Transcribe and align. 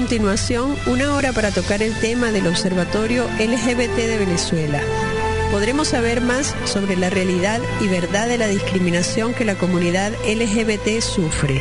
continuación 0.00 0.78
una 0.86 1.14
hora 1.14 1.30
para 1.34 1.50
tocar 1.50 1.82
el 1.82 1.92
tema 2.00 2.32
del 2.32 2.46
Observatorio 2.46 3.28
LGBT 3.38 3.96
de 3.96 4.16
Venezuela. 4.16 4.80
Podremos 5.50 5.88
saber 5.88 6.22
más 6.22 6.56
sobre 6.64 6.96
la 6.96 7.10
realidad 7.10 7.60
y 7.82 7.88
verdad 7.88 8.26
de 8.26 8.38
la 8.38 8.48
discriminación 8.48 9.34
que 9.34 9.44
la 9.44 9.56
comunidad 9.56 10.12
LGBT 10.24 11.02
sufre. 11.02 11.60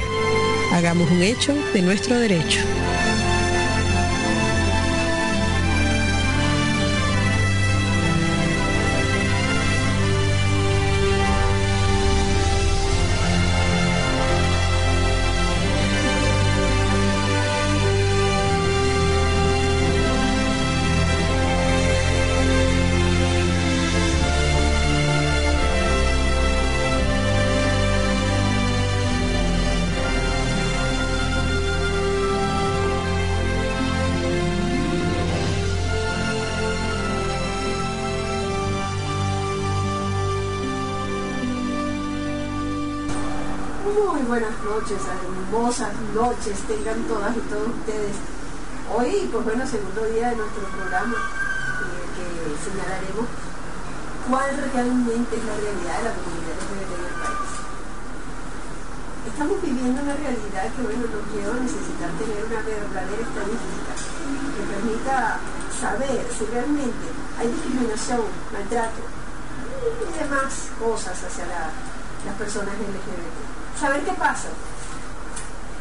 Hagamos 0.71 1.11
un 1.11 1.21
hecho 1.21 1.53
de 1.73 1.81
nuestro 1.81 2.17
derecho. 2.17 2.61
Hermosas 45.50 45.93
noches 46.15 46.58
tengan 46.67 47.04
todas 47.04 47.36
y 47.36 47.42
todos 47.52 47.67
ustedes. 47.67 48.15
Hoy, 48.95 49.30
pues 49.32 49.43
bueno, 49.45 49.67
segundo 49.67 50.05
día 50.05 50.30
de 50.30 50.36
nuestro 50.37 50.64
programa, 50.71 51.17
el 51.20 52.08
que 52.15 52.27
señalaremos 52.64 53.27
cuál 54.30 54.49
realmente 54.73 55.36
es 55.36 55.43
la 55.45 55.55
realidad 55.58 55.95
de 55.99 56.04
la 56.09 56.14
comunidad 56.15 56.55
LGBT 56.58 56.92
en 56.95 57.05
el 57.05 57.17
país. 57.20 57.52
Estamos 59.30 59.58
viviendo 59.61 60.02
una 60.02 60.15
realidad 60.15 60.65
que, 60.73 60.82
bueno, 60.82 61.05
nos 61.05 61.26
lleva 61.36 61.54
a 61.54 61.59
necesitar 61.59 62.09
tener 62.17 62.39
una 62.39 62.61
verdadera 62.64 63.23
estadística 63.26 63.93
que 63.99 64.64
permita 64.64 65.39
saber 65.76 66.23
si 66.33 66.45
realmente 66.49 67.08
hay 67.38 67.48
discriminación, 67.52 68.26
maltrato 68.52 69.04
y 69.05 70.11
demás 70.17 70.71
cosas 70.80 71.15
hacia 71.20 71.45
las 71.45 72.36
personas 72.39 72.73
LGBT. 72.80 73.58
Saber 73.79 74.03
qué 74.03 74.11
pasa 74.11 74.49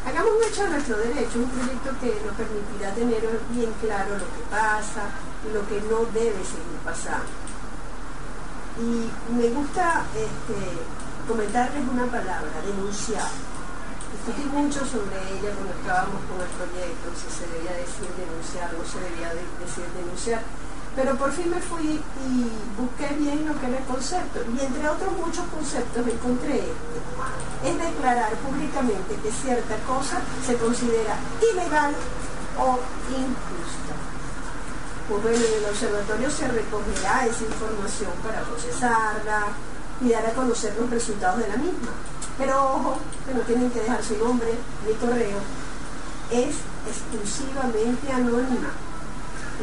Hagamos 0.07 0.31
un 0.31 0.43
hecho 0.47 0.63
de 0.63 0.69
nuestro 0.69 0.97
derecho, 0.97 1.39
un 1.43 1.51
proyecto 1.51 1.91
que 1.99 2.15
nos 2.23 2.33
permitirá 2.33 2.95
tener 2.95 3.19
bien 3.51 3.69
claro 3.83 4.15
lo 4.15 4.23
que 4.23 4.43
pasa 4.49 5.11
y 5.43 5.51
lo 5.51 5.67
que 5.67 5.83
no 5.91 6.07
debe 6.15 6.39
seguir 6.39 6.79
pasando. 6.83 7.27
Y 8.79 9.11
me 9.35 9.49
gusta 9.51 10.07
este, 10.15 10.57
comentarles 11.27 11.83
una 11.91 12.07
palabra, 12.07 12.49
denunciar. 12.65 13.27
Discutí 14.15 14.47
mucho 14.47 14.79
sobre 14.87 15.19
ella 15.35 15.51
cuando 15.53 15.75
estábamos 15.75 16.23
con 16.31 16.39
el 16.39 16.51
proyecto, 16.55 17.11
si 17.13 17.27
se 17.27 17.45
debía 17.51 17.75
decir 17.83 18.07
denunciar 18.15 18.73
o 18.73 18.79
no 18.79 18.85
se 18.87 19.03
debía 19.03 19.35
decir 19.35 19.85
denunciar 19.93 20.41
pero 20.95 21.15
por 21.15 21.31
fin 21.31 21.49
me 21.49 21.61
fui 21.61 22.01
y 22.27 22.51
busqué 22.79 23.13
bien 23.15 23.45
lo 23.47 23.59
que 23.59 23.67
era 23.67 23.77
el 23.77 23.85
concepto. 23.85 24.39
Y 24.51 24.59
entre 24.59 24.89
otros 24.89 25.11
muchos 25.13 25.45
conceptos 25.47 26.07
encontré 26.07 26.59
este. 26.59 27.69
Es 27.69 27.77
declarar 27.77 28.33
públicamente 28.37 29.15
que 29.21 29.31
cierta 29.31 29.75
cosa 29.87 30.19
se 30.45 30.55
considera 30.57 31.15
ilegal 31.39 31.93
o 32.57 32.79
injusta. 33.11 33.93
Pues 35.07 35.23
bueno, 35.23 35.37
en 35.37 35.63
el 35.63 35.69
observatorio 35.69 36.29
se 36.29 36.47
recogerá 36.47 37.25
esa 37.25 37.43
información 37.43 38.11
para 38.23 38.41
procesarla 38.41 39.47
y 40.01 40.09
dar 40.09 40.25
a 40.25 40.33
conocer 40.33 40.75
los 40.79 40.89
resultados 40.89 41.39
de 41.39 41.47
la 41.47 41.57
misma. 41.57 41.91
Pero 42.37 42.73
ojo, 42.73 42.97
que 43.25 43.33
no 43.33 43.41
tienen 43.41 43.69
que 43.71 43.81
dejar 43.81 44.03
su 44.03 44.17
nombre 44.17 44.53
ni 44.85 44.93
correo. 44.93 45.39
Es 46.31 46.55
exclusivamente 46.87 48.11
anónima 48.11 48.69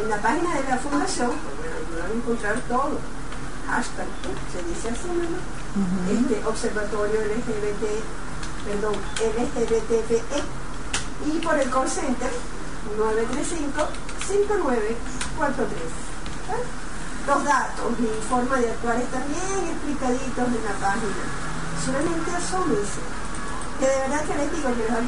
en 0.02 0.10
la 0.10 0.20
página 0.20 0.54
de 0.54 0.64
la 0.68 0.76
fundación, 0.76 1.30
pues 1.32 1.72
ayudan 1.72 2.10
a 2.10 2.14
encontrar 2.14 2.60
todo. 2.68 2.98
Hashtag, 3.66 4.06
se 4.52 4.62
dice 4.62 4.90
así, 4.90 5.08
¿no? 5.08 5.38
este, 6.12 6.44
Observatorio 6.46 7.20
LGBT, 7.20 7.84
perdón, 8.64 8.94
LGBTBE. 9.18 10.42
Y 11.26 11.40
por 11.40 11.58
el 11.58 11.68
call 11.70 11.88
center, 11.88 12.30
935-5943. 12.96 13.02
Los 17.26 17.42
datos 17.44 17.98
y 17.98 18.06
forma 18.28 18.56
de 18.56 18.70
actuar 18.70 19.00
están 19.00 19.24
bien 19.26 19.66
explicaditos 19.72 20.46
en 20.46 20.64
la 20.64 20.74
página. 20.78 21.24
Solamente 21.84 22.30
asómense. 22.30 23.00
Que 23.80 23.86
de 23.86 23.96
verdad 23.96 24.24
que 24.24 24.36
les 24.36 24.52
digo 24.52 24.68
que 24.70 24.76
les 24.76 24.90
va 24.92 24.96
a 24.96 25.00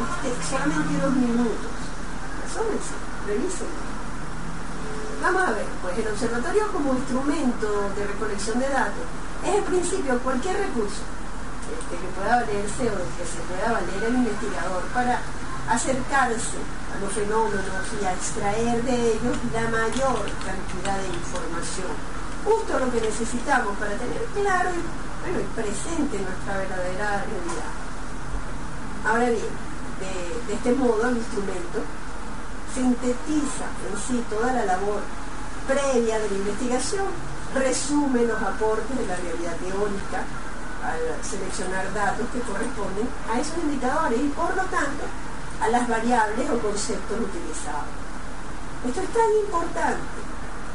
este, 0.00 0.32
solamente 0.48 0.96
dos 1.04 1.12
minutos. 1.12 1.68
Asómense 2.48 3.09
Vamos 5.22 5.42
a 5.42 5.52
ver, 5.52 5.66
pues 5.82 5.98
el 5.98 6.08
observatorio 6.08 6.72
como 6.72 6.94
instrumento 6.94 7.90
de 7.94 8.06
recolección 8.06 8.58
de 8.58 8.68
datos 8.68 9.04
es 9.44 9.54
en 9.54 9.64
principio 9.64 10.18
cualquier 10.20 10.56
recurso 10.56 11.04
este, 11.70 11.94
que 12.00 12.08
pueda 12.16 12.40
valerse 12.40 12.88
o 12.90 12.96
que 13.14 13.24
se 13.28 13.38
pueda 13.46 13.70
valer 13.70 14.00
el 14.02 14.14
investigador 14.16 14.82
para 14.94 15.20
acercarse 15.68 16.58
a 16.90 16.98
los 17.04 17.12
fenómenos 17.12 17.84
y 18.00 18.04
a 18.04 18.12
extraer 18.12 18.82
de 18.82 19.12
ellos 19.12 19.36
la 19.52 19.68
mayor 19.68 20.24
cantidad 20.42 20.98
de 20.98 21.08
información. 21.14 21.92
Justo 22.44 22.78
lo 22.80 22.90
que 22.90 23.00
necesitamos 23.00 23.76
para 23.76 23.92
tener 23.94 24.24
claro 24.34 24.70
y, 24.72 24.80
bueno, 24.80 25.46
presente 25.54 26.18
nuestra 26.18 26.58
verdadera 26.58 27.28
realidad. 27.28 27.72
Ahora 29.04 29.28
bien, 29.30 29.52
de 30.48 30.54
este 30.54 30.72
modo 30.72 31.08
el 31.08 31.18
instrumento 31.18 31.84
sintetiza 32.74 33.66
en 33.90 33.98
sí 33.98 34.24
toda 34.30 34.52
la 34.52 34.64
labor 34.64 35.00
previa 35.66 36.18
de 36.18 36.28
la 36.30 36.36
investigación, 36.36 37.06
resume 37.54 38.24
los 38.24 38.40
aportes 38.42 38.96
de 38.96 39.06
la 39.06 39.16
realidad 39.16 39.56
teórica 39.56 40.22
al 40.82 41.24
seleccionar 41.24 41.92
datos 41.92 42.26
que 42.32 42.40
corresponden 42.40 43.08
a 43.30 43.38
esos 43.38 43.58
indicadores 43.58 44.18
y 44.20 44.28
por 44.28 44.50
lo 44.56 44.62
tanto 44.64 45.04
a 45.60 45.68
las 45.68 45.86
variables 45.88 46.48
o 46.50 46.58
conceptos 46.58 47.18
utilizados. 47.20 47.92
Esto 48.86 49.00
es 49.02 49.08
tan 49.12 49.30
importante, 49.44 50.18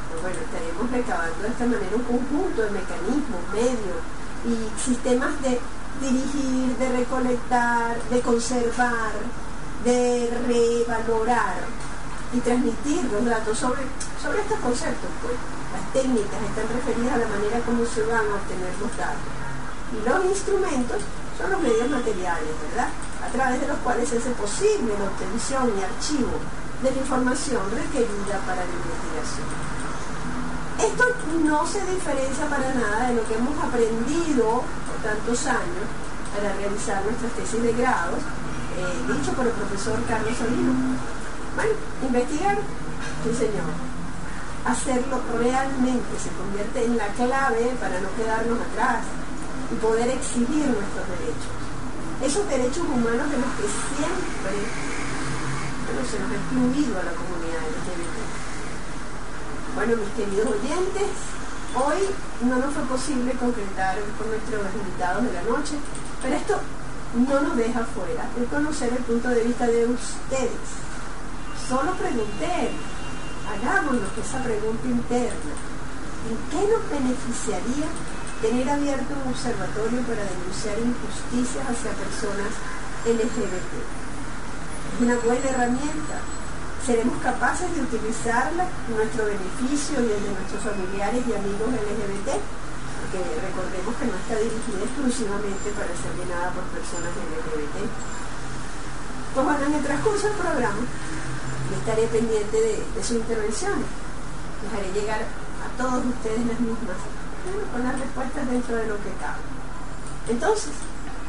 pues 0.10 0.22
bueno, 0.22 0.38
estaremos 0.46 0.92
recabando 0.92 1.42
de 1.42 1.48
esta 1.48 1.66
manera 1.66 1.96
un 1.96 2.04
conjunto 2.04 2.62
de 2.62 2.70
mecanismos, 2.70 3.42
medios 3.52 4.02
y 4.46 4.56
sistemas 4.80 5.34
de 5.42 5.60
dirigir, 6.02 6.78
de 6.78 6.90
recolectar, 6.98 7.98
de 8.12 8.22
conservar, 8.22 9.14
de 9.84 10.30
revalorar 10.46 11.85
y 12.36 12.40
transmitir 12.42 13.00
los 13.12 13.24
datos 13.24 13.58
sobre, 13.58 13.82
sobre 14.20 14.42
estos 14.42 14.60
conceptos. 14.60 15.10
Pues. 15.24 15.40
Las 15.72 15.84
técnicas 15.92 16.40
están 16.44 16.68
referidas 16.72 17.16
a 17.16 17.24
la 17.24 17.28
manera 17.32 17.60
como 17.64 17.84
se 17.88 18.04
van 18.04 18.28
a 18.28 18.36
obtener 18.36 18.72
los 18.80 18.92
datos. 18.96 19.32
Y 19.96 19.98
los 20.04 20.20
instrumentos 20.28 21.00
son 21.40 21.52
los 21.52 21.62
medios 21.64 21.90
materiales, 21.90 22.52
¿verdad? 22.72 22.92
A 23.24 23.28
través 23.32 23.60
de 23.60 23.68
los 23.68 23.80
cuales 23.80 24.08
se 24.08 24.20
hace 24.20 24.32
posible 24.36 24.92
la 25.00 25.08
obtención 25.12 25.72
y 25.72 25.84
archivo 25.84 26.36
de 26.84 26.92
la 26.92 27.00
información 27.00 27.64
requerida 27.72 28.40
para 28.44 28.64
la 28.64 28.72
investigación. 28.72 29.48
Esto 30.80 31.04
no 31.44 31.64
se 31.68 31.80
diferencia 31.88 32.48
para 32.52 32.68
nada 32.76 33.08
de 33.08 33.16
lo 33.16 33.24
que 33.28 33.36
hemos 33.36 33.56
aprendido 33.64 34.64
por 34.64 34.98
tantos 35.04 35.40
años 35.48 35.88
para 36.36 36.52
realizar 36.56 37.04
nuestras 37.04 37.32
tesis 37.32 37.64
de 37.64 37.72
grados 37.74 38.20
eh, 38.76 39.14
dicho 39.14 39.32
por 39.32 39.48
el 39.48 39.54
profesor 39.54 39.96
Carlos 40.08 40.36
Solino. 40.36 41.00
Bueno, 41.56 41.72
investigar, 42.04 42.58
sí 43.24 43.32
señor. 43.34 43.72
Hacerlo 44.66 45.22
realmente 45.38 46.14
se 46.20 46.30
convierte 46.36 46.86
en 46.86 46.98
la 46.98 47.08
clave 47.16 47.72
para 47.80 48.02
no 48.02 48.10
quedarnos 48.18 48.60
atrás 48.60 49.06
y 49.72 49.76
poder 49.76 50.10
exhibir 50.10 50.68
nuestros 50.68 51.06
derechos. 51.16 51.54
Esos 52.24 52.50
derechos 52.50 52.84
humanos 52.84 53.30
de 53.30 53.38
los 53.38 53.52
que 53.56 53.68
siempre 53.72 54.58
se 55.86 56.20
nos 56.20 56.32
ha 56.32 56.36
excluido 56.36 57.00
a 57.00 57.04
la 57.04 57.14
comunidad 57.14 57.62
LGBT. 57.72 58.18
Bueno, 59.76 59.98
mis 59.98 60.12
queridos 60.18 60.48
oyentes, 60.50 61.10
hoy 61.76 62.02
no 62.50 62.56
nos 62.58 62.74
fue 62.74 62.84
posible 62.84 63.32
concretar 63.34 63.96
con 64.18 64.28
nuestros 64.30 64.66
invitados 64.76 65.24
de 65.24 65.34
la 65.34 65.44
noche, 65.44 65.76
pero 66.22 66.36
esto 66.36 66.60
no 67.16 67.40
nos 67.42 67.56
deja 67.56 67.86
fuera 67.86 68.28
el 68.38 68.46
conocer 68.48 68.92
el 68.92 69.04
punto 69.04 69.30
de 69.30 69.44
vista 69.44 69.68
de 69.68 69.86
ustedes. 69.86 70.86
Solo 71.66 71.98
pregunten, 71.98 72.78
hagámonos 73.50 74.14
esa 74.22 74.38
pregunta 74.46 74.86
interna. 74.86 75.54
¿En 76.30 76.38
qué 76.54 76.62
nos 76.62 76.86
beneficiaría 76.94 77.90
tener 78.38 78.70
abierto 78.70 79.18
un 79.18 79.34
observatorio 79.34 79.98
para 80.06 80.30
denunciar 80.30 80.78
injusticias 80.78 81.66
hacia 81.66 81.90
personas 81.98 82.54
LGBT? 83.10 83.74
Es 83.82 84.98
una 85.02 85.18
buena 85.26 85.42
herramienta. 85.42 86.22
Seremos 86.86 87.18
capaces 87.26 87.66
de 87.74 87.82
utilizarla 87.82 88.70
en 88.70 88.94
nuestro 88.94 89.26
beneficio 89.26 90.06
y 90.06 90.14
el 90.14 90.22
de 90.22 90.38
nuestros 90.38 90.62
familiares 90.70 91.26
y 91.26 91.34
amigos 91.34 91.66
LGBT, 91.66 92.30
porque 92.30 93.26
recordemos 93.42 93.94
que 93.98 94.06
no 94.06 94.16
está 94.22 94.38
dirigida 94.38 94.86
exclusivamente 94.86 95.74
para 95.74 95.90
ser 95.98 96.14
llenada 96.14 96.54
por 96.54 96.62
personas 96.78 97.10
LGBT. 97.10 97.90
Pues 99.34 99.46
bueno, 99.50 99.66
en 99.66 99.74
el 99.74 99.84
transcurso 99.84 100.30
del 100.30 100.38
programa, 100.38 100.86
estaré 101.74 102.08
pendiente 102.08 102.58
de, 102.58 102.84
de 102.96 103.04
su 103.04 103.16
intervención. 103.16 103.82
Haré 104.74 104.92
llegar 104.94 105.22
a 105.22 105.68
todos 105.78 106.06
ustedes 106.06 106.46
las 106.46 106.60
mismas, 106.60 106.98
con 107.72 107.84
las 107.84 108.00
respuestas 108.00 108.50
dentro 108.50 108.76
de 108.76 108.88
lo 108.88 108.96
que 108.98 109.14
cabe. 109.22 109.42
Entonces, 110.30 110.74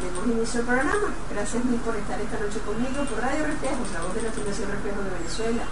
demos 0.00 0.26
inicio 0.26 0.60
al 0.60 0.66
programa. 0.66 1.08
Gracias 1.32 1.64
mil 1.64 1.80
por 1.80 1.96
estar 1.96 2.20
esta 2.20 2.38
noche 2.40 2.60
conmigo 2.64 3.04
por 3.04 3.20
Radio 3.20 3.44
Reflejo, 3.46 3.84
la 3.92 4.00
voz 4.00 4.14
de 4.14 4.22
la 4.22 4.32
Fundación 4.32 4.70
Reflejo 4.72 5.00
de 5.04 5.10
Venezuela. 5.20 5.64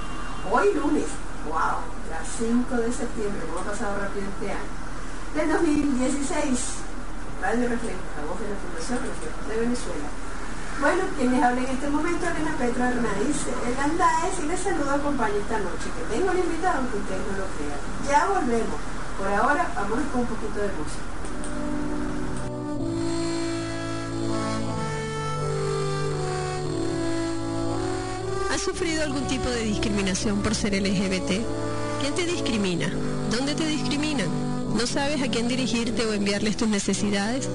Hoy 0.53 0.67
lunes, 0.77 1.09
wow, 1.49 1.81
la 2.13 2.21
5 2.21 2.69
de 2.77 2.93
septiembre, 2.93 3.41
ha 3.49 3.65
pasado 3.65 3.97
rápido 4.01 4.29
este 4.29 4.53
año, 4.53 4.73
del 5.35 5.49
2016. 5.53 6.85
Radio 7.41 7.69
Reflejo, 7.69 8.05
la 8.17 8.25
voz 8.29 8.41
de 8.41 8.49
la 8.49 8.57
Fundación 8.61 8.99
Reflejo 9.05 9.41
de 9.49 9.57
Venezuela. 9.61 10.09
Bueno, 10.81 11.05
quien 11.17 11.33
les 11.33 11.43
habla 11.43 11.61
en 11.61 11.69
este 11.69 11.89
momento, 11.89 12.27
Elena 12.27 12.57
Petra 12.59 12.91
Hernández, 12.91 13.37
Andaes, 13.83 14.35
y 14.43 14.47
les 14.49 14.61
saludo, 14.61 14.91
acompaña 14.91 15.35
esta 15.37 15.59
noche, 15.59 15.87
que 15.97 16.15
tengo 16.15 16.33
el 16.33 16.39
invitado, 16.39 16.79
aunque 16.79 16.99
ustedes 16.99 17.23
no 17.31 17.39
lo 17.39 17.47
crean. 17.57 17.81
Ya 18.09 18.27
volvemos. 18.27 18.81
Por 19.19 19.29
ahora, 19.29 19.71
vamos 19.77 19.99
con 20.13 20.21
un 20.23 20.27
poquito 20.27 20.61
de 20.61 20.69
música. 20.69 21.15
¿Has 28.53 28.61
sufrido 28.61 29.03
algún 29.05 29.27
tipo 29.27 29.49
de 29.49 29.63
discriminación 29.63 30.43
por 30.43 30.55
ser 30.55 30.75
LGBT? 30.75 31.43
¿Quién 32.01 32.15
te 32.15 32.25
discrimina? 32.25 32.89
¿Dónde 33.31 33.55
te 33.55 33.67
discriminan? 33.67 34.29
¿No 34.77 34.87
sabes 34.87 35.23
a 35.23 35.29
quién 35.29 35.49
dirigirte 35.49 36.05
o 36.05 36.13
enviarles 36.13 36.57
tus 36.57 36.69
necesidades? 36.69 37.49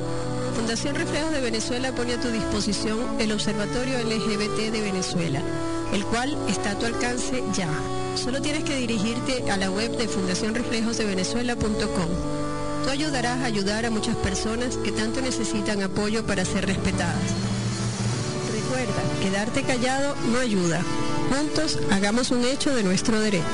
Fundación 0.51 0.95
Reflejos 0.95 1.31
de 1.31 1.41
Venezuela 1.41 1.91
pone 1.91 2.13
a 2.13 2.19
tu 2.19 2.29
disposición 2.29 2.99
el 3.19 3.31
Observatorio 3.31 3.99
LGBT 3.99 4.71
de 4.71 4.81
Venezuela, 4.81 5.41
el 5.93 6.03
cual 6.05 6.37
está 6.47 6.71
a 6.71 6.79
tu 6.79 6.85
alcance 6.85 7.43
ya. 7.53 7.69
Solo 8.15 8.41
tienes 8.41 8.63
que 8.63 8.75
dirigirte 8.75 9.51
a 9.51 9.57
la 9.57 9.71
web 9.71 9.95
de 9.97 10.07
fundacionreflejosdevenezuela.com. 10.07 12.09
Tú 12.83 12.89
ayudarás 12.89 13.41
a 13.41 13.45
ayudar 13.45 13.85
a 13.85 13.91
muchas 13.91 14.15
personas 14.17 14.77
que 14.77 14.91
tanto 14.91 15.21
necesitan 15.21 15.83
apoyo 15.83 16.25
para 16.25 16.45
ser 16.45 16.65
respetadas. 16.65 17.33
Recuerda, 18.51 19.01
quedarte 19.21 19.63
callado 19.63 20.15
no 20.31 20.39
ayuda. 20.39 20.81
Juntos 21.29 21.79
hagamos 21.91 22.31
un 22.31 22.45
hecho 22.45 22.75
de 22.75 22.83
nuestro 22.83 23.19
derecho. 23.19 23.45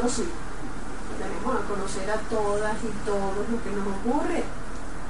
Muchos 0.00 0.12
otros 0.12 0.12
sí. 0.12 0.24
Tenemos 1.18 1.52
a 1.52 1.68
conocer 1.68 2.10
a 2.10 2.16
todas 2.30 2.76
y 2.80 2.92
todos 3.04 3.36
lo 3.36 3.56
que 3.62 3.70
nos 3.76 3.86
ocurre, 4.00 4.44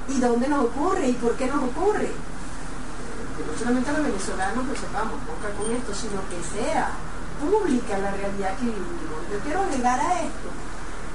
y 0.09 0.19
dónde 0.19 0.47
nos 0.47 0.65
ocurre, 0.65 1.07
y 1.07 1.13
por 1.13 1.35
qué 1.35 1.47
nos 1.47 1.63
ocurre. 1.63 2.11
Que 2.11 3.41
no 3.47 3.57
solamente 3.57 3.89
a 3.89 3.93
los 3.93 4.05
venezolanos 4.05 4.65
lo 4.67 4.75
sepamos, 4.75 5.15
nunca 5.23 5.47
con 5.55 5.71
esto, 5.71 5.95
sino 5.95 6.19
que 6.27 6.39
sea 6.43 6.91
pública 7.39 7.97
la 7.97 8.11
realidad 8.11 8.57
que 8.57 8.65
vivimos. 8.65 9.23
Yo 9.31 9.39
quiero 9.39 9.61
agregar 9.61 9.99
a 9.99 10.19
esto 10.19 10.49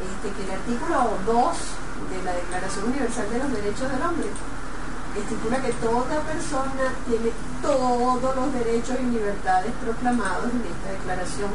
este, 0.00 0.32
que 0.32 0.42
el 0.48 0.52
artículo 0.56 1.12
2 1.26 1.56
de 2.16 2.22
la 2.24 2.32
Declaración 2.32 2.84
Universal 2.86 3.28
de 3.30 3.38
los 3.38 3.52
Derechos 3.52 3.90
del 3.92 4.02
Hombre 4.02 4.28
estipula 5.16 5.62
que 5.62 5.72
toda 5.80 6.20
persona 6.24 6.92
tiene 7.08 7.32
todos 7.62 8.36
los 8.36 8.52
derechos 8.52 8.96
y 9.00 9.16
libertades 9.16 9.72
proclamados 9.80 10.52
en 10.52 10.60
esta 10.60 10.92
declaración 10.92 11.50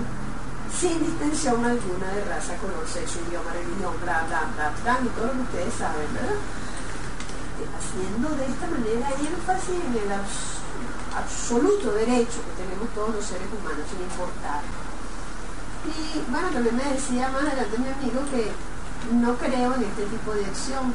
sin 0.80 1.00
distinción 1.04 1.64
alguna 1.66 2.08
de 2.16 2.26
raza, 2.26 2.56
color, 2.58 2.86
sexo, 2.88 3.20
idioma, 3.28 3.52
religión, 3.54 3.94
bla, 4.02 4.24
bla, 4.28 4.50
bla, 4.56 4.72
bla, 4.84 4.94
y 5.04 5.10
todo 5.14 5.28
lo 5.28 5.34
que 5.34 5.46
ustedes 5.52 5.74
saben, 5.76 6.08
¿verdad? 6.16 6.40
Este, 6.40 7.64
Haciendo 7.78 8.28
de 8.40 8.46
esta 8.48 8.66
manera 8.68 9.08
énfasis 9.20 9.78
en 9.78 9.94
el 10.02 10.10
abs- 10.10 10.58
absoluto 11.14 11.92
derecho 11.94 12.40
que 12.42 12.54
tenemos 12.64 12.90
todos 12.96 13.14
los 13.16 13.26
seres 13.26 13.46
humanos, 13.54 13.86
sin 13.92 14.02
importar. 14.02 14.62
Y 15.86 16.24
bueno, 16.32 16.50
también 16.50 16.78
me 16.78 16.88
decía 16.94 17.30
más 17.30 17.42
adelante 17.44 17.78
mi 17.78 17.90
amigo 17.90 18.22
que 18.32 18.50
no 19.14 19.36
creo 19.38 19.76
en 19.76 19.84
este 19.84 20.06
tipo 20.10 20.34
de 20.34 20.46
acción. 20.46 20.94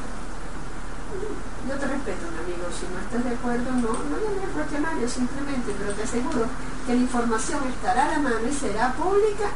Yo 1.67 1.75
te 1.75 1.85
respeto, 1.87 2.23
mi 2.31 2.39
amigo, 2.43 2.67
si 2.71 2.87
no 2.91 2.99
estás 2.99 3.23
de 3.23 3.35
acuerdo, 3.35 3.67
no, 3.71 3.91
no 3.91 4.15
llames 4.19 4.43
al 4.43 4.51
cuestionario 4.55 5.07
simplemente, 5.07 5.75
pero 5.77 5.91
te 5.93 6.03
aseguro 6.03 6.47
que 6.85 6.95
la 6.95 7.01
información 7.01 7.59
estará 7.67 8.05
a 8.07 8.11
la 8.15 8.19
mano 8.19 8.43
y 8.47 8.53
será 8.53 8.91
pública 8.93 9.47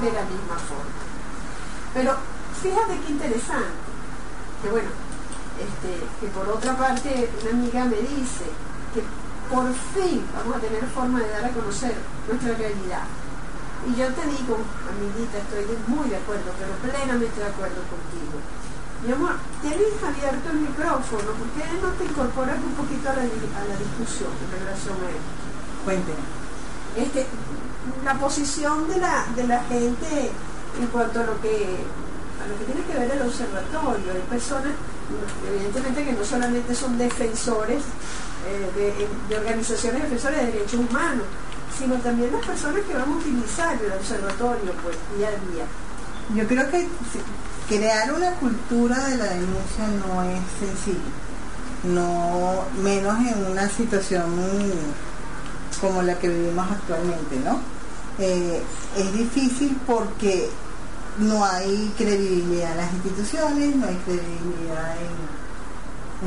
de 0.00 0.10
la 0.12 0.22
misma 0.24 0.56
forma. 0.56 1.02
Pero 1.94 2.16
fíjate 2.62 3.00
qué 3.04 3.12
interesante, 3.12 3.76
que 4.62 4.70
bueno, 4.70 4.88
este, 5.58 6.06
que 6.20 6.26
por 6.32 6.48
otra 6.48 6.76
parte 6.76 7.28
una 7.42 7.50
amiga 7.50 7.84
me 7.84 8.00
dice 8.00 8.46
que 8.94 9.02
por 9.52 9.68
fin 9.92 10.24
vamos 10.32 10.56
a 10.56 10.60
tener 10.60 10.84
forma 10.88 11.20
de 11.20 11.28
dar 11.28 11.44
a 11.44 11.50
conocer 11.50 11.94
nuestra 12.28 12.54
realidad. 12.56 13.04
Y 13.82 13.98
yo 13.98 14.06
te 14.14 14.22
digo, 14.30 14.56
amiguita, 14.86 15.42
estoy 15.42 15.66
muy 15.90 16.08
de 16.08 16.16
acuerdo, 16.16 16.54
pero 16.54 16.72
plenamente 16.80 17.34
de 17.34 17.50
acuerdo 17.50 17.82
contigo. 17.90 18.38
Mi 19.02 19.10
amor, 19.10 19.34
tienes 19.60 19.98
abierto 19.98 20.46
el 20.54 20.60
micrófono, 20.62 21.34
¿por 21.34 21.48
qué 21.58 21.66
no 21.82 21.90
te 21.98 22.04
incorporas 22.06 22.62
un 22.62 22.74
poquito 22.78 23.10
a 23.10 23.18
la, 23.18 23.26
a 23.26 23.62
la 23.66 23.74
discusión 23.74 24.30
en 24.38 24.62
relación 24.62 24.94
a 25.02 25.10
esto? 25.10 25.32
Cuéntenos. 25.84 26.30
este, 26.94 27.26
la 28.04 28.14
posición 28.14 28.88
de 28.88 28.98
la, 28.98 29.26
de 29.34 29.46
la 29.46 29.62
gente 29.64 30.30
en 30.80 30.86
cuanto 30.88 31.20
a 31.20 31.24
lo 31.24 31.40
que 31.40 31.76
a 32.42 32.48
lo 32.48 32.58
que 32.58 32.64
tiene 32.64 32.82
que 32.82 32.98
ver 32.98 33.10
el 33.10 33.22
observatorio. 33.22 34.12
Hay 34.12 34.22
personas, 34.28 34.72
evidentemente, 35.48 36.04
que 36.04 36.12
no 36.12 36.24
solamente 36.24 36.74
son 36.74 36.98
defensores 36.98 37.82
eh, 38.46 39.06
de, 39.28 39.36
organizaciones 39.36 40.02
defensoras 40.02 40.40
de 40.40 40.46
derechos 40.46 40.80
humanos, 40.80 41.24
sino 41.78 41.94
también 41.96 42.32
las 42.32 42.44
personas 42.44 42.82
que 42.82 42.94
van 42.94 43.08
a 43.08 43.16
utilizar 43.16 43.78
el 43.80 43.92
observatorio 43.92 44.72
pues 44.82 44.96
día 45.16 45.28
a 45.28 45.52
día. 45.52 45.64
Yo 46.34 46.48
creo 46.48 46.68
que 46.70 46.88
crear 47.68 48.12
una 48.12 48.32
cultura 48.32 48.98
de 49.08 49.16
la 49.16 49.24
denuncia 49.26 49.86
no 50.06 50.22
es 50.22 50.40
sencillo, 50.58 50.98
no 51.84 52.64
menos 52.82 53.16
en 53.20 53.50
una 53.50 53.68
situación 53.68 54.24
como 55.80 56.02
la 56.02 56.18
que 56.18 56.28
vivimos 56.28 56.70
actualmente, 56.70 57.36
¿no? 57.44 57.71
Eh, 58.18 58.62
es 58.96 59.12
difícil 59.14 59.78
porque 59.86 60.50
no 61.18 61.44
hay 61.44 61.92
credibilidad 61.96 62.72
en 62.72 62.76
las 62.78 62.92
instituciones, 62.92 63.76
no 63.76 63.86
hay 63.86 63.96
credibilidad 64.04 64.96
en, 64.98 65.42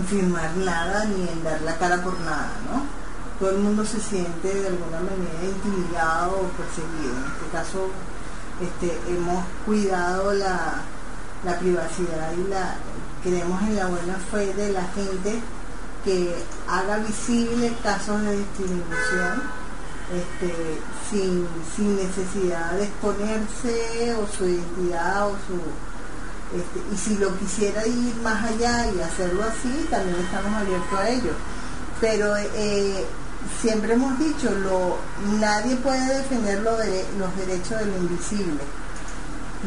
firmar 0.10 0.58
nada 0.58 1.06
ni 1.06 1.26
en 1.26 1.42
dar 1.42 1.62
la 1.62 1.78
cara 1.78 2.04
por 2.04 2.20
nada, 2.20 2.52
¿no? 2.70 2.84
Todo 3.40 3.52
el 3.52 3.60
mundo 3.60 3.86
se 3.86 4.02
siente 4.02 4.54
de 4.54 4.68
alguna 4.68 5.00
manera 5.00 5.42
intimidado 5.42 6.32
o 6.32 6.50
perseguido. 6.58 7.16
En 7.16 7.32
este 7.32 7.48
caso, 7.54 7.88
este, 8.62 9.00
hemos 9.14 9.46
cuidado 9.66 10.34
la, 10.34 10.82
la 11.46 11.60
privacidad 11.60 12.32
y 12.34 12.50
la 12.50 12.76
creemos 13.24 13.62
en 13.64 13.76
la 13.78 13.86
buena 13.86 14.16
fe 14.32 14.54
de 14.54 14.74
la 14.74 14.84
gente 14.90 15.40
que 16.04 16.36
haga 16.68 16.98
visible 16.98 17.74
casos 17.82 18.22
de 18.22 18.38
discriminación 18.38 19.65
este, 20.14 20.54
sin, 21.10 21.48
sin 21.76 21.96
necesidad 21.96 22.72
de 22.74 22.84
exponerse 22.86 24.16
o 24.22 24.28
su 24.28 24.46
identidad 24.46 25.28
o 25.28 25.32
su 25.48 25.56
este, 26.56 26.80
y 26.94 26.98
si 26.98 27.18
lo 27.18 27.36
quisiera 27.40 27.86
ir 27.88 28.14
más 28.24 28.46
allá 28.46 28.86
y 28.92 29.02
hacerlo 29.02 29.44
así 29.44 29.88
también 29.90 30.18
estamos 30.20 30.54
abiertos 30.62 31.00
a 31.00 31.10
ello. 31.10 31.32
Pero 32.00 32.36
eh, 32.38 33.06
siempre 33.62 33.94
hemos 33.94 34.18
dicho 34.20 34.52
lo 34.52 34.98
nadie 35.40 35.76
puede 35.78 36.18
defender 36.18 36.62
lo 36.62 36.78
de, 36.78 37.06
los 37.18 37.36
derechos 37.38 37.80
de 37.80 37.86
lo 37.88 37.98
invisible. 37.98 38.62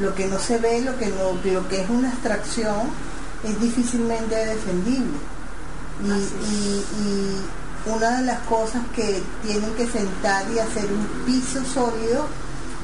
Lo 0.00 0.14
que 0.14 0.26
no 0.28 0.38
se 0.38 0.58
ve 0.58 0.80
lo 0.82 0.96
que 0.98 1.06
no 1.08 1.32
lo 1.52 1.68
que 1.68 1.80
es 1.82 1.90
una 1.90 2.10
abstracción 2.10 2.90
es 3.42 3.60
difícilmente 3.60 4.34
defendible. 4.36 5.18
Y, 6.04 6.10
y- 6.10 6.84
y 7.02 7.36
una 7.94 8.18
de 8.18 8.26
las 8.26 8.38
cosas 8.40 8.82
que 8.94 9.22
tienen 9.42 9.72
que 9.74 9.86
sentar 9.86 10.44
y 10.50 10.58
hacer 10.58 10.86
un 10.92 11.06
piso 11.26 11.64
sólido 11.64 12.26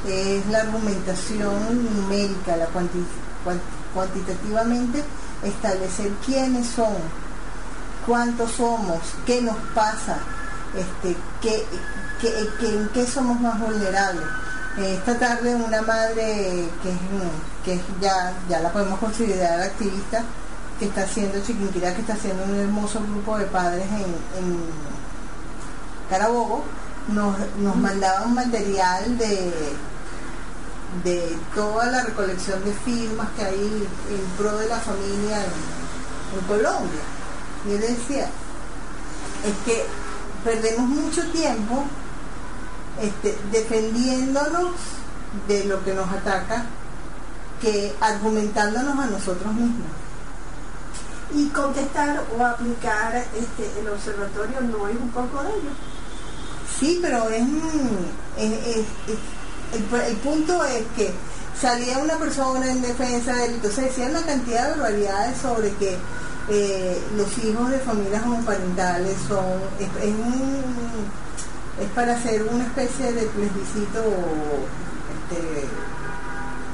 es 0.07 0.47
la 0.47 0.61
argumentación 0.61 1.85
numérica, 1.97 2.57
la 2.57 2.67
cuanti- 2.69 3.07
cuan- 3.45 3.61
cuantitativamente 3.95 5.03
establecer 5.43 6.11
quiénes 6.25 6.67
son, 6.67 6.95
cuántos 8.07 8.53
somos, 8.53 8.99
qué 9.27 9.41
nos 9.43 9.57
pasa, 9.75 10.19
este, 10.77 11.17
qué, 11.41 11.65
qué- 12.21 12.49
en 12.69 12.89
qué 12.89 13.07
somos 13.07 13.41
más 13.41 13.59
vulnerables. 13.61 14.25
Eh, 14.79 14.95
Esta 14.99 15.19
tarde 15.19 15.55
una 15.55 15.83
madre 15.83 16.69
que, 16.83 16.93
que 17.65 17.81
ya, 18.01 18.33
ya 18.49 18.59
la 18.61 18.73
podemos 18.73 18.99
considerar 18.99 19.61
activista, 19.61 20.25
que 20.79 20.87
está 20.87 21.03
haciendo 21.03 21.41
Chiquinquirá, 21.41 21.95
que 21.95 22.01
está 22.01 22.15
haciendo 22.15 22.45
un 22.45 22.55
hermoso 22.55 23.01
grupo 23.01 23.39
de 23.39 23.47
padres 23.47 23.87
en, 23.91 24.45
en 24.45 24.59
Carabobo, 26.11 26.65
nos, 27.09 27.37
nos 27.59 27.77
mandaba 27.77 28.27
un 28.27 28.35
material 28.35 29.17
de, 29.19 29.53
de 31.05 31.37
toda 31.55 31.87
la 31.87 32.03
recolección 32.03 32.65
de 32.65 32.73
firmas 32.73 33.29
que 33.37 33.45
hay 33.45 33.89
en 34.11 34.25
pro 34.37 34.57
de 34.59 34.69
la 34.69 34.79
familia 34.79 35.45
en, 35.45 36.39
en 36.39 36.47
Colombia. 36.47 37.03
Y 37.69 37.73
él 37.73 37.81
decía, 37.81 38.29
es 39.45 39.55
que 39.65 39.85
perdemos 40.45 40.89
mucho 40.89 41.23
tiempo 41.31 41.85
este, 43.01 43.37
defendiéndonos 43.51 44.73
de 45.49 45.65
lo 45.65 45.85
que 45.85 45.95
nos 45.95 46.11
ataca 46.11 46.65
que 47.61 47.95
argumentándonos 48.01 48.99
a 48.99 49.07
nosotros 49.07 49.53
mismos. 49.55 50.04
Y 51.35 51.49
contestar 51.49 52.23
o 52.39 52.45
aplicar 52.45 53.17
este, 53.17 53.81
el 53.81 53.89
observatorio 53.89 54.61
no 54.61 54.87
es 54.89 54.95
un 54.97 55.11
poco 55.11 55.43
de 55.43 55.51
ello. 55.51 55.71
Sí, 56.79 56.99
pero 57.03 57.29
es, 57.29 57.43
es- 58.39 58.67
es- 58.67 58.77
es- 59.09 60.09
el, 60.09 60.17
punto 60.19 60.65
es 60.65 60.85
que 60.97 61.13
salía 61.61 61.99
una 61.99 62.17
persona 62.17 62.71
en 62.71 62.83
defensa 62.83 63.33
de 63.35 63.47
él, 63.47 63.55
entonces 63.55 63.85
decía 63.87 64.07
una 64.07 64.23
cantidad 64.23 64.65
de 64.69 64.81
barbaridades 64.81 65.37
sobre 65.41 65.73
que 65.75 65.97
eh, 66.51 67.03
los 67.17 67.39
hijos 67.45 67.71
de 67.71 67.79
familias 67.81 68.23
homoparentales 68.25 69.17
son, 69.27 69.45
es, 69.81 69.89
un- 70.15 71.11
es 71.83 71.91
para 71.95 72.15
hacer 72.15 72.43
una 72.45 72.65
especie 72.65 73.13
de 73.13 73.23
plebiscito 73.23 74.05
este, 75.15 75.67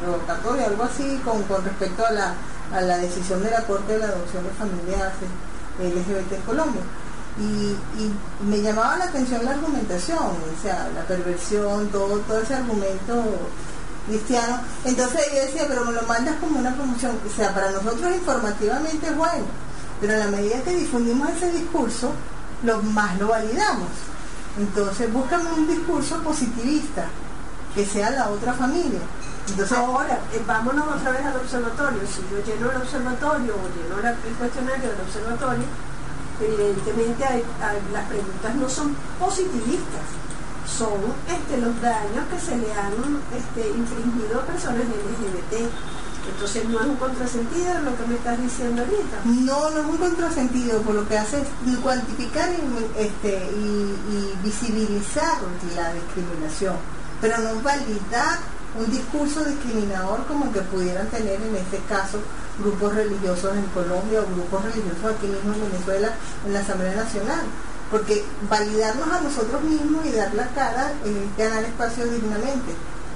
revocatorio, 0.05 0.67
algo 0.67 0.83
así, 0.85 1.21
con, 1.25 1.43
con 1.45 1.65
respecto 1.65 2.05
a 2.05 2.11
la, 2.11 2.35
a 2.73 2.81
la 2.81 2.99
decisión 2.99 3.43
de 3.43 3.51
la 3.51 3.63
Corte 3.65 3.93
de 3.93 3.99
la 3.99 4.07
Adopción 4.07 4.45
de 4.45 4.51
Familias 4.51 5.13
LGBT 5.79 6.33
en 6.33 6.43
Colombia. 6.43 6.83
Y, 7.39 7.77
me 8.45 8.61
llamaba 8.61 8.97
la 8.97 9.05
atención 9.05 9.45
la 9.45 9.53
argumentación, 9.53 10.19
o 10.19 10.63
sea, 10.63 10.89
la 10.95 11.03
perversión, 11.03 11.89
todo, 11.89 12.19
todo 12.21 12.41
ese 12.41 12.55
argumento 12.55 13.23
cristiano. 14.07 14.61
Entonces 14.85 15.27
yo 15.33 15.41
decía, 15.41 15.65
pero 15.69 15.85
me 15.85 15.93
lo 15.93 16.03
mandas 16.03 16.37
como 16.37 16.59
una 16.59 16.75
promoción, 16.75 17.19
o 17.27 17.35
sea, 17.35 17.55
para 17.55 17.71
nosotros 17.71 18.15
informativamente 18.15 19.07
es 19.07 19.17
bueno, 19.17 19.45
pero 20.01 20.15
en 20.15 20.19
la 20.19 20.27
medida 20.27 20.63
que 20.63 20.75
difundimos 20.75 21.29
ese 21.31 21.53
discurso, 21.53 22.13
lo 22.63 22.83
más 22.83 23.19
lo 23.19 23.29
validamos. 23.29 23.89
Entonces 24.59 25.13
buscan 25.13 25.47
un 25.47 25.69
discurso 25.69 26.21
positivista, 26.23 27.07
que 27.75 27.87
sea 27.87 28.11
la 28.11 28.29
otra 28.31 28.53
familia. 28.55 29.01
Ahora, 29.77 30.21
eh, 30.33 30.43
vámonos 30.47 30.87
otra 30.87 31.11
vez 31.11 31.25
al 31.25 31.37
observatorio. 31.37 32.01
Si 32.07 32.23
yo 32.31 32.39
lleno 32.45 32.71
el 32.71 32.77
observatorio 32.79 33.55
o 33.55 33.67
lleno 33.75 34.09
el 34.09 34.35
cuestionario 34.35 34.91
del 34.91 35.01
observatorio, 35.01 35.65
evidentemente 36.41 37.45
las 37.93 38.07
preguntas 38.07 38.55
no 38.55 38.69
son 38.69 38.97
positivistas, 39.19 40.07
son 40.67 41.13
este, 41.29 41.59
los 41.59 41.81
daños 41.83 42.25
que 42.31 42.39
se 42.39 42.57
le 42.57 42.73
han 42.73 42.95
este, 43.37 43.69
infringido 43.69 44.41
a 44.41 44.47
personas 44.47 44.83
LGBT. 44.87 45.69
Entonces 46.33 46.69
no 46.69 46.81
es 46.81 46.87
un 46.87 46.97
contrasentido 46.97 47.81
lo 47.81 47.97
que 47.97 48.07
me 48.07 48.15
estás 48.15 48.41
diciendo 48.41 48.83
ahorita. 48.83 49.17
No, 49.25 49.71
no 49.71 49.81
es 49.81 49.87
un 49.87 49.97
contrasentido, 49.97 50.81
por 50.83 50.95
lo 50.95 51.09
que 51.09 51.19
hace 51.19 51.41
es 51.41 51.77
cuantificar 51.83 52.49
y, 52.51 53.01
este, 53.01 53.51
y 53.51 54.35
visibilizar 54.45 55.39
la 55.75 55.93
discriminación, 55.93 56.77
pero 57.21 57.39
no 57.39 57.61
validar 57.63 58.39
un 58.79 58.91
discurso 58.91 59.45
discriminador 59.45 60.25
como 60.27 60.47
el 60.47 60.53
que 60.53 60.61
pudieran 60.63 61.09
tener 61.09 61.41
en 61.41 61.57
este 61.57 61.79
caso 61.89 62.19
grupos 62.59 62.95
religiosos 62.95 63.57
en 63.57 63.67
Colombia 63.67 64.21
o 64.21 64.35
grupos 64.35 64.63
religiosos 64.65 65.17
aquí 65.17 65.27
mismo 65.27 65.55
en 65.55 65.73
Venezuela 65.73 66.15
en 66.47 66.53
la 66.53 66.61
Asamblea 66.61 66.95
Nacional. 66.95 67.43
Porque 67.91 68.25
validarnos 68.49 69.09
a 69.09 69.21
nosotros 69.21 69.63
mismos 69.63 70.07
y 70.07 70.13
dar 70.13 70.33
la 70.35 70.47
cara 70.49 70.93
es 71.05 71.37
ganar 71.37 71.65
espacio 71.65 72.07
dignamente. 72.07 72.73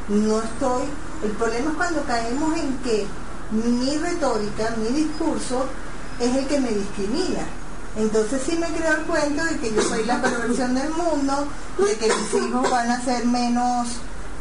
No 0.09 0.43
estoy, 0.43 0.83
el 1.23 1.31
problema 1.33 1.71
es 1.71 1.77
cuando 1.77 2.03
caemos 2.03 2.59
en 2.59 2.77
que 2.79 3.07
mi 3.53 3.97
retórica, 3.99 4.75
mi 4.77 4.88
discurso 4.88 5.67
es 6.19 6.35
el 6.35 6.47
que 6.47 6.61
me 6.61 6.71
discrimina. 6.71 7.43
Entonces 7.97 8.43
sí 8.45 8.57
me 8.59 8.67
creo 8.67 8.97
el 8.97 9.03
cuento 9.05 9.45
de 9.45 9.59
que 9.59 9.73
yo 9.73 9.81
soy 9.83 10.05
la 10.05 10.21
perversión 10.21 10.75
del 10.75 10.90
mundo, 10.90 11.47
de 11.79 11.95
que 11.97 12.09
mis 12.09 12.43
hijos 12.43 12.69
van 12.69 12.90
a 12.90 13.01
ser 13.05 13.25
menos 13.25 13.87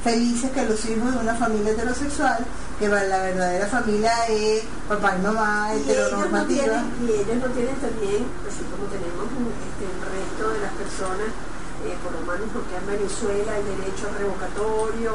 felices 0.03 0.51
que 0.51 0.65
los 0.65 0.83
hijos 0.85 1.11
de 1.13 1.17
una 1.19 1.35
familia 1.35 1.71
heterosexual, 1.71 2.45
que 2.77 2.87
la 2.89 2.99
verdadera 3.23 3.67
familia 3.67 4.11
es 4.27 4.63
papá 4.87 5.15
y 5.17 5.21
mamá 5.21 5.69
Y 5.73 5.77
ellos, 5.89 6.11
no 6.11 6.25
heteronormativa. 6.25 6.63
tienen, 6.63 6.85
y 7.07 7.11
ellos 7.11 7.37
no 7.39 7.47
tienen 7.55 7.75
también, 7.77 8.21
así 8.43 8.61
como 8.67 8.83
tenemos 8.91 9.25
este, 9.31 9.85
el 9.87 9.99
resto 10.03 10.43
de 10.51 10.59
las 10.59 10.73
personas, 10.73 11.29
eh, 11.87 11.95
por 12.03 12.11
lo 12.11 12.21
menos 12.27 12.47
porque 12.51 12.75
en 12.75 12.85
Venezuela 12.87 13.51
el 13.59 13.65
derecho 13.79 14.07
revocatorio, 14.17 15.11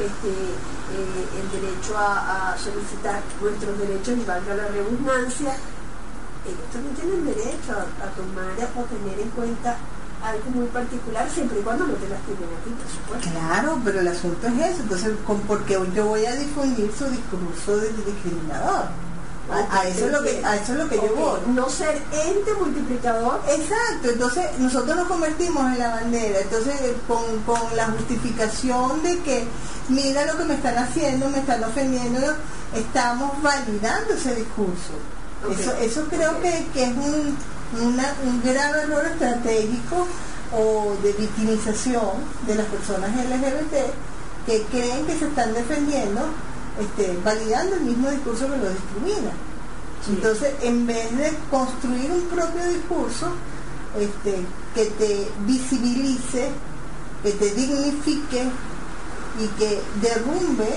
este, 0.00 0.32
eh, 0.32 1.24
el 1.36 1.46
derecho 1.60 1.96
a, 1.96 2.52
a 2.52 2.58
solicitar 2.58 3.20
nuestros 3.40 3.78
derechos 3.78 4.16
y 4.16 4.24
valga 4.24 4.54
la 4.54 4.68
redundancia, 4.68 5.52
ellos 6.48 6.68
también 6.72 6.94
tienen 6.96 7.24
derecho 7.28 7.76
a, 7.76 7.84
a 8.04 8.08
tomar 8.16 8.56
o 8.56 8.82
tener 8.88 9.20
en 9.20 9.30
cuenta 9.36 9.76
algo 10.22 10.50
muy 10.50 10.66
particular 10.66 11.28
siempre 11.32 11.60
y 11.60 11.62
cuando 11.62 11.86
no 11.86 11.94
te 11.94 12.08
lastimen 12.08 12.48
a 12.48 12.64
ti, 12.64 12.70
por 12.70 12.90
supuesto. 12.90 13.30
Claro, 13.30 13.78
pero 13.84 14.00
el 14.00 14.08
asunto 14.08 14.46
es 14.46 14.72
eso. 14.72 14.82
Entonces, 14.82 15.12
¿con 15.26 15.40
por 15.40 15.64
qué 15.64 15.78
yo 15.94 16.06
voy 16.06 16.26
a 16.26 16.36
difundir 16.36 16.90
su 16.96 17.06
discurso 17.06 17.76
de 17.78 17.88
discriminador? 18.04 18.86
A, 19.50 19.80
a 19.80 19.88
eso 19.88 20.06
es 20.06 20.12
lo 20.12 20.22
que, 20.22 20.44
a 20.44 20.56
eso 20.56 20.72
es 20.72 20.78
lo 20.78 20.88
que 20.88 20.96
yo 20.96 21.14
voy. 21.16 21.40
No 21.54 21.68
ser 21.68 22.00
ente 22.12 22.54
multiplicador 22.54 23.40
Exacto, 23.48 24.10
entonces 24.10 24.46
nosotros 24.58 24.96
nos 24.96 25.08
convertimos 25.08 25.72
en 25.72 25.78
la 25.80 25.88
bandera, 25.88 26.38
entonces 26.40 26.80
eh, 26.82 26.96
con, 27.08 27.24
con 27.44 27.76
la 27.76 27.86
justificación 27.86 29.02
de 29.02 29.18
que 29.20 29.44
mira 29.88 30.24
lo 30.26 30.38
que 30.38 30.44
me 30.44 30.54
están 30.54 30.78
haciendo, 30.78 31.28
me 31.30 31.38
están 31.38 31.64
ofendiendo, 31.64 32.20
estamos 32.74 33.42
validando 33.42 34.14
ese 34.14 34.36
discurso. 34.36 34.92
Eso, 35.50 35.72
eso 35.80 36.04
creo 36.10 36.38
que, 36.42 36.66
que 36.74 36.84
es 36.84 36.90
un, 36.90 37.34
una- 37.80 38.14
un 38.24 38.42
grave 38.42 38.82
error 38.82 39.04
estratégico 39.06 40.06
o 40.52 40.96
de 41.02 41.12
victimización 41.12 42.10
de 42.46 42.54
las 42.56 42.66
personas 42.66 43.10
LGBT 43.16 43.92
que 44.46 44.62
creen 44.70 45.06
que 45.06 45.18
se 45.18 45.26
están 45.26 45.52
defendiendo, 45.54 46.20
este, 46.80 47.16
validando 47.24 47.76
el 47.76 47.82
mismo 47.82 48.10
discurso 48.10 48.50
que 48.50 48.56
lo 48.56 48.70
discrimina. 48.70 49.30
Sí. 50.04 50.12
Entonces, 50.12 50.54
en 50.62 50.86
vez 50.86 51.16
de 51.16 51.32
construir 51.50 52.10
un 52.10 52.22
propio 52.22 52.64
discurso 52.68 53.26
este, 53.98 54.36
que 54.74 54.86
te 54.86 55.28
visibilice, 55.46 56.48
que 57.22 57.32
te 57.32 57.50
dignifique 57.50 58.44
y 59.40 59.46
que 59.58 59.80
derrumbe 60.00 60.68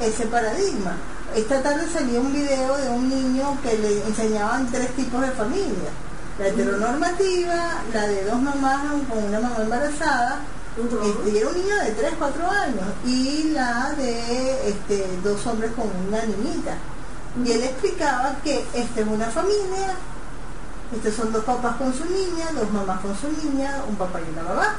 ese 0.00 0.26
paradigma. 0.26 0.96
Esta 1.36 1.62
tarde 1.62 1.86
salió 1.92 2.20
un 2.20 2.32
video 2.32 2.76
de 2.76 2.88
un 2.90 3.08
niño 3.08 3.56
que 3.62 3.78
le 3.78 4.02
enseñaban 4.06 4.70
tres 4.70 4.88
tipos 4.96 5.20
de 5.20 5.30
familia. 5.32 5.90
La 6.38 6.48
heteronormativa, 6.48 7.82
la 7.92 8.06
de 8.06 8.24
dos 8.24 8.40
mamás 8.40 8.82
con 9.08 9.24
una 9.24 9.40
mamá 9.40 9.56
embarazada, 9.62 10.40
y 10.76 11.36
era 11.36 11.48
un 11.48 11.54
niño 11.54 11.76
de 11.76 11.90
3, 11.90 12.14
4 12.18 12.50
años, 12.50 12.84
y 13.04 13.50
la 13.52 13.92
de 13.92 14.70
este, 14.70 15.06
dos 15.22 15.46
hombres 15.46 15.70
con 15.72 15.90
una 16.08 16.24
niñita. 16.24 16.76
Y 17.44 17.52
él 17.52 17.62
explicaba 17.62 18.36
que 18.42 18.64
esta 18.72 19.00
es 19.00 19.06
una 19.06 19.26
familia, 19.26 19.94
estos 20.94 21.14
son 21.14 21.32
dos 21.32 21.44
papás 21.44 21.76
con 21.76 21.92
su 21.94 22.04
niña, 22.04 22.50
dos 22.54 22.70
mamás 22.70 23.00
con 23.00 23.16
su 23.16 23.28
niña, 23.28 23.82
un 23.88 23.96
papá 23.96 24.20
y 24.20 24.30
una 24.32 24.42
mamá. 24.42 24.74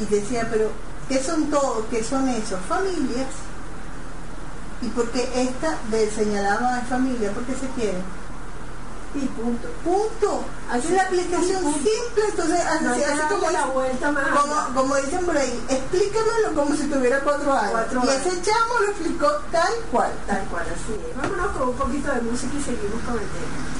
Y 0.00 0.04
decía, 0.06 0.46
pero 0.50 0.70
¿qué 1.08 1.22
son 1.22 1.50
todos? 1.50 1.84
¿Qué 1.90 2.04
son 2.04 2.28
esos? 2.28 2.60
Familias. 2.68 3.28
Y 4.82 4.88
porque 4.88 5.28
esta 5.34 5.78
de 5.90 6.10
señalaba 6.10 6.76
a 6.76 6.80
familia, 6.82 7.30
porque 7.32 7.54
se 7.54 7.66
quieren. 7.68 8.02
Y 9.14 9.26
punto. 9.26 9.68
Punto. 9.84 10.44
Así 10.70 10.92
es, 10.92 11.00
aplicación 11.00 11.62
simple, 11.74 12.24
entonces 12.28 12.60
así, 12.60 12.84
No 12.84 12.92
así 12.92 13.20
como, 13.28 13.50
la 13.50 13.66
vuelta 13.66 14.10
más 14.10 14.24
como, 14.74 14.96
dicen 14.96 15.24
por 15.24 15.36
ahí, 15.36 15.64
explícamelo 15.68 16.54
como 16.54 16.74
si 16.74 16.84
tuviera 16.84 17.20
cuatro 17.20 17.52
años. 17.52 17.72
Cuatro 17.72 18.02
y 18.04 18.08
ese 18.08 18.42
chamo 18.42 18.78
lo 18.80 18.90
explicó 18.90 19.26
tal 19.52 19.72
cual. 19.90 20.12
Tal 20.26 20.44
cual, 20.46 20.64
así 20.64 20.94
es. 20.94 21.16
Vámonos 21.16 21.56
con 21.56 21.68
un 21.68 21.76
poquito 21.76 22.12
de 22.12 22.20
música 22.22 22.52
y 22.58 22.62
seguimos 22.62 23.02
con 23.04 23.14
el 23.14 23.20
tema. 23.20 23.74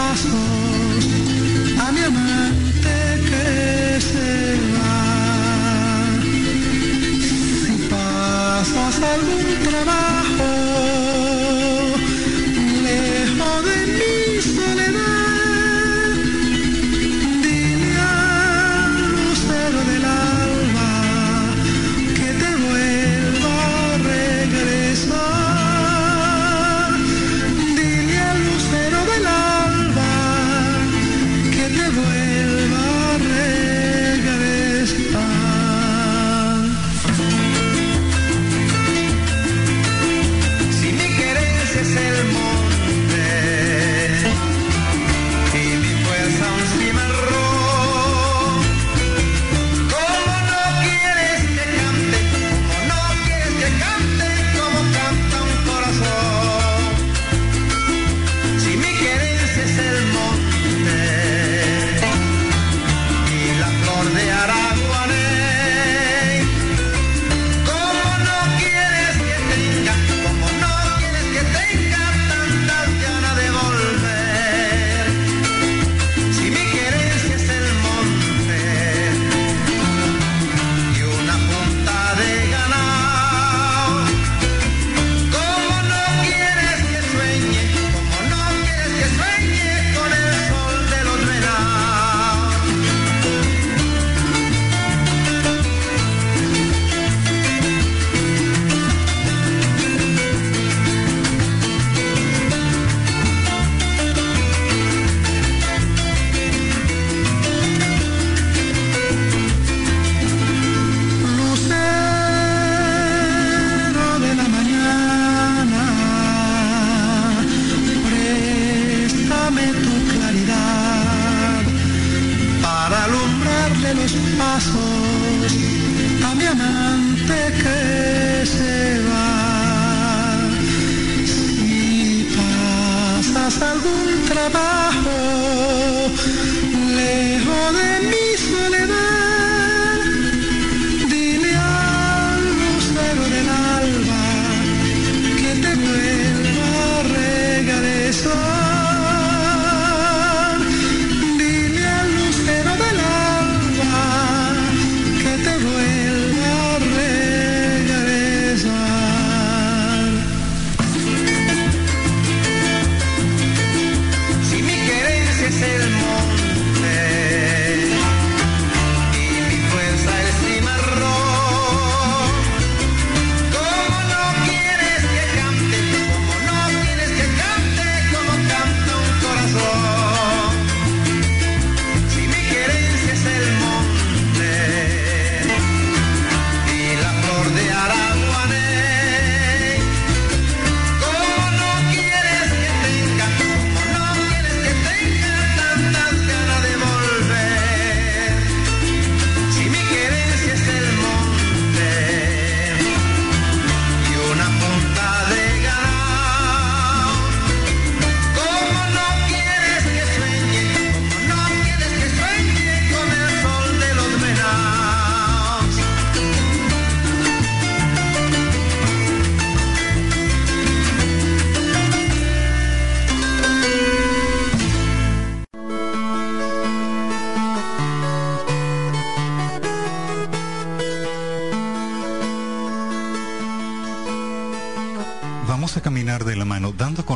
Alumbrarle 0.00 0.60
los 0.62 0.69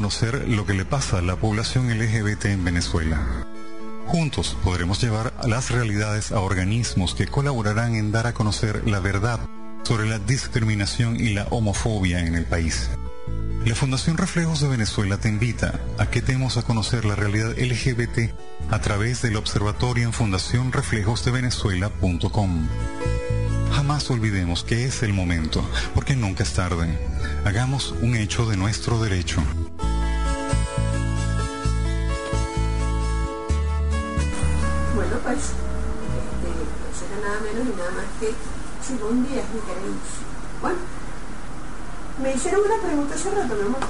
conocer 0.05 0.47
lo 0.51 0.67
que 0.67 0.75
le 0.75 0.85
pasa 0.85 1.17
a 1.17 1.23
la 1.23 1.37
población 1.37 1.89
LGBT 1.89 2.45
en 2.45 2.63
Venezuela. 2.63 3.27
Juntos 4.07 4.55
podremos 4.63 5.01
llevar 5.01 5.33
las 5.47 5.71
realidades 5.71 6.31
a 6.31 6.41
organismos 6.41 7.15
que 7.15 7.27
colaborarán 7.27 7.95
en 7.95 8.13
dar 8.13 8.27
a 8.27 8.35
conocer 8.35 8.87
la 8.87 9.01
verdad 9.01 9.41
sobre 9.83 10.07
la 10.07 10.19
discriminación 10.19 11.19
y 11.19 11.33
la 11.33 11.45
homofobia 11.45 12.21
en 12.21 12.35
el 12.35 12.45
país. 12.45 12.91
La 13.65 13.75
Fundación 13.75 14.19
Reflejos 14.19 14.61
de 14.61 14.69
Venezuela 14.69 15.17
te 15.17 15.31
invita 15.31 15.81
a 15.97 16.11
que 16.11 16.21
demos 16.21 16.59
a 16.59 16.65
conocer 16.65 17.07
la 17.07 17.17
realidad 17.17 17.59
LGBT 17.59 18.35
a 18.71 18.83
través 18.83 19.23
del 19.23 19.37
observatorio 19.37 20.05
en 20.05 20.13
fundacionreflejosdevenezuela.com. 20.13 22.69
Jamás 23.73 24.11
olvidemos 24.11 24.65
que 24.65 24.85
es 24.85 25.03
el 25.03 25.15
momento, 25.15 25.67
porque 25.95 26.15
nunca 26.15 26.43
es 26.43 26.53
tarde. 26.53 26.89
Hagamos 27.47 27.95
un 28.03 28.17
hecho 28.17 28.45
de 28.45 28.59
nuestro 28.59 29.03
derecho. 29.03 29.43
Pues, 35.25 35.41
este, 35.41 36.49
eso 36.93 37.03
era 37.09 37.19
nada 37.25 37.41
menos 37.41 37.65
y 37.65 37.75
nada 37.77 37.91
más 37.97 38.09
que 38.21 38.31
Simón 38.85 39.25
Díaz, 39.25 39.49
mi 39.51 39.61
queridos. 39.65 40.13
Bueno, 40.61 40.79
me 42.21 42.35
hicieron 42.35 42.61
una 42.61 42.79
pregunta 42.85 43.15
hace 43.15 43.31
rato, 43.33 43.55
mi 43.57 43.67
amor, 43.67 43.81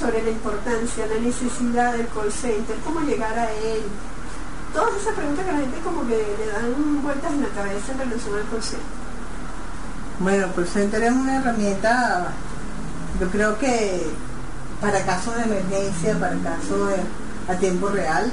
sobre 0.00 0.22
la 0.24 0.30
importancia, 0.30 1.06
la 1.06 1.20
necesidad 1.20 1.92
del 1.92 2.08
call 2.08 2.32
center, 2.32 2.76
cómo 2.84 3.00
llegar 3.00 3.38
a 3.38 3.52
él. 3.52 3.84
Todas 4.72 4.96
esas 4.96 5.14
preguntas 5.14 5.44
que 5.44 5.52
la 5.52 5.58
gente 5.58 5.80
como 5.84 6.06
que 6.08 6.16
le 6.16 6.46
dan 6.48 7.02
vueltas 7.02 7.32
en 7.32 7.42
la 7.42 7.48
cabeza 7.52 7.92
en 7.92 7.98
relación 7.98 8.34
al 8.34 8.48
call 8.48 8.62
center. 8.62 9.06
Bueno, 10.18 10.48
pues 10.54 10.70
Center 10.72 11.02
es 11.02 11.12
una 11.12 11.36
herramienta, 11.36 12.32
yo 13.20 13.28
creo 13.28 13.58
que 13.58 14.06
para 14.80 15.04
casos 15.04 15.36
de 15.36 15.42
emergencia, 15.42 16.18
para 16.18 16.36
casos 16.38 16.90
a 17.48 17.54
tiempo 17.56 17.88
real, 17.88 18.32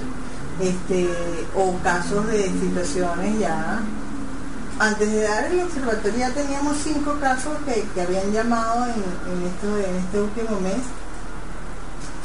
este, 0.59 1.09
o 1.55 1.77
casos 1.83 2.27
de 2.27 2.43
situaciones 2.43 3.39
ya. 3.39 3.79
Antes 4.79 5.11
de 5.11 5.21
dar 5.21 5.45
el 5.45 5.61
observatorio 5.61 6.19
ya 6.19 6.31
teníamos 6.31 6.77
cinco 6.83 7.17
casos 7.19 7.53
que, 7.65 7.85
que 7.93 8.01
habían 8.01 8.31
llamado 8.31 8.85
en, 8.85 8.91
en, 8.91 9.47
esto, 9.47 9.77
en 9.77 9.95
este 9.97 10.19
último 10.19 10.59
mes 10.59 10.81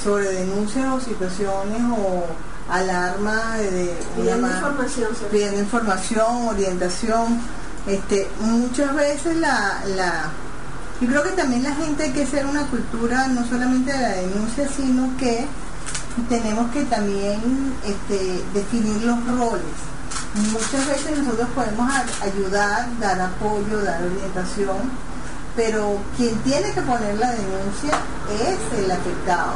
sobre 0.02 0.32
denuncias 0.32 0.86
o 0.86 1.00
situaciones 1.00 1.82
o 1.96 2.24
alarma 2.72 3.56
de, 3.56 3.70
de 3.70 3.96
Pidiendo 4.16 4.46
información 4.48 5.08
pidiendo 5.30 5.60
información, 5.60 6.48
orientación. 6.48 7.40
Este, 7.86 8.28
muchas 8.40 8.94
veces 8.94 9.36
la, 9.36 9.82
la, 9.96 10.30
yo 11.00 11.08
creo 11.08 11.22
que 11.22 11.30
también 11.30 11.62
la 11.62 11.74
gente 11.74 12.04
hay 12.04 12.12
que 12.12 12.24
hacer 12.24 12.44
una 12.44 12.66
cultura 12.66 13.28
no 13.28 13.46
solamente 13.46 13.92
de 13.92 13.98
la 13.98 14.08
denuncia, 14.10 14.68
sino 14.68 15.16
que 15.16 15.46
tenemos 16.28 16.70
que 16.72 16.84
también 16.84 17.74
este, 17.84 18.42
definir 18.54 19.02
los 19.02 19.18
roles. 19.38 19.64
Muchas 20.52 20.86
veces 20.86 21.18
nosotros 21.18 21.48
podemos 21.54 21.90
ayudar, 22.22 22.86
dar 23.00 23.20
apoyo, 23.20 23.80
dar 23.82 24.02
orientación, 24.02 24.76
pero 25.56 25.98
quien 26.16 26.34
tiene 26.42 26.70
que 26.72 26.82
poner 26.82 27.18
la 27.18 27.30
denuncia 27.32 27.98
es 28.30 28.78
el 28.78 28.90
afectado. 28.90 29.54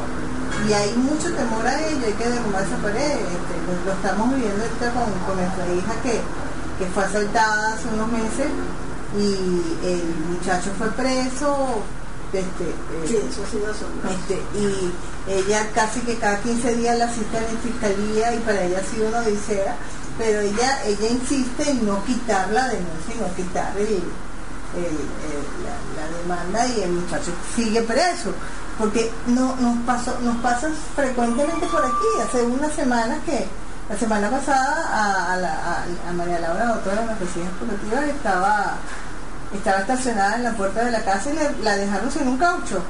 Y 0.69 0.73
hay 0.73 0.93
mucho 0.97 1.33
temor 1.35 1.67
a 1.67 1.81
ello, 1.87 2.05
hay 2.07 2.13
que 2.13 2.29
derrumbar 2.29 2.63
esa 2.63 2.77
pared. 2.77 3.13
Este, 3.13 3.55
lo, 3.67 3.85
lo 3.87 3.93
estamos 3.93 4.35
viviendo 4.35 4.63
ahorita 4.63 4.91
con, 4.93 5.13
con 5.27 5.37
nuestra 5.37 5.67
hija 5.75 5.95
que, 6.03 6.21
que 6.79 6.91
fue 6.93 7.05
asaltada 7.05 7.75
hace 7.75 7.89
unos 7.89 8.11
meses 8.13 8.49
y 9.19 9.87
el 9.87 10.03
muchacho 10.31 10.71
fue 10.79 10.89
preso. 10.91 11.83
Este, 12.33 12.65
eh, 12.65 13.07
Sí, 13.07 13.17
eso 13.29 13.43
ha 13.43 13.51
sido 13.51 13.71
asombroso. 13.71 14.15
este, 14.15 14.41
y 14.59 14.91
ella 15.29 15.67
casi 15.75 16.01
que 16.01 16.17
cada 16.19 16.39
15 16.41 16.75
días 16.77 16.99
la 16.99 17.09
citan 17.09 17.45
en 17.45 17.59
fiscalía 17.59 18.35
y 18.35 18.39
para 18.41 18.63
ella 18.63 18.81
ha 18.81 18.91
sido 18.91 19.09
una 19.09 19.19
odisea, 19.21 19.77
pero 20.19 20.41
ella 20.41 20.83
ella 20.85 21.09
insiste 21.09 21.71
en 21.71 21.87
no 21.87 22.05
quitar 22.05 22.49
la 22.51 22.69
denuncia 22.69 23.15
no 23.21 23.35
quitar 23.35 23.73
la, 25.65 26.03
la 26.03 26.19
demanda 26.19 26.67
y 26.67 26.83
el 26.83 26.91
muchacho 26.93 27.31
sigue 27.55 27.83
preso. 27.83 28.33
Porque 28.79 29.13
no, 29.27 29.55
nos, 29.57 29.77
pasó, 29.85 30.19
nos 30.23 30.37
pasa 30.39 30.69
frecuentemente 30.97 31.67
por 31.67 31.85
aquí, 31.85 32.23
hace 32.27 32.43
unas 32.43 32.73
semanas 32.73 33.19
que 33.27 33.47
la 33.89 33.97
semana 33.99 34.31
pasada 34.31 35.33
a, 35.33 35.37
la- 35.37 35.85
María 36.15 36.41
Laura, 36.41 36.73
otra 36.73 36.93
de 36.95 37.07
vecinas 37.21 37.49
ejecutivas, 37.61 38.05
estaba 38.09 38.77
estaba 39.55 39.81
estacionada 39.81 40.37
en 40.37 40.45
la 40.45 40.53
puerta 40.53 40.83
de 40.85 40.91
la 40.91 41.05
casa 41.05 41.29
y 41.31 41.63
la 41.63 41.77
dejaron 41.77 42.11
sin 42.11 42.27
un 42.27 42.39
caucho. 42.39 42.83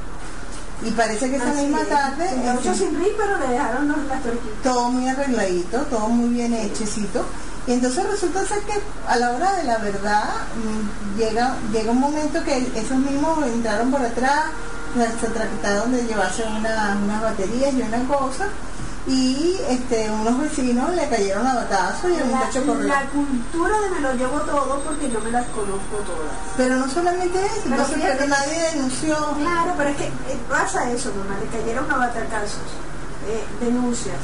Y 0.84 0.90
parece 0.90 1.30
que 1.30 1.36
esa 1.36 1.50
Así 1.50 1.62
misma 1.62 1.82
es. 1.82 1.88
tarde, 1.88 2.24
este, 2.26 2.74
sin 2.74 2.98
rí, 2.98 3.06
pero 3.16 3.38
le 3.38 3.48
dejaron 3.48 3.88
los, 3.88 3.96
las 4.08 4.22
torquitas. 4.22 4.62
todo 4.62 4.90
muy 4.90 5.08
arregladito, 5.08 5.78
todo 5.82 6.08
muy 6.08 6.28
bien 6.30 6.54
hechecito. 6.54 7.24
Y 7.66 7.72
entonces 7.74 8.04
resulta 8.10 8.44
ser 8.44 8.58
que 8.62 8.72
a 9.06 9.16
la 9.16 9.30
hora 9.30 9.52
de 9.54 9.64
la 9.64 9.78
verdad 9.78 10.24
mm, 10.56 11.18
llega, 11.18 11.54
llega 11.72 11.92
un 11.92 12.00
momento 12.00 12.42
que 12.42 12.58
esos 12.74 12.96
mismos 12.96 13.46
entraron 13.46 13.90
por 13.92 14.00
atrás, 14.02 14.46
se 15.20 15.26
trataron 15.28 15.92
de 15.92 16.02
llevarse 16.04 16.42
una- 16.44 16.98
unas 17.02 17.22
baterías 17.22 17.72
y 17.72 17.82
una 17.82 18.02
cosa, 18.08 18.46
y 19.06 19.56
este, 19.68 20.08
unos 20.10 20.38
vecinos 20.40 20.94
le 20.94 21.08
cayeron 21.08 21.44
a 21.46 21.54
batazo 21.56 22.08
y 22.08 22.14
el 22.14 22.24
muchacho 22.26 22.64
corrió. 22.64 22.86
La, 22.88 23.02
cultura 23.06 23.80
de 23.80 23.90
me 23.90 24.00
lo 24.00 24.14
llevo 24.14 24.40
todo 24.42 24.80
porque 24.80 25.10
yo 25.10 25.20
me 25.20 25.30
las 25.32 25.46
conozco 25.48 25.96
todas. 26.06 26.32
Pero 26.56 26.76
no 26.76 26.88
solamente 26.88 27.44
eso, 27.44 27.62
Pero 27.68 27.84
fíjate- 27.84 28.14
pero 28.16 28.28
nadie 28.28 28.60
denunció. 28.74 29.16
Claro, 29.40 29.74
pero 29.76 29.90
es 29.90 29.96
que 29.96 30.04
eh, 30.06 30.38
pasa 30.48 30.88
eso, 30.90 31.10
mamá, 31.18 31.36
le 31.40 31.46
cayeron 31.58 31.90
a 31.90 31.96
batacazos, 31.96 32.62
eh, 33.28 33.42
denuncias, 33.60 34.18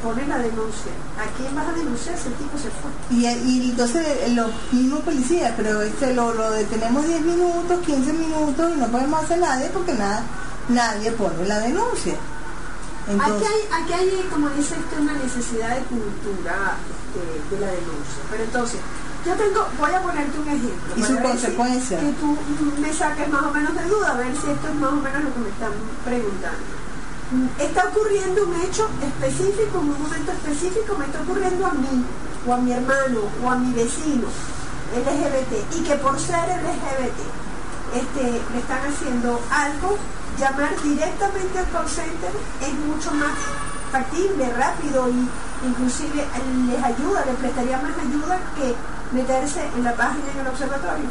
ponen 0.00 0.28
la 0.28 0.38
denuncia. 0.38 0.92
¿A 1.18 1.26
quién 1.36 1.52
vas 1.56 1.66
a 1.66 1.72
denunciar 1.72 2.16
si 2.16 2.28
el 2.28 2.34
tipo 2.34 2.56
se 2.56 2.70
fue? 2.70 2.90
Y, 3.10 3.26
y 3.26 3.70
entonces 3.70 4.06
eh, 4.06 4.28
los 4.30 4.48
mismos 4.70 5.00
policías, 5.00 5.52
pero 5.56 5.82
este 5.82 6.14
lo, 6.14 6.32
lo 6.34 6.52
detenemos 6.52 7.04
10 7.04 7.20
minutos, 7.22 7.80
15 7.84 8.12
minutos 8.12 8.70
y 8.76 8.78
no 8.78 8.86
podemos 8.86 9.24
hacer 9.24 9.38
nada 9.38 9.60
porque 9.72 9.94
nada, 9.94 10.22
nadie 10.68 11.10
pone 11.10 11.44
la 11.48 11.58
denuncia. 11.58 12.14
Entonces, 13.08 13.36
aquí, 13.36 13.44
hay, 13.44 13.82
aquí 13.82 13.92
hay, 13.92 14.28
como 14.32 14.48
dice 14.50 14.74
usted, 14.78 14.98
una 15.00 15.12
necesidad 15.12 15.76
de 15.76 15.82
cultura 15.84 16.76
este, 16.88 17.54
de 17.54 17.60
la 17.60 17.66
denuncia. 17.68 18.20
Pero 18.30 18.44
entonces, 18.44 18.80
yo 19.26 19.32
tengo, 19.34 19.66
voy 19.78 19.92
a 19.92 20.00
ponerte 20.02 20.38
un 20.38 20.48
ejemplo. 20.48 20.94
¿Y 20.96 21.02
su 21.02 21.16
si- 21.16 21.22
consecuencia? 21.22 22.00
Que 22.00 22.12
tú 22.12 22.36
me 22.80 22.92
saques 22.92 23.28
más 23.28 23.42
o 23.44 23.50
menos 23.50 23.74
de 23.74 23.84
duda, 23.84 24.12
a 24.12 24.16
ver 24.16 24.32
si 24.36 24.50
esto 24.50 24.68
es 24.68 24.74
más 24.76 24.92
o 24.92 24.96
menos 24.96 25.24
lo 25.24 25.32
que 25.34 25.40
me 25.40 25.48
están 25.48 25.72
preguntando. 26.04 26.64
Está 27.58 27.88
ocurriendo 27.88 28.44
un 28.44 28.54
hecho 28.62 28.88
específico, 29.02 29.80
en 29.80 29.88
un 29.90 30.02
momento 30.02 30.30
específico, 30.32 30.96
me 30.98 31.06
está 31.06 31.20
ocurriendo 31.22 31.66
a 31.66 31.72
mí, 31.72 32.04
o 32.46 32.52
a 32.54 32.56
mi 32.58 32.72
hermano, 32.72 33.20
o 33.42 33.50
a 33.50 33.56
mi 33.56 33.72
vecino 33.72 34.28
LGBT, 34.94 35.74
y 35.76 35.82
que 35.82 35.94
por 35.96 36.18
ser 36.20 36.44
LGBT 36.48 37.18
este, 37.96 38.22
le 38.52 38.58
están 38.58 38.80
haciendo 38.86 39.40
algo, 39.50 39.96
llamar 40.38 40.70
directamente 40.82 41.58
al 41.58 41.68
call 41.70 41.88
center 41.88 42.30
es 42.60 42.74
mucho 42.86 43.10
más 43.12 43.32
factible, 43.92 44.52
rápido 44.52 45.08
y 45.08 45.28
inclusive 45.66 46.24
les 46.68 46.84
ayuda, 46.84 47.24
les 47.26 47.36
prestaría 47.36 47.78
más 47.78 47.92
ayuda 47.98 48.38
que 48.56 48.74
meterse 49.14 49.60
en 49.76 49.84
la 49.84 49.94
página 49.94 50.24
en 50.34 50.40
el 50.40 50.46
observatorio. 50.48 51.06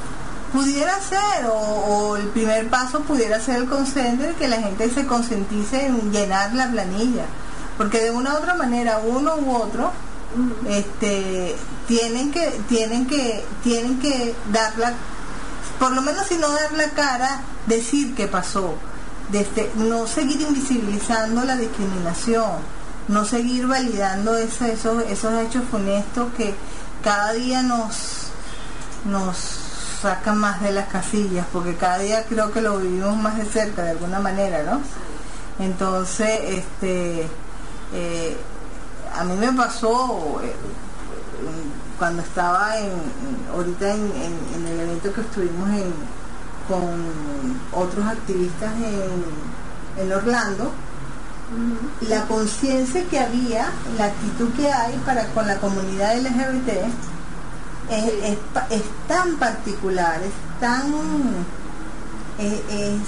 Pudiera 0.52 1.00
ser, 1.00 1.48
o, 1.48 1.54
o 1.54 2.18
el 2.18 2.28
primer 2.28 2.70
paso 2.70 3.00
pudiera 3.02 3.40
ser 3.40 3.58
el 3.58 3.70
consenter, 3.70 4.36
que 4.36 4.48
la 4.48 4.58
gente 4.58 4.90
se 4.90 5.08
concientice 5.08 5.88
en 5.88 6.12
llenar 6.12 6.54
la 6.54 6.70
planilla. 6.70 7.26
Porque 7.78 8.02
de 8.02 8.12
una 8.12 8.34
u 8.34 8.38
otra 8.38 8.54
manera, 8.54 9.00
uno 9.00 9.36
u 9.36 9.56
otro, 9.56 9.92
este, 10.68 11.56
tienen 11.88 12.32
que, 12.32 12.60
tienen 12.68 13.08
que, 13.08 13.44
tienen 13.64 14.00
que 14.00 14.36
dar 14.52 14.78
la, 14.78 14.94
por 15.80 15.92
lo 15.92 16.02
menos 16.02 16.28
si 16.28 16.38
no 16.38 16.50
dar 16.50 16.74
la 16.74 16.90
cara, 16.90 17.42
decir 17.66 18.14
qué 18.16 18.28
pasó. 18.28 18.76
Desde, 19.32 19.72
no 19.76 20.06
seguir 20.06 20.42
invisibilizando 20.42 21.44
la 21.44 21.56
discriminación, 21.56 22.52
no 23.08 23.26
seguir 23.26 23.68
validando 23.68 24.38
ese- 24.38 24.74
esos, 24.74 25.04
esos 25.04 25.34
hechos 25.42 25.64
funestos 25.72 26.32
que 26.38 26.54
cada 27.04 27.34
día 27.34 27.62
nos, 27.64 28.28
nos 29.06 29.38
sacan 30.02 30.38
más 30.38 30.62
de 30.62 30.72
las 30.72 30.88
casillas, 30.90 31.46
porque 31.52 31.76
cada 31.76 32.00
día 32.00 32.26
creo 32.26 32.52
que 32.52 32.62
lo 32.62 32.78
vivimos 32.78 33.16
más 33.18 33.38
de 33.38 33.46
cerca 33.46 33.84
de 33.84 33.92
alguna 33.92 34.20
manera, 34.20 34.64
¿no? 34.64 34.82
Entonces, 35.60 36.30
este, 36.46 37.28
eh, 37.94 38.38
a 39.16 39.24
mí 39.24 39.36
me 39.36 39.52
pasó 39.54 40.40
eh, 40.44 40.54
cuando 41.98 42.22
estaba 42.24 42.78
en- 42.80 42.92
ahorita 43.54 43.94
en, 43.94 44.02
en- 44.02 44.56
en 44.56 44.68
el 44.68 44.80
evento 44.82 45.14
que 45.14 45.22
estuvimos 45.22 45.70
en, 45.70 45.94
con 46.68 47.60
otros 47.74 48.06
activistas 48.06 48.72
en, 48.76 50.04
en 50.06 50.14
Orlando, 50.14 50.72
la 52.10 52.24
conciencia 52.26 53.04
que 53.10 53.20
había, 53.20 53.68
la 53.98 54.06
actitud 54.06 54.50
que 54.54 54.72
hay 54.72 54.96
para 55.06 55.26
con 55.28 55.48
la 55.48 55.58
comunidad 55.58 56.18
LGBT 56.18 56.70
es, 57.92 58.14
es 58.24 58.38
pa- 58.54 58.66
es 58.70 58.82
tan 59.08 59.36
particular, 59.38 60.20
es 60.24 60.32
tan, 60.60 60.84
es, 62.40 62.54
es 62.70 63.00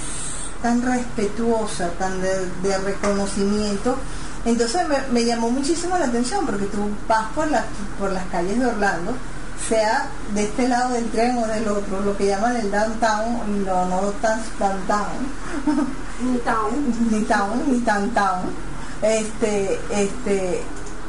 tan 0.62 0.82
respetuosa, 0.82 1.88
tan 1.98 2.20
de, 2.22 2.46
de 2.62 2.78
reconocimiento. 2.78 3.96
Entonces 4.44 4.86
me, 4.86 4.96
me 5.12 5.24
llamó 5.24 5.50
muchísimo 5.50 5.98
la 5.98 6.04
atención 6.04 6.46
porque 6.46 6.66
tú 6.66 6.78
vas 7.08 7.26
por 7.34 7.50
las, 7.50 7.64
por 7.98 8.12
las 8.12 8.26
calles 8.26 8.60
de 8.60 8.66
Orlando, 8.66 9.12
sea 9.68 10.08
de 10.34 10.44
este 10.44 10.68
lado 10.68 10.92
del 10.92 11.08
tren 11.10 11.38
o 11.38 11.46
del 11.46 11.66
otro, 11.68 12.00
lo 12.00 12.16
que 12.16 12.26
llaman 12.26 12.56
el 12.56 12.70
downtown, 12.70 13.64
no, 13.64 13.86
no 13.86 14.00
tan 14.20 14.40
downtown, 14.58 15.08
Ni 16.22 16.38
town. 16.38 17.08
ni 17.10 17.20
town, 17.22 17.62
ni 17.66 17.80
downtown. 17.80 18.42
Este, 19.02 19.78
este, 19.90 20.62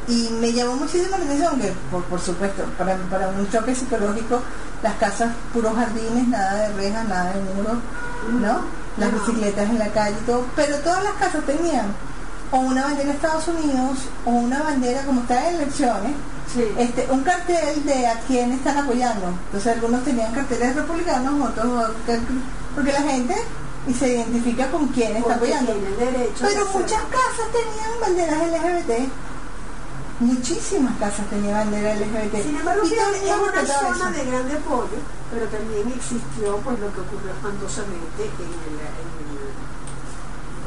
y 0.08 0.28
me 0.40 0.52
llamó 0.52 0.76
muchísimo 0.76 1.16
la 1.16 1.24
atención 1.24 1.60
que, 1.60 1.72
por, 1.90 2.02
por 2.04 2.20
supuesto, 2.20 2.64
para, 2.76 2.96
para 3.10 3.28
un 3.28 3.50
choque 3.50 3.74
psicológico, 3.74 4.40
las 4.82 4.94
casas 4.94 5.30
puros 5.52 5.74
jardines, 5.74 6.28
nada 6.28 6.68
de 6.68 6.74
rejas, 6.74 7.08
nada 7.08 7.32
de 7.32 7.54
muros, 7.54 7.78
¿no? 8.40 8.60
Las 8.96 9.12
bicicletas 9.12 9.68
en 9.68 9.78
la 9.78 9.88
calle 9.88 10.16
y 10.20 10.26
todo, 10.26 10.44
pero 10.56 10.76
todas 10.78 11.02
las 11.04 11.12
casas 11.14 11.44
tenían 11.44 11.86
o 12.50 12.58
una 12.58 12.84
bandera 12.84 13.10
de 13.10 13.14
Estados 13.14 13.48
Unidos 13.48 13.98
o 14.24 14.30
una 14.30 14.62
bandera 14.62 15.02
como 15.02 15.20
está 15.20 15.48
en 15.50 15.56
elecciones, 15.56 16.12
Sí. 16.54 16.64
este, 16.78 17.06
un 17.10 17.22
cartel 17.24 17.84
de 17.84 18.06
a 18.06 18.20
quién 18.26 18.52
están 18.52 18.78
apoyando. 18.78 19.26
Entonces 19.46 19.72
algunos 19.74 20.02
tenían 20.04 20.32
carteles 20.32 20.74
republicanos, 20.76 21.50
otros 21.50 21.90
porque 22.74 22.92
la 22.92 23.02
gente 23.02 23.34
y 23.86 23.94
se 23.94 24.08
identifica 24.14 24.70
con 24.70 24.88
quién 24.88 25.16
está 25.16 25.38
Porque 25.38 25.54
apoyando. 25.54 25.72
Pero 26.40 26.66
muchas 26.72 27.02
casas 27.04 27.48
tenían 27.52 28.00
banderas 28.00 28.38
LGBT. 28.48 29.08
Muchísimas 30.20 30.96
casas 30.98 31.26
tenían 31.30 31.54
banderas 31.54 32.00
LGBT. 32.00 32.42
Sin 32.42 32.56
embargo, 32.56 32.82
Y 32.84 32.90
todos 32.90 33.16
es 33.16 33.22
una 33.22 33.66
zona 33.66 34.10
eso. 34.10 34.18
de 34.24 34.30
grande 34.30 34.54
apoyo, 34.56 34.98
pero 35.30 35.46
también 35.46 35.88
existió 35.94 36.56
pues 36.64 36.78
lo 36.80 36.92
que 36.92 37.00
ocurrió 37.00 37.30
espantosamente 37.30 38.24
en 38.24 38.50
el, 38.50 38.74
en 38.82 39.08
el- 39.14 39.54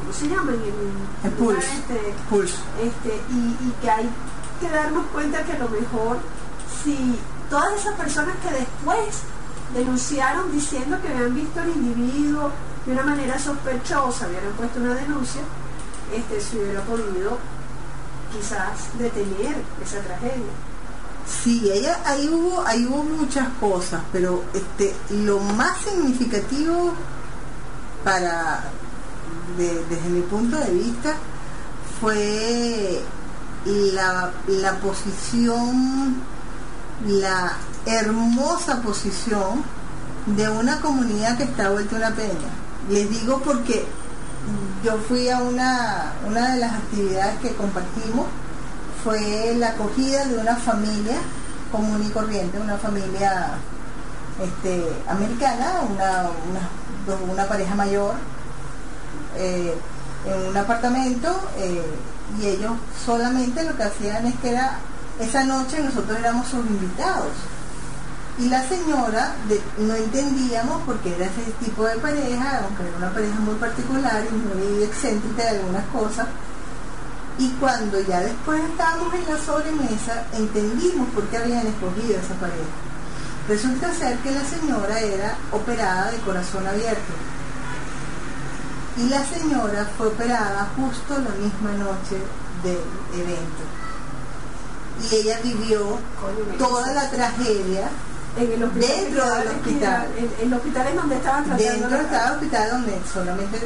¿cómo 0.00 0.12
se 0.12 0.28
llama? 0.28 0.52
En 0.52 0.62
el, 0.62 1.28
El 1.28 1.30
Pulse. 1.32 1.66
este, 1.74 2.14
Pulse. 2.30 2.56
este, 2.82 3.20
y, 3.30 3.38
y 3.68 3.74
que 3.82 3.90
hay 3.90 4.08
que 4.62 4.70
darnos 4.70 5.04
cuenta 5.12 5.42
que 5.44 5.52
a 5.52 5.58
lo 5.58 5.68
mejor 5.68 6.18
si 6.82 7.18
todas 7.50 7.72
esas 7.80 7.94
personas 7.96 8.34
que 8.42 8.50
después 8.50 9.08
denunciaron 9.74 10.50
diciendo 10.52 10.98
que 11.02 11.08
habían 11.08 11.34
visto 11.34 11.60
al 11.60 11.68
individuo 11.70 12.50
de 12.86 12.92
una 12.92 13.02
manera 13.02 13.38
sospechosa, 13.38 14.24
habían 14.26 14.52
puesto 14.56 14.80
una 14.80 14.94
denuncia, 14.94 15.42
este, 16.14 16.40
se 16.40 16.58
hubiera 16.58 16.80
podido 16.82 17.38
quizás 18.32 18.98
detener 18.98 19.56
esa 19.84 20.00
tragedia. 20.00 20.52
Sí, 21.26 21.70
ella, 21.72 22.00
ahí 22.04 22.28
hubo, 22.28 22.66
ahí 22.66 22.84
hubo 22.86 23.02
muchas 23.04 23.48
cosas, 23.60 24.00
pero 24.12 24.42
este, 24.54 24.94
lo 25.10 25.38
más 25.38 25.78
significativo 25.82 26.92
para, 28.02 28.64
de- 29.56 29.84
desde 29.88 30.08
mi 30.08 30.20
punto 30.22 30.56
de 30.58 30.70
vista, 30.72 31.14
fue 32.00 33.00
la, 33.64 34.30
la 34.46 34.72
posición, 34.76 36.16
la 37.06 37.52
hermosa 37.86 38.80
posición 38.82 39.64
de 40.26 40.48
una 40.48 40.80
comunidad 40.80 41.36
que 41.36 41.44
está 41.44 41.70
vuelta 41.70 41.96
una 41.96 42.10
peña. 42.14 42.50
Les 42.88 43.08
digo 43.10 43.40
porque 43.44 43.84
yo 44.84 44.98
fui 45.08 45.28
a 45.28 45.38
una, 45.38 46.12
una 46.26 46.54
de 46.54 46.60
las 46.60 46.72
actividades 46.72 47.38
que 47.40 47.54
compartimos, 47.54 48.26
fue 49.04 49.54
la 49.56 49.70
acogida 49.70 50.24
de 50.26 50.38
una 50.38 50.56
familia 50.56 51.16
común 51.70 52.04
y 52.04 52.10
corriente, 52.10 52.58
una 52.58 52.76
familia 52.76 53.54
este, 54.42 54.92
americana, 55.08 55.80
una, 55.90 56.26
una, 57.32 57.48
pareja 57.48 57.74
mayor, 57.74 58.14
eh, 59.36 59.74
en 60.26 60.48
un 60.48 60.56
apartamento 60.56 61.28
eh, 61.58 61.82
y 62.40 62.46
ellos 62.46 62.72
solamente 63.04 63.64
lo 63.64 63.76
que 63.76 63.82
hacían 63.82 64.26
es 64.26 64.34
que 64.36 64.50
era, 64.50 64.78
esa 65.20 65.44
noche 65.44 65.82
nosotros 65.82 66.18
éramos 66.18 66.48
sus 66.48 66.64
invitados. 66.66 67.32
Y 68.38 68.48
la 68.48 68.66
señora 68.66 69.34
no 69.78 69.94
entendíamos 69.94 70.82
porque 70.86 71.14
era 71.14 71.26
ese 71.26 71.52
tipo 71.62 71.84
de 71.84 71.96
pareja, 71.96 72.62
aunque 72.64 72.82
era 72.82 72.96
una 72.96 73.12
pareja 73.12 73.38
muy 73.40 73.54
particular 73.56 74.24
y 74.24 74.34
muy 74.34 74.82
excéntrica 74.82 75.42
de 75.42 75.58
algunas 75.58 75.84
cosas. 75.86 76.26
Y 77.38 77.48
cuando 77.60 78.00
ya 78.00 78.20
después 78.20 78.62
estábamos 78.64 79.12
en 79.14 79.32
la 79.32 79.38
sobremesa, 79.38 80.24
entendimos 80.32 81.08
por 81.10 81.24
qué 81.24 81.38
habían 81.38 81.66
escogido 81.66 82.18
esa 82.18 82.34
pareja. 82.34 82.72
Resulta 83.48 83.92
ser 83.92 84.16
que 84.18 84.30
la 84.30 84.44
señora 84.44 85.00
era 85.00 85.36
operada 85.50 86.10
de 86.10 86.18
corazón 86.18 86.66
abierto. 86.66 87.12
Y 88.96 89.08
la 89.08 89.24
señora 89.24 89.88
fue 89.96 90.08
operada 90.08 90.68
justo 90.76 91.14
la 91.14 91.30
misma 91.30 91.72
noche 91.84 92.18
del 92.62 92.78
evento. 93.20 93.62
Y 95.10 95.14
ella 95.16 95.38
vivió 95.42 95.98
toda 96.58 96.92
la 96.92 97.08
tragedia 97.10 97.88
en 98.36 98.52
el 98.52 98.64
hospital 98.64 98.88
Dentro 98.88 99.34
del 99.34 99.48
hospital. 99.48 100.06
esquina, 100.06 100.06
El, 100.40 100.46
el 100.46 100.54
hospital 100.54 100.86
es 100.88 100.96
donde 100.96 101.16
estaban 101.16 101.44
tratando 101.44 101.72
dentro 101.72 101.98
de 101.98 102.06
cada 102.08 102.32
hospital 102.32 102.70
donde 102.70 103.00
solamente 103.12 103.58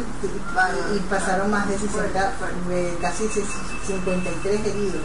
y 0.95 0.99
pasaron 1.11 1.51
más 1.51 1.69
de 1.69 1.79
60, 1.79 2.33
eh, 2.71 2.99
casi 3.01 3.29
53 3.29 4.67
heridos. 4.67 5.03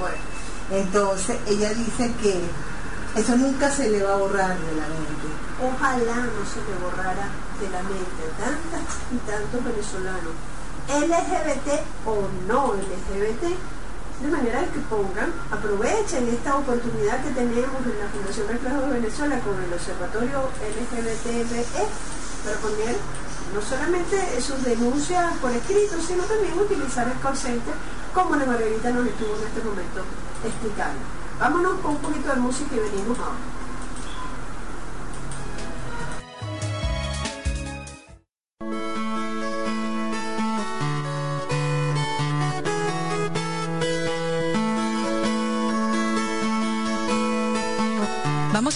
Entonces 0.71 1.37
ella 1.47 1.69
dice 1.73 2.11
que 2.21 2.41
eso 3.15 3.35
nunca 3.35 3.69
se 3.69 3.89
le 3.89 4.01
va 4.03 4.13
a 4.13 4.17
borrar 4.17 4.57
de 4.57 4.75
la 4.75 4.87
mente. 4.87 5.27
Ojalá 5.61 6.15
no 6.15 6.45
se 6.47 6.61
le 6.61 6.77
borrara 6.81 7.27
de 7.61 7.69
la 7.69 7.83
mente 7.83 8.25
tantas 8.41 8.81
y 9.13 9.17
tantos 9.29 9.61
venezolanos, 9.63 10.33
LGBT 10.89 11.69
o 12.09 12.25
no 12.49 12.73
LGBT, 12.73 13.53
de 14.21 14.29
manera 14.29 14.65
que 14.65 14.79
pongan, 14.89 15.29
aprovechen 15.51 16.27
esta 16.29 16.57
oportunidad 16.57 17.23
que 17.23 17.31
tenemos 17.31 17.81
en 17.85 17.97
la 18.01 18.09
Fundación 18.09 18.47
Reflejo 18.49 18.81
de 18.81 18.99
Venezuela 18.99 19.39
con 19.41 19.53
el 19.61 19.73
Observatorio 19.73 20.49
LGBTBE 20.57 21.85
para 22.45 22.57
poner 22.57 22.97
no 23.53 23.61
solamente 23.61 24.41
sus 24.41 24.63
denuncias 24.63 25.37
por 25.37 25.51
escrito, 25.51 26.01
sino 26.01 26.23
también 26.23 26.57
utilizar 26.57 27.07
el 27.07 27.19
call 27.19 27.37
center 27.37 27.73
como 28.13 28.35
la 28.35 28.45
Margarita 28.45 28.89
nos 28.91 29.05
estuvo 29.05 29.37
en 29.37 29.43
este 29.47 29.61
momento 29.61 30.01
explicando. 30.45 30.99
Vámonos 31.39 31.79
con 31.81 31.91
un 31.91 32.01
poquito 32.01 32.29
de 32.33 32.39
música 32.41 32.75
y 32.75 32.79
venimos 32.79 33.17
ahora. 33.19 33.50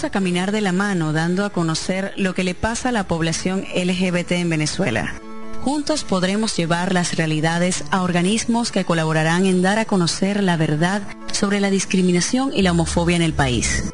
A 0.05 0.11
caminar 0.11 0.51
de 0.51 0.61
la 0.61 0.71
mano 0.71 1.13
dando 1.13 1.45
a 1.45 1.49
conocer 1.49 2.13
lo 2.15 2.33
que 2.33 2.43
le 2.43 2.55
pasa 2.55 2.89
a 2.89 2.91
la 2.91 3.07
población 3.07 3.65
LGBT 3.75 4.33
en 4.33 4.49
Venezuela. 4.49 5.15
Juntos 5.61 6.03
podremos 6.03 6.55
llevar 6.55 6.93
las 6.93 7.15
realidades 7.15 7.83
a 7.89 8.03
organismos 8.03 8.71
que 8.71 8.85
colaborarán 8.85 9.47
en 9.47 9.63
dar 9.63 9.79
a 9.79 9.85
conocer 9.85 10.43
la 10.43 10.57
verdad 10.57 11.01
sobre 11.31 11.59
la 11.59 11.71
discriminación 11.71 12.51
y 12.53 12.61
la 12.61 12.71
homofobia 12.71 13.15
en 13.15 13.23
el 13.23 13.33
país. 13.33 13.85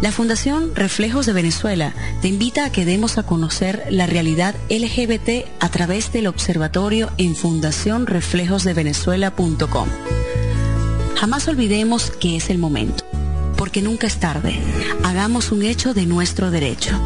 La 0.00 0.10
Fundación 0.10 0.74
Reflejos 0.74 1.26
de 1.26 1.34
Venezuela 1.34 1.92
te 2.22 2.28
invita 2.28 2.64
a 2.64 2.72
que 2.72 2.84
demos 2.84 3.18
a 3.18 3.24
conocer 3.24 3.84
la 3.90 4.06
realidad 4.06 4.54
LGBT 4.70 5.44
a 5.60 5.68
través 5.70 6.12
del 6.12 6.28
observatorio 6.28 7.10
en 7.18 7.36
fundacionreflejosdevenezuela.com. 7.36 9.88
Jamás 11.16 11.48
olvidemos 11.48 12.12
que 12.12 12.36
es 12.36 12.48
el 12.48 12.58
momento, 12.58 13.04
porque 13.68 13.82
nunca 13.82 14.06
es 14.06 14.16
tarde. 14.16 14.58
Hagamos 15.04 15.52
un 15.52 15.62
hecho 15.62 15.92
de 15.92 16.06
nuestro 16.06 16.50
derecho. 16.50 16.98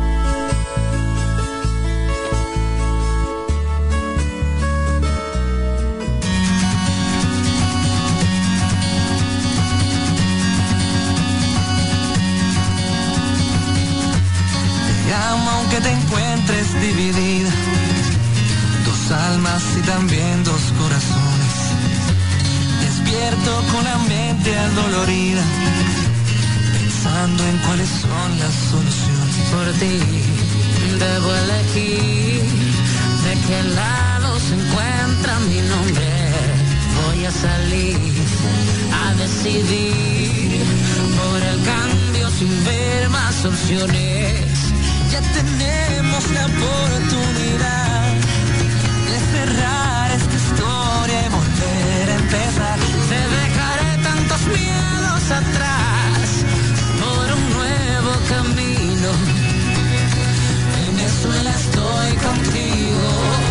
Aunque 15.54 15.80
te 15.80 15.90
encuentres 15.90 16.80
dividida. 16.80 17.50
Dos 18.84 19.10
almas 19.10 19.62
y 19.78 19.80
también 19.82 20.44
dos 20.44 20.62
corazones. 20.78 21.54
Despierto 22.82 23.50
con 23.72 23.84
la 23.84 23.98
mente 23.98 24.56
adolorida. 24.56 25.42
Pensando 27.12 27.46
en 27.46 27.58
cuáles 27.58 27.88
son 27.90 28.38
las 28.38 28.54
soluciones. 28.70 29.36
Por 29.52 29.66
ti 29.80 29.98
debo 30.98 31.34
elegir 31.44 32.42
de 33.24 33.32
qué 33.46 33.62
lado 33.74 34.40
se 34.40 34.54
encuentra 34.54 35.38
mi 35.40 35.60
nombre. 35.60 36.08
Voy 37.04 37.24
a 37.26 37.30
salir 37.30 37.98
a 39.04 39.14
decidir 39.14 40.64
por 41.18 41.42
el 41.42 41.58
cambio 41.64 42.30
sin 42.30 42.64
ver 42.64 43.10
más 43.10 43.44
opciones. 43.44 44.46
Ya 45.12 45.20
tenemos 45.20 46.30
la 46.30 46.46
oportunidad 46.46 48.14
de 49.10 49.18
cerrar 49.32 50.10
esta 50.12 50.34
historia 50.34 51.26
y 51.26 51.28
volver 51.28 52.10
a 52.10 52.14
empezar. 52.14 52.78
Te 53.10 53.20
dejaré 53.36 54.02
tantos 54.02 54.40
miedos 54.46 55.30
atrás 55.30 55.81
camino. 58.32 59.10
Venezuela 60.86 61.50
estoy 61.50 62.16
contigo. 62.16 63.41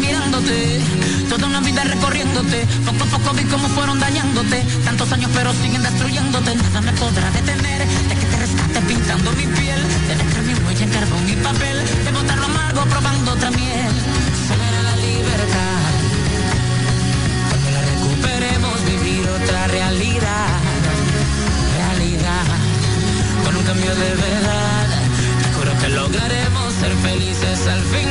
Admirándote, 0.00 0.80
toda 1.28 1.46
una 1.46 1.60
vida 1.60 1.84
recorriéndote. 1.84 2.66
Poco 2.86 3.04
a 3.04 3.18
poco 3.18 3.36
vi 3.36 3.44
cómo 3.44 3.68
fueron 3.68 4.00
dañándote. 4.00 4.64
Tantos 4.82 5.12
años 5.12 5.30
pero 5.34 5.52
siguen 5.52 5.82
destruyéndote. 5.82 6.54
Nada 6.54 6.80
me 6.80 6.92
podrá 6.94 7.30
detener 7.32 7.86
de 8.08 8.14
que 8.14 8.24
te 8.24 8.36
rescate 8.38 8.80
pintando 8.88 9.30
mi 9.32 9.46
piel. 9.46 9.80
De 10.08 10.16
dejar 10.16 10.42
mi 10.44 10.54
huella 10.54 10.84
en 10.84 10.90
carbón 10.90 11.28
y 11.28 11.36
papel. 11.36 11.84
De 12.06 12.12
botar 12.12 12.38
lo 12.38 12.46
amargo 12.46 12.82
probando 12.86 13.32
otra 13.32 13.50
miel. 13.50 13.92
Será 14.48 14.82
la 14.88 14.96
libertad. 14.96 15.90
Cuando 17.50 17.70
la 17.76 17.82
recuperemos 17.92 18.76
vivir 18.86 19.28
otra 19.28 19.66
realidad. 19.66 20.48
Realidad. 21.76 22.46
Con 23.44 23.54
un 23.54 23.64
cambio 23.64 23.94
de 23.94 24.10
verdad. 24.14 24.86
Te 25.42 25.52
juro 25.52 25.78
que 25.78 25.88
lograremos 25.90 26.72
ser 26.80 26.92
felices 27.04 27.66
al 27.66 27.82
final. 27.82 28.09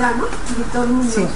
Felicidad, 0.00 0.16
¿no? 0.16 0.26
Víctor 0.56 0.86
Muñoz. 0.88 1.14
Sí. 1.14 1.26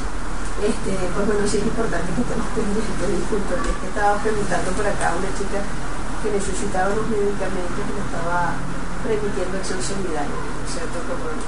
Este, 0.64 0.92
pues 1.12 1.26
bueno, 1.26 1.42
sí 1.44 1.58
es 1.58 1.66
importante 1.66 2.08
que 2.14 2.22
estemos 2.22 2.46
pendientes, 2.54 3.08
disculpen, 3.10 3.58
es 3.68 3.76
que 3.82 3.88
estaba 3.90 4.16
preguntando 4.22 4.70
por 4.72 4.86
acá 4.86 5.12
una 5.18 5.30
chica 5.34 5.60
que 6.22 6.28
necesitaba 6.30 6.94
unos 6.94 7.10
medicamentos 7.10 7.84
y 7.84 7.92
le 7.92 8.00
estaba 8.00 8.54
remitiendo 9.02 9.52
acción 9.58 9.82
solidaria, 9.82 10.30
¿no 10.30 10.62
es 10.64 10.70
cierto? 10.72 10.96
Que 11.04 11.14
bueno, 11.20 11.42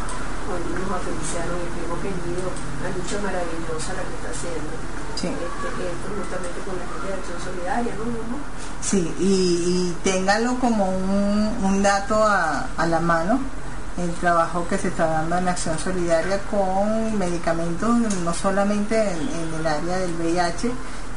hoy 0.50 0.60
nos 0.74 1.00
Feliciano, 1.06 1.52
mi 1.54 1.70
primo 1.70 1.94
querido, 2.02 2.50
la 2.82 2.90
lucha 2.92 3.16
maravillosa 3.22 3.94
la 3.94 4.02
que 4.04 4.14
está 4.20 4.30
haciendo. 4.34 4.74
Sí. 5.16 5.30
Este, 5.32 5.86
esto 5.86 6.06
justamente 6.12 6.58
con 6.66 6.74
la 6.76 6.84
gente 6.84 7.06
de 7.06 7.14
acción 7.16 7.38
solidaria, 7.40 7.92
¿no? 7.96 8.04
¿No? 8.10 8.20
¿No? 8.26 8.38
Sí, 8.82 9.00
y, 9.22 9.32
y 9.70 9.96
téngalo 10.02 10.58
como 10.58 10.90
un, 10.90 11.56
un 11.62 11.76
dato 11.82 12.20
a, 12.26 12.68
a 12.76 12.84
la 12.90 13.00
mano, 13.00 13.38
el 13.98 14.12
trabajo 14.14 14.66
que 14.68 14.76
se 14.78 14.88
está 14.88 15.06
dando 15.06 15.38
en 15.38 15.48
Acción 15.48 15.78
Solidaria 15.78 16.38
con 16.50 17.18
medicamentos, 17.18 17.88
no 18.24 18.34
solamente 18.34 19.00
en, 19.10 19.18
en 19.20 19.54
el 19.60 19.66
área 19.66 19.96
del 19.98 20.14
VIH, 20.14 20.70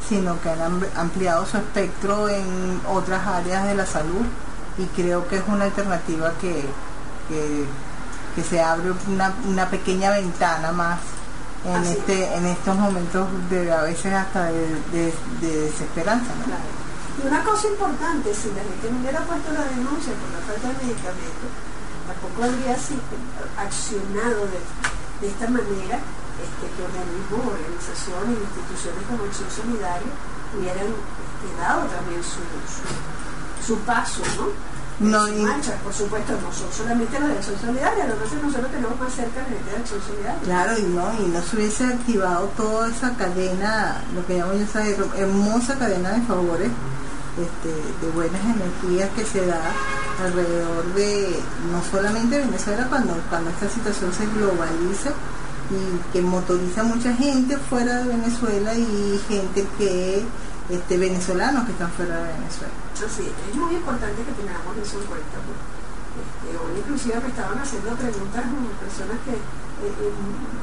sino 0.08 0.40
que 0.40 0.48
han 0.50 0.62
am- 0.62 0.84
ampliado 0.96 1.44
su 1.46 1.58
espectro 1.58 2.28
en 2.28 2.80
otras 2.88 3.26
áreas 3.26 3.64
de 3.66 3.74
la 3.74 3.84
salud 3.86 4.24
y 4.78 4.86
creo 4.86 5.28
que 5.28 5.36
es 5.36 5.42
una 5.46 5.64
alternativa 5.64 6.32
que, 6.40 6.64
que, 7.28 7.64
que 8.34 8.42
se 8.42 8.62
abre 8.62 8.92
una, 9.08 9.34
una 9.46 9.68
pequeña 9.68 10.10
ventana 10.12 10.72
más 10.72 10.98
en, 11.66 11.76
Así 11.76 11.90
este, 11.92 12.34
en 12.34 12.46
estos 12.46 12.74
momentos 12.76 13.28
de 13.50 13.70
a 13.70 13.82
veces 13.82 14.14
hasta 14.14 14.44
de, 14.46 14.66
de- 14.92 15.14
de 15.42 15.60
desesperanza. 15.66 16.32
¿no? 16.38 16.44
Claro. 16.46 16.62
Y 17.22 17.26
una 17.26 17.44
cosa 17.44 17.68
importante, 17.68 18.32
si 18.34 18.48
la 18.48 18.62
gente 18.62 18.90
no 18.90 19.00
hubiera 19.00 19.20
puesto 19.20 19.52
la 19.52 19.64
denuncia 19.64 20.14
por 20.14 20.30
la 20.32 20.40
falta 20.46 20.68
de 20.68 20.86
medicamentos, 20.86 21.50
tampoco 22.10 22.44
habría 22.44 22.74
sido 22.78 23.00
accionado 23.56 24.46
de, 24.50 24.58
de 25.22 25.26
esta 25.32 25.46
manera 25.46 25.98
este, 26.42 26.64
que 26.74 26.80
organismos, 26.82 27.54
organizaciones, 27.54 28.34
instituciones 28.40 29.02
como 29.08 29.24
Acción 29.24 29.50
Solidaria 29.50 30.12
hubieran 30.56 30.90
este, 30.90 31.48
dado 31.60 31.82
también 31.86 32.22
su, 32.24 32.42
su, 32.66 32.82
su 33.66 33.74
paso, 33.86 34.22
¿no? 34.36 34.48
No, 35.00 35.26
y- 35.28 35.40
por 35.82 35.94
supuesto, 35.94 36.32
no 36.44 36.52
son 36.52 36.68
solamente 36.72 37.18
los 37.20 37.28
de 37.30 37.36
Acción 37.38 37.58
Solidaria, 37.60 38.04
que 38.04 38.40
nosotros 38.44 38.70
tenemos 38.70 39.00
más 39.00 39.12
cerca 39.14 39.40
la 39.40 39.48
gente 39.48 39.70
de 39.70 39.76
Acción 39.76 40.00
Solidaria. 40.04 40.40
Claro, 40.44 40.78
y 40.78 40.82
no, 40.82 41.06
y 41.24 41.26
no 41.28 41.40
se 41.42 41.56
hubiese 41.56 41.84
activado 41.86 42.50
toda 42.56 42.88
esa 42.90 43.14
cadena, 43.16 44.02
lo 44.14 44.26
que 44.26 44.36
llamo 44.38 44.52
yo 44.52 44.60
esa 44.64 44.84
hermosa 45.16 45.78
cadena 45.78 46.10
de 46.12 46.20
favores, 46.22 46.70
este, 47.40 47.72
de 48.04 48.12
buenas 48.12 48.42
energías 48.44 49.08
que 49.16 49.24
se 49.24 49.46
da 49.46 49.60
alrededor 50.20 50.94
de, 50.94 51.40
no 51.72 51.82
solamente 51.90 52.38
Venezuela, 52.38 52.86
cuando, 52.88 53.14
cuando 53.28 53.50
esta 53.50 53.68
situación 53.68 54.12
se 54.12 54.26
globaliza 54.26 55.10
y 55.70 56.12
que 56.12 56.20
motoriza 56.20 56.82
mucha 56.82 57.14
gente 57.14 57.56
fuera 57.56 57.98
de 57.98 58.08
Venezuela 58.08 58.74
y 58.74 59.20
gente 59.28 59.66
que, 59.78 60.24
este, 60.68 60.98
venezolanos 60.98 61.64
que 61.64 61.72
están 61.72 61.90
fuera 61.92 62.16
de 62.16 62.32
Venezuela. 62.34 62.74
Así 62.94 63.22
es, 63.22 63.34
es 63.50 63.56
muy 63.56 63.74
importante 63.74 64.22
que 64.22 64.32
tengamos 64.32 64.76
eso 64.76 65.00
en 65.00 65.06
cuenta. 65.06 65.38
Este, 66.10 66.58
hoy 66.58 66.78
inclusive 66.78 67.20
me 67.20 67.28
estaban 67.28 67.58
haciendo 67.58 67.94
preguntas 67.94 68.44
mm, 68.44 68.82
personas 68.82 69.18
que 69.24 69.30
eh, 69.32 69.88
eh, 69.88 70.12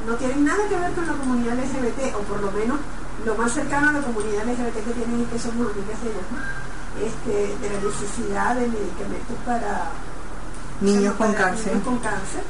no 0.05 0.13
tienen 0.15 0.45
nada 0.45 0.67
que 0.67 0.77
ver 0.77 0.91
con 0.91 1.07
la 1.07 1.13
comunidad 1.13 1.55
LGBT, 1.55 2.15
o 2.15 2.21
por 2.27 2.41
lo 2.41 2.51
menos 2.51 2.77
lo 3.25 3.35
más 3.35 3.51
cercano 3.51 3.89
a 3.89 3.93
la 3.93 4.01
comunidad 4.01 4.45
LGBT 4.45 4.75
que 4.85 4.93
tienen 4.93 5.21
y 5.21 5.25
que 5.25 5.39
somos 5.39 5.71
amigas 5.71 6.03
de 6.03 6.09
ellos. 6.11 6.27
Este, 7.01 7.55
de 7.57 7.69
la 7.73 7.79
necesidad 7.81 8.55
de 8.55 8.67
medicamentos 8.67 9.37
para 9.45 9.91
Niños 10.81 11.15
con 11.15 11.33
para 11.33 11.49
cáncer. 11.49 11.73
niños 11.73 11.83
con 11.87 11.97
cáncer. 11.99 12.43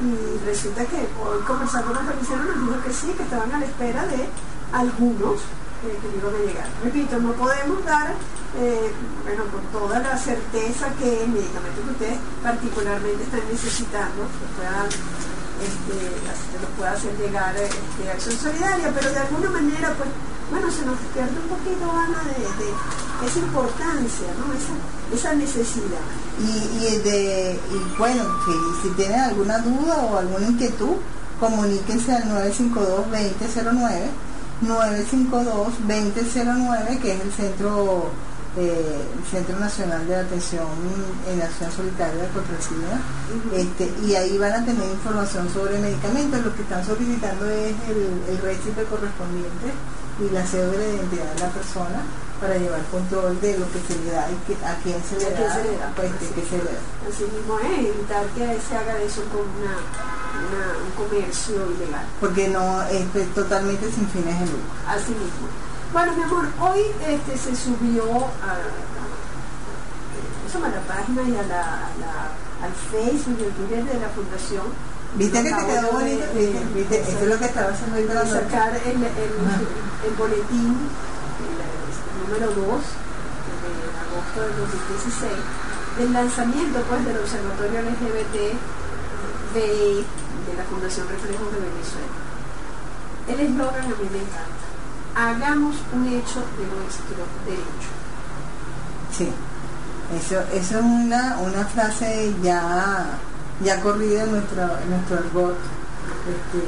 Y 0.00 0.46
resulta 0.46 0.84
que 0.84 0.96
hoy 0.96 1.40
conversando 1.46 1.92
con 1.92 2.06
Feliciano 2.06 2.44
nos 2.44 2.60
dijo 2.60 2.82
que 2.84 2.92
sí, 2.92 3.12
que 3.16 3.22
estaban 3.22 3.52
a 3.52 3.58
la 3.58 3.66
espera 3.66 4.06
de 4.06 4.28
algunos 4.72 5.40
eh, 5.84 5.96
que 5.96 6.16
iban 6.16 6.34
a 6.34 6.38
llegar. 6.38 6.68
Repito, 6.84 7.18
no 7.18 7.32
podemos 7.32 7.84
dar, 7.84 8.12
eh, 8.60 8.92
bueno, 9.24 9.44
con 9.48 9.64
toda 9.72 9.98
la 9.98 10.16
certeza 10.16 10.88
que 10.98 11.24
el 11.24 11.30
medicamento 11.30 11.82
que 11.84 11.90
ustedes 11.90 12.18
particularmente 12.42 13.24
están 13.24 13.40
necesitando, 13.50 14.28
que 14.28 14.46
puedan, 14.56 14.88
este, 15.64 15.96
los 16.60 16.70
pueda 16.76 16.92
hacer 16.92 17.16
llegar 17.16 17.56
este, 17.56 18.08
a 18.08 18.12
Acción 18.12 18.36
Solidaria, 18.36 18.92
pero 18.94 19.10
de 19.10 19.18
alguna 19.18 19.50
manera, 19.50 19.94
pues, 19.96 20.08
bueno, 20.50 20.70
se 20.70 20.84
nos 20.84 20.98
pierde 21.14 21.38
un 21.38 21.48
poquito, 21.48 21.90
Ana, 21.90 22.22
de, 22.24 22.34
de 22.42 22.68
esa 23.26 23.38
importancia, 23.38 24.26
¿no? 24.38 24.52
Esa, 24.52 24.74
esa 25.14 25.32
necesidad. 25.34 26.04
Y, 26.40 26.50
y, 26.84 26.98
de, 26.98 27.58
y 27.70 27.78
bueno, 27.98 28.24
si, 28.44 28.52
si 28.82 28.90
tienen 28.94 29.20
alguna 29.20 29.58
duda 29.58 30.02
o 30.10 30.18
alguna 30.18 30.46
inquietud, 30.46 30.96
comuníquense 31.38 32.12
al 32.12 32.24
952-2009, 32.24 34.10
952-2009, 34.66 36.98
que 37.00 37.14
es 37.14 37.20
el 37.20 37.32
centro, 37.32 38.10
eh, 38.56 39.06
el 39.16 39.24
Centro 39.30 39.58
Nacional 39.58 40.06
de 40.06 40.16
Atención 40.16 40.66
en 41.30 41.42
Acción 41.42 41.70
Solitaria 41.70 42.28
contra 42.34 42.56
el 42.56 42.62
SIDA. 42.62 43.00
Este, 43.54 43.90
y 44.06 44.14
ahí 44.16 44.36
van 44.36 44.52
a 44.52 44.64
tener 44.64 44.90
información 44.90 45.48
sobre 45.52 45.78
medicamentos. 45.78 46.44
Lo 46.44 46.54
que 46.54 46.62
están 46.62 46.84
solicitando 46.84 47.48
es 47.48 47.74
el, 47.88 48.20
el 48.34 48.38
récipe 48.42 48.82
correspondiente 48.84 49.72
y 50.20 50.30
la 50.30 50.44
cédula 50.46 50.78
de 50.78 50.94
identidad 50.94 51.32
de 51.34 51.40
la 51.40 51.48
persona 51.48 52.00
para 52.40 52.56
llevar 52.56 52.80
control 52.90 53.40
de 53.40 53.58
lo 53.58 53.66
que 53.72 53.80
se 53.86 53.96
le 54.04 54.10
da 54.12 54.28
y 54.30 54.36
que, 54.46 54.54
a 54.64 54.74
quién 54.82 54.96
se 55.04 55.16
le 55.16 55.26
¿A 55.26 55.36
quién 55.36 55.48
da, 55.48 55.54
se 55.54 55.62
le 55.64 55.76
da? 55.76 55.92
pues, 55.96 56.10
se 56.48 56.56
le 56.56 56.64
da. 56.64 56.80
Así 57.08 57.24
mismo 57.24 57.58
es, 57.60 57.78
evitar 57.88 58.24
que 58.36 58.44
se 58.60 58.76
haga 58.76 58.96
eso 59.02 59.22
como 59.32 59.44
una, 59.60 59.76
una- 60.40 60.76
un 60.84 60.90
comercio 60.96 61.56
ilegal. 61.76 62.04
porque 62.20 62.48
no 62.48 62.82
es 62.88 63.04
pues, 63.12 63.28
totalmente 63.34 63.90
sin 63.92 64.08
fines 64.08 64.38
de 64.40 64.46
lucro. 64.46 64.72
Así 64.88 65.12
mismo. 65.12 65.48
Bueno, 65.92 66.12
mi 66.16 66.22
amor, 66.22 66.46
hoy 66.60 66.80
este, 67.08 67.36
se 67.36 67.56
subió 67.56 68.04
a, 68.40 68.56
a- 68.56 70.48
eso, 70.48 70.58
a 70.64 70.68
la 70.68 70.80
página 70.82 71.22
y 71.22 71.36
a 71.36 71.42
la, 71.42 71.60
a 71.62 71.90
la- 72.00 72.30
al 72.64 72.72
Facebook 72.90 73.36
y 73.40 73.44
al 73.44 73.52
Twitter 73.52 73.84
de 73.84 74.00
la 74.00 74.08
Fundación. 74.08 74.64
¿Viste 75.14 75.42
que 75.42 75.50
te 75.52 75.66
quedó 75.66 75.92
bonito? 75.92 76.24
¿Viste? 76.74 77.00
Eso 77.00 77.18
es 77.22 77.28
lo 77.28 77.38
que 77.38 77.44
estaba 77.46 77.70
haciendo 77.70 77.96
de 77.96 78.06
cuando- 78.06 78.32
sacar 78.34 78.74
el, 78.86 78.96
el, 78.96 79.32
el 80.06 80.14
boletín, 80.16 80.76
el, 80.78 82.28
número 82.28 82.46
2 82.46 82.56
de 82.56 82.66
agosto 84.06 84.40
del 84.40 84.56
2016, 84.56 85.32
del 85.98 86.12
lanzamiento 86.12 86.80
pues 86.88 87.04
del 87.04 87.18
Observatorio 87.18 87.80
LGBT 87.82 88.34
de, 89.54 89.66
de 89.66 90.52
la 90.56 90.64
Fundación 90.70 91.08
Reflejos 91.08 91.52
de 91.52 91.58
Venezuela. 91.58 92.14
El 93.28 93.40
eslogan 93.40 93.84
a 93.84 93.88
mí 93.88 94.08
me 94.10 94.18
encanta. 94.18 94.66
Hagamos 95.16 95.74
un 95.92 96.06
hecho 96.06 96.38
de 96.56 96.64
nuestro 96.70 97.26
derecho. 97.46 97.90
Sí, 99.16 99.28
eso, 100.16 100.40
eso 100.54 100.78
es 100.78 100.84
una, 100.84 101.36
una 101.38 101.64
frase 101.64 102.32
ya, 102.42 103.06
ya 103.64 103.80
corrida 103.80 104.24
en 104.24 104.32
nuestro, 104.32 104.62
en 104.62 104.90
nuestro 104.90 105.16
argot, 105.18 105.56
este, 106.28 106.60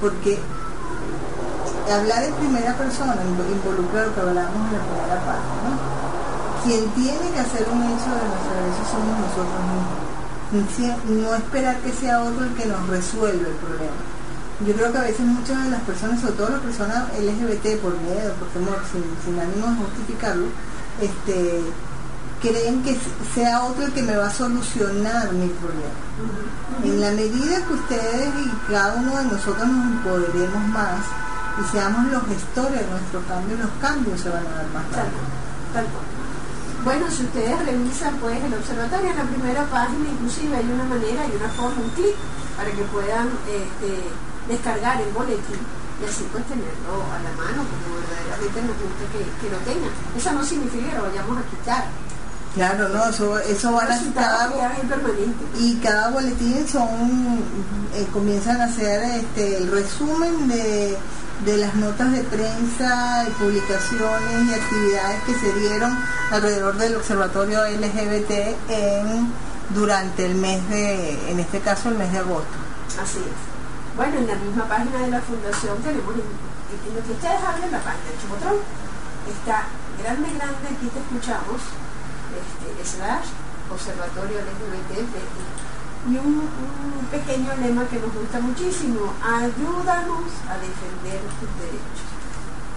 porque 0.00 0.38
hablar 1.92 2.22
en 2.24 2.34
primera 2.34 2.74
persona 2.74 3.14
invo- 3.14 3.50
involucra 3.50 4.06
lo 4.06 4.14
que 4.14 4.20
hablamos 4.20 4.56
en 4.68 4.78
la 4.78 4.84
primera 4.84 5.20
parte, 5.24 5.52
¿no? 5.64 5.72
Quien 6.64 6.88
tiene 6.96 7.30
que 7.32 7.40
hacer 7.40 7.68
un 7.70 7.82
hecho 7.82 8.08
de 8.08 8.24
nuestro 8.24 8.52
derecho 8.56 8.82
somos 8.90 9.14
nosotros 9.20 9.60
mismos. 9.68 10.00
No 11.08 11.34
esperar 11.34 11.76
que 11.80 11.92
sea 11.92 12.22
otro 12.22 12.44
el 12.44 12.54
que 12.54 12.66
nos 12.66 12.86
resuelva 12.88 13.48
el 13.48 13.54
problema. 13.56 14.00
Yo 14.64 14.72
creo 14.72 14.92
que 14.92 14.98
a 14.98 15.02
veces 15.02 15.26
muchas 15.26 15.64
de 15.64 15.70
las 15.70 15.82
personas, 15.82 16.20
sobre 16.20 16.34
todo 16.34 16.48
las 16.50 16.60
personas 16.60 17.04
LGBT, 17.18 17.80
por 17.82 17.92
miedo, 18.00 18.32
por 18.38 18.48
temor, 18.48 18.78
sin, 18.90 19.02
sin 19.24 19.38
ánimo 19.38 19.66
de 19.66 19.76
justificarlo, 19.84 20.46
este, 21.02 21.60
creen 22.44 22.82
que 22.82 22.96
sea 23.34 23.64
otro 23.64 23.86
el 23.86 23.92
que 23.92 24.02
me 24.02 24.16
va 24.16 24.26
a 24.26 24.30
solucionar 24.30 25.32
mi 25.32 25.48
problema. 25.48 25.96
En 26.84 27.00
la 27.00 27.10
medida 27.12 27.64
que 27.64 27.72
ustedes 27.72 28.28
y 28.44 28.70
cada 28.70 28.94
uno 28.96 29.16
de 29.16 29.24
nosotros 29.24 29.66
nos 29.66 29.86
empoderemos 29.92 30.68
más 30.68 31.00
y 31.56 31.64
seamos 31.72 32.12
los 32.12 32.22
gestores 32.28 32.80
de 32.80 32.90
nuestro 32.90 33.22
cambio, 33.26 33.56
los 33.56 33.70
cambios 33.80 34.20
se 34.20 34.28
van 34.28 34.46
a 34.46 34.50
dar 34.50 34.68
más 34.74 34.84
Tal 34.92 35.08
tal. 35.72 35.86
Bueno, 36.84 37.10
si 37.10 37.24
ustedes 37.24 37.64
revisan 37.64 38.14
pues 38.20 38.36
el 38.44 38.52
observatorio 38.52 39.10
en 39.10 39.16
la 39.16 39.24
primera 39.24 39.64
página, 39.64 40.04
inclusive 40.04 40.54
hay 40.54 40.68
una 40.68 40.84
manera 40.84 41.24
y 41.24 41.36
una 41.36 41.48
forma, 41.48 41.80
un 41.80 41.90
clic, 41.96 42.14
para 42.58 42.70
que 42.70 42.84
puedan 42.92 43.32
este, 43.48 44.04
descargar 44.48 45.00
el 45.00 45.10
boletín 45.12 45.64
y 45.96 46.04
así 46.04 46.26
pues 46.30 46.44
tenerlo 46.44 47.00
a 47.08 47.18
la 47.24 47.32
mano 47.40 47.64
como 47.64 47.96
verdaderamente 47.96 48.60
nos 48.68 48.76
gusta 48.76 49.04
que, 49.16 49.24
que 49.40 49.48
lo 49.48 49.58
tengan. 49.64 49.90
Eso 50.12 50.32
no 50.32 50.44
significa 50.44 50.90
que 50.90 50.96
lo 50.98 51.08
vayamos 51.08 51.38
a 51.38 51.42
quitar. 51.48 51.84
Claro, 52.54 52.88
no, 52.88 53.08
eso, 53.08 53.38
eso 53.40 53.72
van 53.72 53.90
a 53.90 53.98
cada, 54.14 54.48
y 55.58 55.74
cada 55.82 56.10
boletín 56.10 56.66
son 56.68 57.42
eh, 57.94 58.06
comienzan 58.12 58.60
a 58.60 58.66
hacer 58.66 59.02
este 59.02 59.56
el 59.56 59.72
resumen 59.72 60.46
de, 60.46 60.96
de 61.44 61.56
las 61.56 61.74
notas 61.74 62.12
de 62.12 62.22
prensa 62.22 63.24
y 63.26 63.30
publicaciones 63.32 64.48
y 64.48 64.54
actividades 64.54 65.22
que 65.24 65.34
se 65.34 65.52
dieron 65.58 65.98
alrededor 66.30 66.76
del 66.76 66.94
observatorio 66.94 67.64
LGBT 67.66 68.30
en 68.68 69.32
durante 69.70 70.26
el 70.26 70.36
mes 70.36 70.68
de 70.68 71.30
en 71.30 71.40
este 71.40 71.58
caso 71.60 71.88
el 71.88 71.96
mes 71.96 72.12
de 72.12 72.18
agosto. 72.18 72.54
Así 73.02 73.18
es. 73.18 73.54
Bueno, 73.96 74.18
en 74.18 74.26
la 74.26 74.34
misma 74.34 74.64
página 74.68 74.98
de 74.98 75.08
la 75.08 75.20
fundación 75.20 75.78
tenemos, 75.78 76.14
en, 76.14 76.94
lo 76.94 77.02
que 77.02 77.12
ustedes 77.12 77.38
hablan, 77.42 77.70
la 77.70 77.78
página 77.78 78.10
de 78.10 78.18
Chupotron, 78.20 78.58
está 79.30 79.66
grande, 80.02 80.28
grande, 80.34 80.66
aquí 80.66 80.86
te 80.90 80.98
escuchamos, 80.98 81.62
este, 82.34 82.96
slash, 82.96 83.28
observatorio 83.70 84.38
LGBT, 84.38 85.14
y 86.04 86.16
un, 86.18 86.48
pequeño 87.10 87.48
lema 87.62 87.86
que 87.88 87.98
nos 87.98 88.12
gusta 88.12 88.40
muchísimo, 88.40 89.14
ayúdanos 89.22 90.28
a 90.48 90.58
defender 90.60 91.20
tus 91.40 91.48
derechos. 91.62 92.04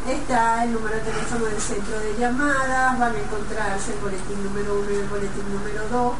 Está 0.07 0.63
el 0.63 0.71
número 0.71 0.95
de 0.95 1.01
teléfono 1.01 1.45
del 1.45 1.59
centro 1.59 1.99
de 1.99 2.15
llamadas, 2.17 2.99
van 2.99 3.15
a 3.15 3.19
encontrarse 3.19 3.93
el 3.93 3.99
boletín 3.99 4.43
número 4.43 4.79
uno 4.79 4.91
y 4.91 4.95
el 4.95 5.09
boletín 5.09 5.43
número 5.51 5.83
dos, 5.89 6.13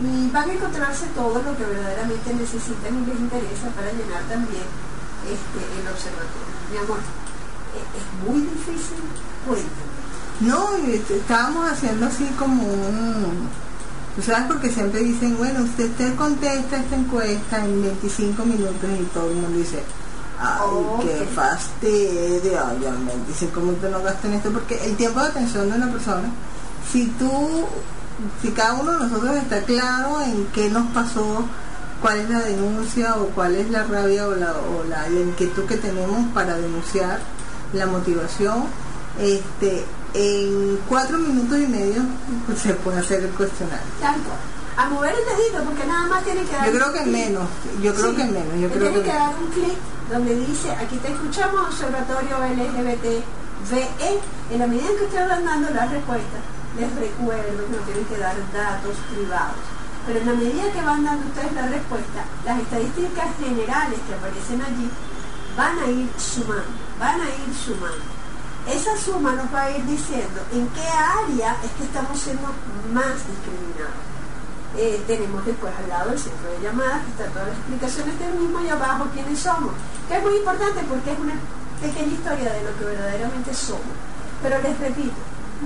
y 0.00 0.30
van 0.30 0.48
a 0.48 0.52
encontrarse 0.52 1.06
todo 1.14 1.42
lo 1.42 1.56
que 1.56 1.64
verdaderamente 1.64 2.32
necesitan 2.32 2.96
y 2.96 3.06
les 3.06 3.20
interesa 3.20 3.68
para 3.76 3.92
llenar 3.92 4.22
también 4.30 4.64
este, 5.28 5.60
el 5.60 5.86
observatorio. 5.88 6.56
Mi 6.72 6.78
amor, 6.78 7.00
es, 7.76 7.84
es 8.00 8.06
muy 8.24 8.40
difícil, 8.40 9.04
cuéntame. 9.44 9.93
No, 10.40 10.74
este, 10.88 11.16
estábamos 11.16 11.70
haciendo 11.70 12.06
así 12.06 12.24
como 12.38 12.62
un... 12.64 13.48
Tú 14.16 14.22
sabes 14.22 14.44
porque 14.46 14.70
siempre 14.70 15.00
dicen, 15.00 15.36
bueno, 15.36 15.62
usted, 15.64 15.90
usted 15.90 16.14
contesta 16.14 16.76
esta 16.76 16.96
encuesta 16.96 17.64
en 17.64 17.82
25 17.82 18.44
minutos 18.44 18.88
y 19.00 19.04
todo 19.12 19.28
el 19.30 19.36
mundo 19.36 19.58
dice, 19.58 19.82
ay, 20.40 20.58
Oh, 20.62 21.00
qué 21.02 21.22
ok. 21.22 21.34
fastidio, 21.34 22.64
ay, 22.64 22.84
en 22.86 23.06
25 23.06 23.60
minutos 23.60 23.90
no 23.90 24.02
gasten 24.02 24.34
esto, 24.34 24.50
porque 24.52 24.84
el 24.86 24.96
tiempo 24.96 25.20
de 25.20 25.26
atención 25.28 25.68
de 25.68 25.76
una 25.76 25.90
persona, 25.90 26.28
si 26.92 27.06
tú, 27.18 27.64
si 28.40 28.50
cada 28.52 28.74
uno 28.74 28.92
de 28.92 28.98
nosotros 29.00 29.34
está 29.36 29.62
claro 29.62 30.20
en 30.22 30.46
qué 30.54 30.68
nos 30.70 30.86
pasó, 30.92 31.44
cuál 32.00 32.18
es 32.18 32.30
la 32.30 32.40
denuncia 32.40 33.16
o 33.16 33.26
cuál 33.28 33.56
es 33.56 33.68
la 33.70 33.82
rabia 33.82 34.28
o 34.28 34.34
la, 34.36 34.52
o 34.52 34.84
la, 34.88 35.08
la 35.08 35.20
inquietud 35.20 35.64
que 35.64 35.76
tenemos 35.76 36.32
para 36.32 36.56
denunciar, 36.56 37.18
la 37.72 37.86
motivación, 37.86 38.64
este, 39.18 39.84
en 40.14 40.78
cuatro 40.88 41.18
minutos 41.18 41.58
y 41.58 41.66
medio 41.66 42.02
pues, 42.46 42.60
se 42.60 42.72
puede 42.74 43.00
hacer 43.00 43.24
el 43.24 43.30
cuestionario. 43.30 43.84
Cual. 44.00 44.38
A 44.76 44.88
mover 44.88 45.14
el 45.14 45.24
dedito 45.24 45.62
porque 45.64 45.86
nada 45.86 46.06
más 46.08 46.24
tiene 46.24 46.42
que 46.42 46.52
dar 46.52 46.66
Yo 46.66 46.72
creo 46.72 46.92
que 46.92 47.06
menos, 47.06 47.48
yo 47.82 47.94
creo 47.94 48.10
Sí, 48.10 48.16
que 48.16 48.24
menos, 48.24 48.54
yo 48.60 48.68
creo 48.70 48.90
tiene 48.90 48.96
que 48.96 49.02
que 49.02 49.16
dar 49.16 49.34
un 49.38 49.50
clic 49.50 49.78
donde 50.10 50.34
dice, 50.34 50.70
aquí 50.72 50.96
te 50.96 51.12
escuchamos, 51.12 51.66
Observatorio 51.68 52.38
LGBT 52.38 53.24
VE. 53.70 54.20
En 54.50 54.58
la 54.58 54.66
medida 54.66 54.90
en 54.90 54.98
que 54.98 55.04
ustedes 55.04 55.28
van 55.28 55.44
dando 55.44 55.70
las 55.70 55.90
respuestas, 55.90 56.42
les 56.78 56.94
recuerdo 56.96 57.64
que 57.66 57.76
no 57.76 57.82
tienen 57.86 58.04
que 58.04 58.18
dar 58.18 58.36
datos 58.52 58.96
privados. 59.14 59.62
Pero 60.06 60.20
en 60.20 60.26
la 60.26 60.34
medida 60.34 60.72
que 60.72 60.82
van 60.82 61.04
dando 61.04 61.26
ustedes 61.26 61.52
la 61.54 61.66
respuesta, 61.66 62.24
las 62.44 62.60
estadísticas 62.60 63.28
generales 63.40 63.98
que 64.06 64.14
aparecen 64.14 64.60
allí 64.60 64.90
van 65.56 65.78
a 65.78 65.86
ir 65.86 66.10
sumando, 66.18 66.64
van 66.98 67.20
a 67.20 67.24
ir 67.24 67.54
sumando. 67.54 68.13
Esa 68.66 68.96
suma 68.96 69.32
nos 69.32 69.52
va 69.52 69.64
a 69.64 69.70
ir 69.70 69.84
diciendo 69.84 70.40
en 70.52 70.66
qué 70.68 70.88
área 70.88 71.56
es 71.62 71.70
que 71.72 71.84
estamos 71.84 72.18
siendo 72.18 72.48
más 72.92 73.12
discriminados. 73.28 74.00
Eh, 74.76 75.04
tenemos 75.06 75.44
después 75.44 75.72
al 75.76 75.88
lado 75.88 76.12
el 76.12 76.18
centro 76.18 76.50
de 76.50 76.60
llamadas, 76.60 77.04
que 77.04 77.10
está 77.10 77.26
todas 77.26 77.48
las 77.48 77.58
explicaciones 77.58 78.18
del 78.18 78.34
mismo 78.34 78.60
y 78.60 78.68
abajo 78.68 79.06
quiénes 79.12 79.38
somos, 79.38 79.72
que 80.08 80.16
es 80.16 80.22
muy 80.22 80.36
importante 80.36 80.80
porque 80.88 81.12
es 81.12 81.18
una 81.18 81.34
pequeña 81.80 82.12
historia 82.12 82.52
de 82.52 82.64
lo 82.64 82.78
que 82.78 82.84
verdaderamente 82.84 83.54
somos. 83.54 83.94
Pero 84.42 84.58
les 84.62 84.78
repito, 84.80 85.20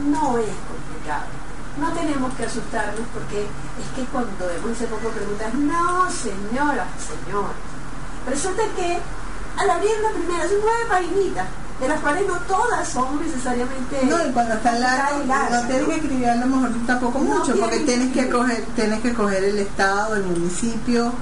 no 0.05 0.37
es 0.39 0.53
complicado. 0.67 1.31
No 1.79 1.93
tenemos 1.93 2.35
que 2.35 2.45
asustarnos 2.45 3.07
porque 3.15 3.47
es 3.47 3.89
que 3.95 4.05
cuando 4.11 4.47
vemos 4.47 4.73
ese 4.73 4.89
poco 4.89 5.09
preguntas, 5.11 5.55
no 5.55 6.11
señora, 6.11 6.87
señor. 6.99 7.55
Resulta 8.27 8.63
que 8.75 8.99
al 9.57 9.71
abrir 9.71 9.91
la 10.03 10.11
primera, 10.11 10.49
son 10.49 10.59
nueve 10.61 10.85
paginitas, 10.89 11.47
de 11.81 11.89
las 11.89 12.01
cuales 12.01 12.27
no 12.27 12.35
todas 12.41 12.89
son 12.89 13.21
necesariamente 13.21 14.05
no, 14.07 14.27
y 14.27 14.33
cuando 14.33 14.55
está 14.55 14.73
largo, 14.73 15.19
complicadas 15.19 15.25
y 15.25 15.29
largas, 15.29 15.63
no 15.63 15.69
tienes 15.69 15.89
que 15.89 15.95
escribir 15.95 16.29
a 16.29 16.35
lo 16.37 16.47
mejor 16.47 16.71
tampoco 16.87 17.19
No 17.21 17.39
mucho, 17.39 17.57
porque 17.57 17.79
que 17.79 17.85
tienes 17.85 18.13
que 18.13 18.29
coger, 18.29 18.65
tienes 18.75 19.01
que 19.01 19.15
coger 19.15 19.45
el 19.45 19.59
estado, 19.59 20.17
el 20.17 20.25
municipio, 20.25 21.13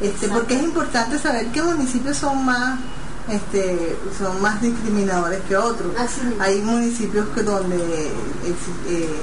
este, 0.00 0.28
porque 0.28 0.56
es 0.56 0.62
importante 0.62 1.18
saber 1.18 1.46
qué 1.48 1.62
municipios 1.62 2.16
son 2.16 2.44
más 2.44 2.78
este, 3.28 3.96
son 4.16 4.40
más 4.40 4.60
discriminadores 4.62 5.40
que 5.48 5.56
otros. 5.56 5.92
Hay 6.38 6.60
municipios 6.62 7.26
que 7.34 7.42
donde 7.42 7.76
eh, 7.76 9.16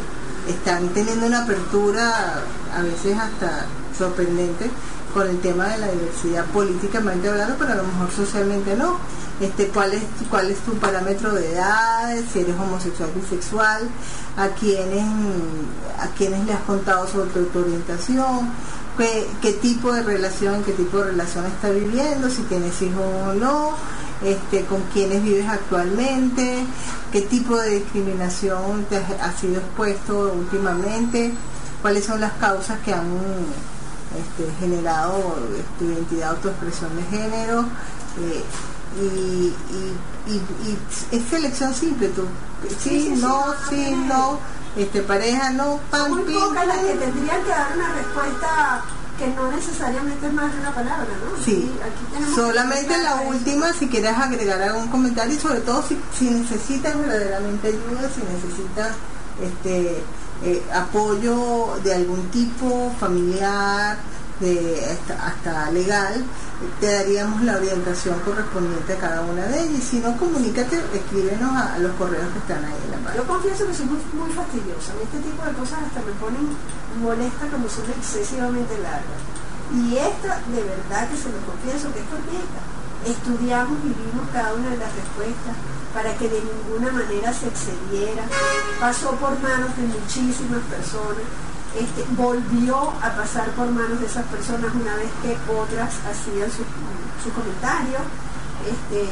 están 0.49 0.89
teniendo 0.89 1.25
una 1.25 1.43
apertura 1.43 2.41
a 2.75 2.81
veces 2.81 3.17
hasta 3.17 3.65
sorprendente 3.97 4.69
con 5.13 5.29
el 5.29 5.39
tema 5.39 5.67
de 5.67 5.77
la 5.77 5.91
diversidad 5.91 6.45
políticamente 6.45 7.29
hablando, 7.29 7.55
pero 7.57 7.73
a 7.73 7.75
lo 7.75 7.83
mejor 7.83 8.11
socialmente 8.11 8.75
no. 8.75 8.97
Este, 9.39 9.67
¿cuál, 9.67 9.93
es, 9.93 10.03
¿Cuál 10.29 10.51
es 10.51 10.59
tu 10.59 10.73
parámetro 10.75 11.33
de 11.33 11.53
edad? 11.53 12.15
Si 12.31 12.39
eres 12.39 12.55
homosexual, 12.55 13.09
bisexual, 13.15 13.89
a 14.37 14.47
quienes, 14.49 15.05
a 15.99 16.07
quienes 16.15 16.45
le 16.45 16.53
has 16.53 16.61
contado 16.61 17.07
sobre 17.07 17.29
tu 17.45 17.59
orientación, 17.59 18.49
qué, 18.97 19.27
qué 19.41 19.53
tipo 19.53 19.91
de 19.91 20.03
relación, 20.03 20.63
qué 20.63 20.71
tipo 20.73 20.99
de 20.99 21.11
relación 21.11 21.45
estás 21.45 21.73
viviendo, 21.73 22.29
si 22.29 22.43
tienes 22.43 22.79
hijos 22.81 23.03
o 23.27 23.33
no, 23.33 23.71
este, 24.23 24.65
con 24.65 24.81
quiénes 24.93 25.23
vives 25.23 25.49
actualmente, 25.49 26.63
qué 27.11 27.21
tipo 27.21 27.57
de 27.57 27.79
discriminación 27.79 28.85
te 28.85 28.97
has, 28.97 29.35
sido 29.39 29.57
expuesto 29.57 30.33
últimamente, 30.33 31.33
cuáles 31.81 32.05
son 32.05 32.21
las 32.21 32.33
causas 32.33 32.79
que 32.85 32.93
han 32.93 33.07
este, 34.15 34.49
generado 34.59 35.35
tu 35.79 35.85
identidad 35.85 36.33
o 36.33 36.35
tu 36.35 36.49
expresión 36.49 36.95
de 36.95 37.03
género. 37.17 37.61
eh, 38.21 38.43
y, 38.99 39.53
y, 40.27 40.31
y, 40.31 40.33
y 40.69 40.77
es 41.17 41.23
selección 41.29 41.73
simple, 41.73 42.09
tú, 42.09 42.23
sí, 42.67 42.75
Sí, 42.79 42.89
sí, 42.89 43.15
sí, 43.15 43.21
no, 43.21 43.43
sí, 43.69 43.95
no, 44.07 44.39
este, 44.77 45.01
pareja, 45.01 45.49
no, 45.51 45.79
pan, 45.89 46.11
muy 46.11 46.23
pin, 46.23 46.39
pocas 46.39 46.67
las 46.67 46.77
que 46.79 46.93
tendrían 46.93 47.43
que 47.43 47.49
dar 47.49 47.71
una 47.75 47.93
respuesta 47.93 48.81
que 49.17 49.27
no 49.27 49.51
necesariamente 49.51 50.25
es 50.27 50.33
más 50.33 50.51
de 50.53 50.59
una 50.59 50.73
palabra, 50.73 51.05
¿no? 51.05 51.43
Sí, 51.43 51.71
Aquí- 51.83 52.33
solamente 52.35 52.97
la 52.97 53.21
eso. 53.21 53.29
última, 53.29 53.71
si 53.73 53.87
quieres 53.87 54.17
agregar 54.17 54.61
algún 54.61 54.87
comentario, 54.87 55.35
y 55.35 55.39
sobre 55.39 55.59
todo 55.61 55.83
si, 55.87 55.97
si 56.17 56.29
necesitas 56.31 56.97
verdaderamente 56.97 57.67
ayuda, 57.67 58.09
si 58.13 58.21
necesitas 58.21 58.95
este, 59.41 60.03
eh, 60.43 60.63
apoyo 60.73 61.75
de 61.83 61.93
algún 61.93 62.27
tipo, 62.31 62.91
familiar, 62.99 63.97
de 64.39 64.97
hasta, 65.19 65.71
legal, 65.71 66.23
te 66.79 66.91
daríamos 66.91 67.41
la 67.43 67.57
orientación 67.57 68.19
correspondiente 68.21 68.93
a 68.93 68.97
cada 68.97 69.21
una 69.21 69.45
de 69.47 69.61
ellas. 69.61 69.79
Y 69.79 69.81
si 69.81 69.99
no, 69.99 70.17
comunícate, 70.17 70.81
escríbenos 70.93 71.51
a, 71.55 71.77
los 71.79 71.93
correos 71.95 72.31
que 72.33 72.39
están 72.39 72.63
ahí 72.65 72.77
en 72.85 72.91
la 72.91 72.97
página. 72.97 73.23
Yo 73.23 73.27
confieso 73.27 73.67
que 73.67 73.73
soy 73.73 73.85
muy, 73.85 73.99
muy 74.13 74.31
fastidiosa. 74.31 74.93
Este 75.01 75.19
tipo 75.19 75.43
de 75.45 75.53
cosas 75.53 75.79
hasta 75.85 76.01
me 76.01 76.13
ponen 76.17 76.49
molesta 77.01 77.47
como 77.47 77.69
son 77.69 77.85
excesivamente 77.97 78.77
largas. 78.79 79.21
Y 79.73 79.97
esta, 79.97 80.41
de 80.53 80.61
verdad 80.61 81.09
que 81.09 81.17
se 81.17 81.29
lo 81.29 81.39
confieso 81.45 81.93
que 81.93 81.99
es 82.01 82.07
cortita. 82.09 82.61
Estudiamos 83.05 83.77
y 83.83 83.91
vimos 83.91 84.25
cada 84.31 84.53
una 84.53 84.69
de 84.69 84.77
las 84.77 84.93
respuestas 84.95 85.55
para 85.93 86.15
que 86.17 86.29
de 86.29 86.41
ninguna 86.41 86.91
manera 86.91 87.33
se 87.33 87.47
excediera. 87.47 88.23
Pasó 88.79 89.11
por 89.17 89.37
manos 89.39 89.75
de 89.77 89.83
muchísimas 89.87 90.61
personas. 90.65 91.27
Este, 91.77 92.05
volvió 92.15 92.91
a 93.01 93.15
pasar 93.15 93.49
por 93.51 93.69
manos 93.71 93.99
de 93.99 94.05
esas 94.05 94.25
personas 94.25 94.73
una 94.75 94.95
vez 94.95 95.09
que 95.21 95.37
otras 95.51 95.93
hacían 96.05 96.49
sus 96.51 96.67
su 97.23 97.31
comentarios. 97.33 98.03
Este, 98.63 99.03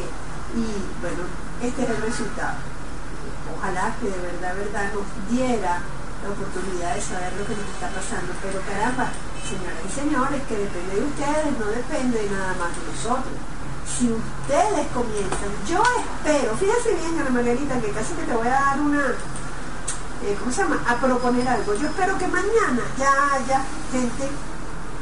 y 0.56 0.66
bueno, 1.02 1.24
este 1.62 1.84
era 1.84 1.96
el 1.96 2.02
resultado 2.02 2.72
ojalá 3.62 3.94
que 4.02 4.10
de 4.10 4.18
verdad, 4.18 4.56
verdad 4.56 4.90
nos 4.94 5.06
diera 5.30 5.82
la 6.26 6.30
oportunidad 6.30 6.96
de 6.96 7.02
saber 7.02 7.34
lo 7.38 7.46
que 7.46 7.54
nos 7.54 7.70
está 7.70 7.88
pasando. 7.94 8.34
Pero 8.42 8.58
caramba, 8.66 9.14
señoras 9.46 9.82
y 9.86 9.92
señores, 9.94 10.42
que 10.50 10.58
depende 10.58 10.98
de 10.98 11.06
ustedes, 11.06 11.52
no 11.62 11.68
depende 11.70 12.26
de 12.26 12.30
nada 12.30 12.54
más 12.58 12.74
de 12.74 12.82
nosotros. 12.90 13.38
Si 13.86 14.10
ustedes 14.10 14.86
comienzan, 14.94 15.52
yo 15.70 15.84
espero, 15.84 16.58
fíjense 16.58 16.96
bien, 16.96 17.20
Ana 17.22 17.30
Margarita, 17.30 17.82
que 17.82 17.92
casi 17.92 18.14
que 18.14 18.24
te 18.24 18.34
voy 18.34 18.48
a 18.48 18.58
dar 18.74 18.80
una, 18.80 19.14
eh, 20.26 20.36
¿cómo 20.40 20.52
se 20.52 20.62
llama? 20.64 20.80
A 20.88 20.96
proponer 20.96 21.48
algo. 21.48 21.74
Yo 21.76 21.88
espero 21.88 22.18
que 22.18 22.28
mañana 22.28 22.82
ya 22.98 23.12
haya 23.36 23.62
gente 23.92 24.28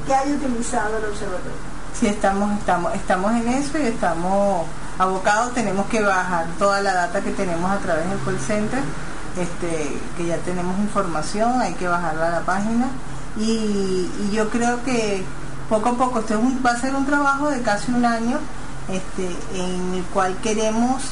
que 0.05 0.13
haya 0.13 0.33
utilizado 0.35 0.97
el 0.97 1.05
observatorio. 1.05 1.69
Sí, 1.99 2.07
estamos, 2.07 2.57
estamos, 2.57 2.93
estamos 2.95 3.31
en 3.33 3.47
eso 3.49 3.77
y 3.77 3.87
estamos 3.87 4.65
abocados, 4.97 5.53
tenemos 5.53 5.87
que 5.87 6.01
bajar 6.01 6.45
toda 6.57 6.81
la 6.81 6.93
data 6.93 7.21
que 7.21 7.31
tenemos 7.31 7.69
a 7.71 7.77
través 7.79 8.09
del 8.09 8.19
call 8.19 8.39
center, 8.39 8.79
este, 9.37 9.99
que 10.17 10.25
ya 10.25 10.37
tenemos 10.37 10.77
información, 10.79 11.59
hay 11.61 11.73
que 11.73 11.87
bajarla 11.87 12.27
a 12.27 12.31
la 12.31 12.41
página 12.41 12.87
y, 13.37 14.09
yo 14.31 14.49
creo 14.49 14.83
que 14.83 15.23
poco 15.69 15.89
a 15.89 15.93
poco, 15.97 16.19
esto 16.19 16.33
es 16.35 16.39
un- 16.39 16.61
va 16.65 16.71
a 16.71 16.77
ser 16.79 16.95
un 16.95 17.05
trabajo 17.05 17.49
de 17.49 17.61
casi 17.61 17.91
un 17.91 18.05
año 18.05 18.39
este, 18.89 19.35
en 19.55 19.93
el 19.95 20.03
cual 20.13 20.35
queremos 20.41 21.03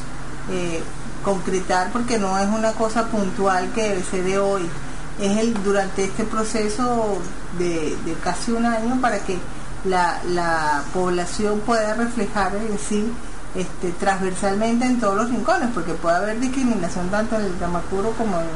eh, 0.50 0.84
concretar 1.28 1.92
porque 1.92 2.18
no 2.18 2.40
es 2.40 2.48
una 2.48 2.72
cosa 2.72 3.08
puntual 3.08 3.70
que 3.76 4.02
se 4.10 4.24
de 4.24 4.40
hoy, 4.40 4.62
es 5.20 5.38
el 5.38 5.62
durante 5.62 6.06
este 6.06 6.24
proceso 6.24 7.18
de, 7.60 7.98
casi 8.24 8.54
un 8.54 8.66
año 8.66 9.02
para 9.02 9.20
que 9.20 9.38
la, 9.84 10.22
la 10.30 10.84
población 10.94 11.60
pueda 11.66 11.96
reflejar 11.96 12.56
en 12.56 12.80
sí 12.80 13.12
este, 13.56 13.92
transversalmente 14.00 14.86
en 14.86 15.02
todos 15.02 15.18
los 15.18 15.30
rincones, 15.30 15.68
porque 15.74 15.94
puede 15.96 16.16
haber 16.16 16.40
discriminación 16.40 17.10
tanto 17.10 17.36
en 17.36 17.44
el 17.44 17.54
Tamacuro 17.56 18.12
como 18.12 18.40
en, 18.40 18.48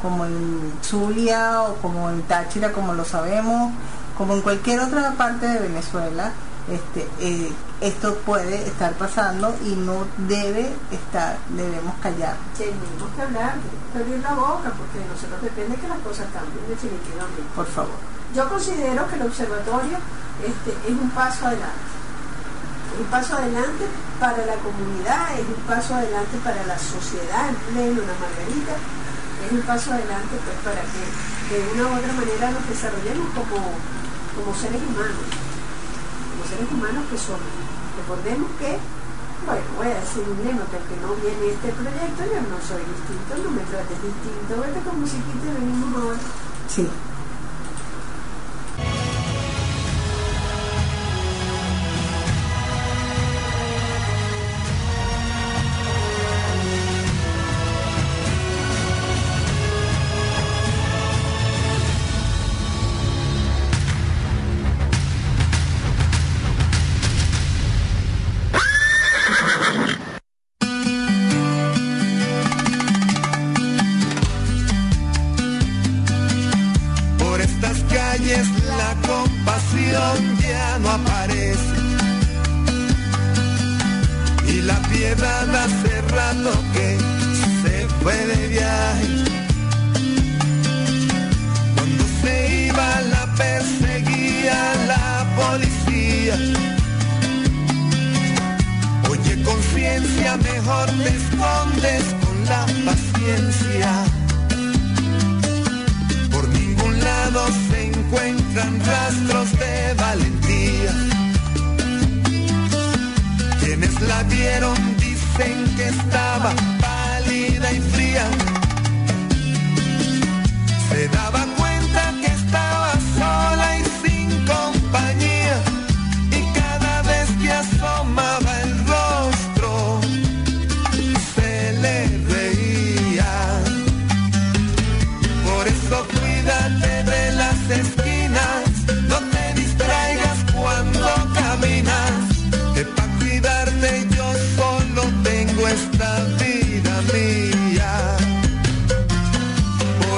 como 0.00 0.24
en 0.24 0.72
Zulia 0.84 1.62
o 1.62 1.74
como 1.82 2.10
en 2.10 2.22
Táchira, 2.22 2.70
como 2.70 2.94
lo 2.94 3.04
sabemos, 3.04 3.72
como 4.16 4.34
en 4.34 4.40
cualquier 4.40 4.78
otra 4.78 5.10
parte 5.14 5.48
de 5.48 5.58
Venezuela. 5.58 6.30
Este, 6.70 7.08
eh, 7.18 7.52
esto 7.84 8.14
puede 8.24 8.66
estar 8.66 8.94
pasando 8.94 9.54
y 9.62 9.76
no 9.76 10.06
debe 10.26 10.72
estar, 10.90 11.36
debemos 11.50 11.94
callar. 12.00 12.34
Tenemos 12.56 13.12
que 13.14 13.20
hablar, 13.20 13.56
que 13.92 13.98
abrir 13.98 14.20
la 14.24 14.32
boca, 14.32 14.72
porque 14.72 15.04
de 15.04 15.06
nosotros 15.12 15.42
depende 15.42 15.76
que 15.76 15.88
las 15.88 16.00
cosas 16.00 16.24
cambien 16.32 16.64
definitivamente. 16.64 17.44
Por 17.54 17.66
favor. 17.66 18.00
Yo 18.34 18.48
considero 18.48 19.06
que 19.06 19.16
el 19.16 19.22
observatorio 19.28 20.00
este, 20.40 20.72
es 20.88 20.96
un 20.96 21.10
paso 21.10 21.44
adelante. 21.46 21.92
Es 22.94 23.00
un 23.00 23.06
paso 23.12 23.36
adelante 23.36 23.84
para 24.18 24.40
la 24.48 24.56
comunidad, 24.64 25.36
es 25.36 25.44
un 25.44 25.62
paso 25.68 25.94
adelante 25.94 26.40
para 26.40 26.64
la 26.64 26.78
sociedad 26.78 27.52
en 27.52 27.56
pleno, 27.68 28.00
la 28.00 28.16
margarita, 28.16 28.80
es 29.44 29.52
un 29.52 29.60
paso 29.60 29.92
adelante 29.92 30.40
pues 30.40 30.56
para 30.64 30.80
que 30.88 31.04
de 31.52 31.60
una 31.76 31.84
u 31.92 31.98
otra 32.00 32.12
manera 32.16 32.48
nos 32.48 32.64
desarrollemos 32.64 33.28
como, 33.36 33.76
como 34.32 34.56
seres 34.56 34.80
humanos, 34.80 35.43
seres 36.54 36.70
humanos 36.70 37.02
que 37.10 37.18
somos. 37.18 37.50
Recordemos 37.98 38.48
que, 38.58 38.78
bueno, 39.46 39.62
voy 39.76 39.90
a 39.90 39.98
decir 39.98 40.22
un 40.22 40.38
lema, 40.46 40.62
que 40.70 40.78
aunque 40.78 40.96
no 41.02 41.10
viene 41.18 41.50
este 41.50 41.74
proyecto, 41.74 42.22
yo 42.30 42.40
no 42.46 42.58
soy 42.62 42.82
distinto, 42.86 43.32
no 43.42 43.50
me 43.50 43.62
trates 43.66 43.98
distinto, 43.98 44.52
vete 44.62 44.78
musiquita 44.94 45.46
y 45.50 45.54
venimos 45.58 45.90
ahora. 45.98 46.18
Sí. 46.70 46.86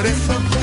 Por 0.06 0.55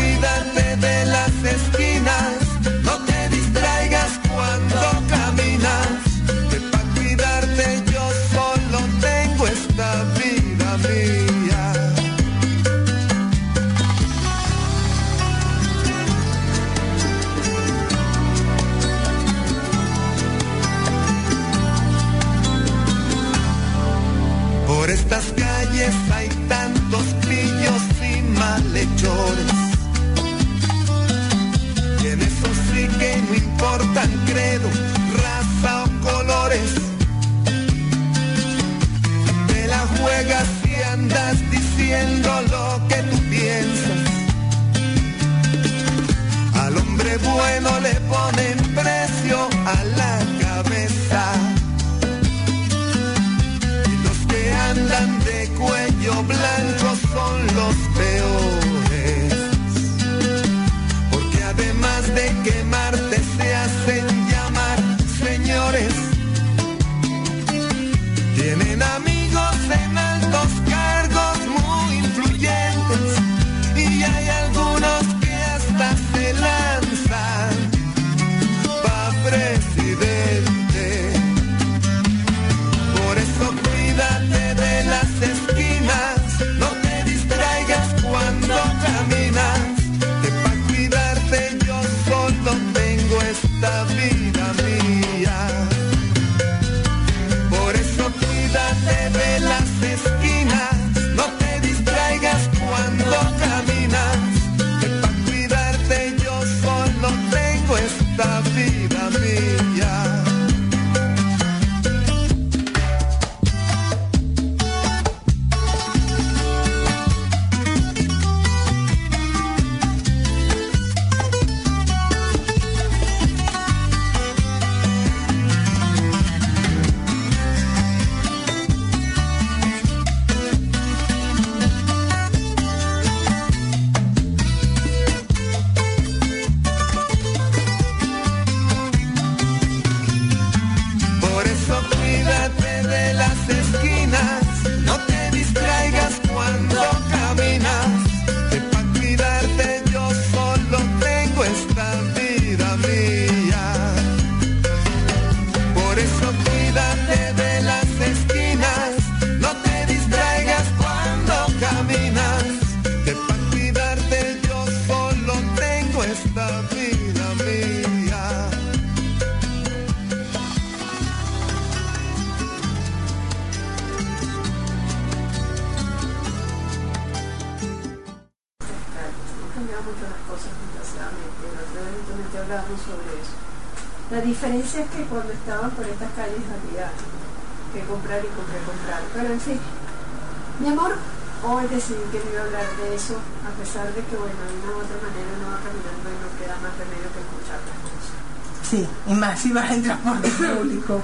si 199.38 199.52
vas 199.52 199.72
en 199.72 199.84
transporte 199.84 200.30
público. 200.30 201.02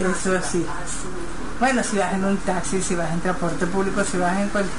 Eso 0.00 0.40
sí. 0.50 0.64
Bueno, 1.60 1.82
si 1.82 1.98
vas 1.98 2.12
en 2.14 2.24
un 2.24 2.36
taxi, 2.38 2.82
si 2.82 2.94
vas 2.94 3.10
en 3.12 3.20
transporte 3.20 3.66
público, 3.66 4.02
si 4.04 4.18
vas 4.18 4.36
en 4.38 4.48
cualquier... 4.48 4.74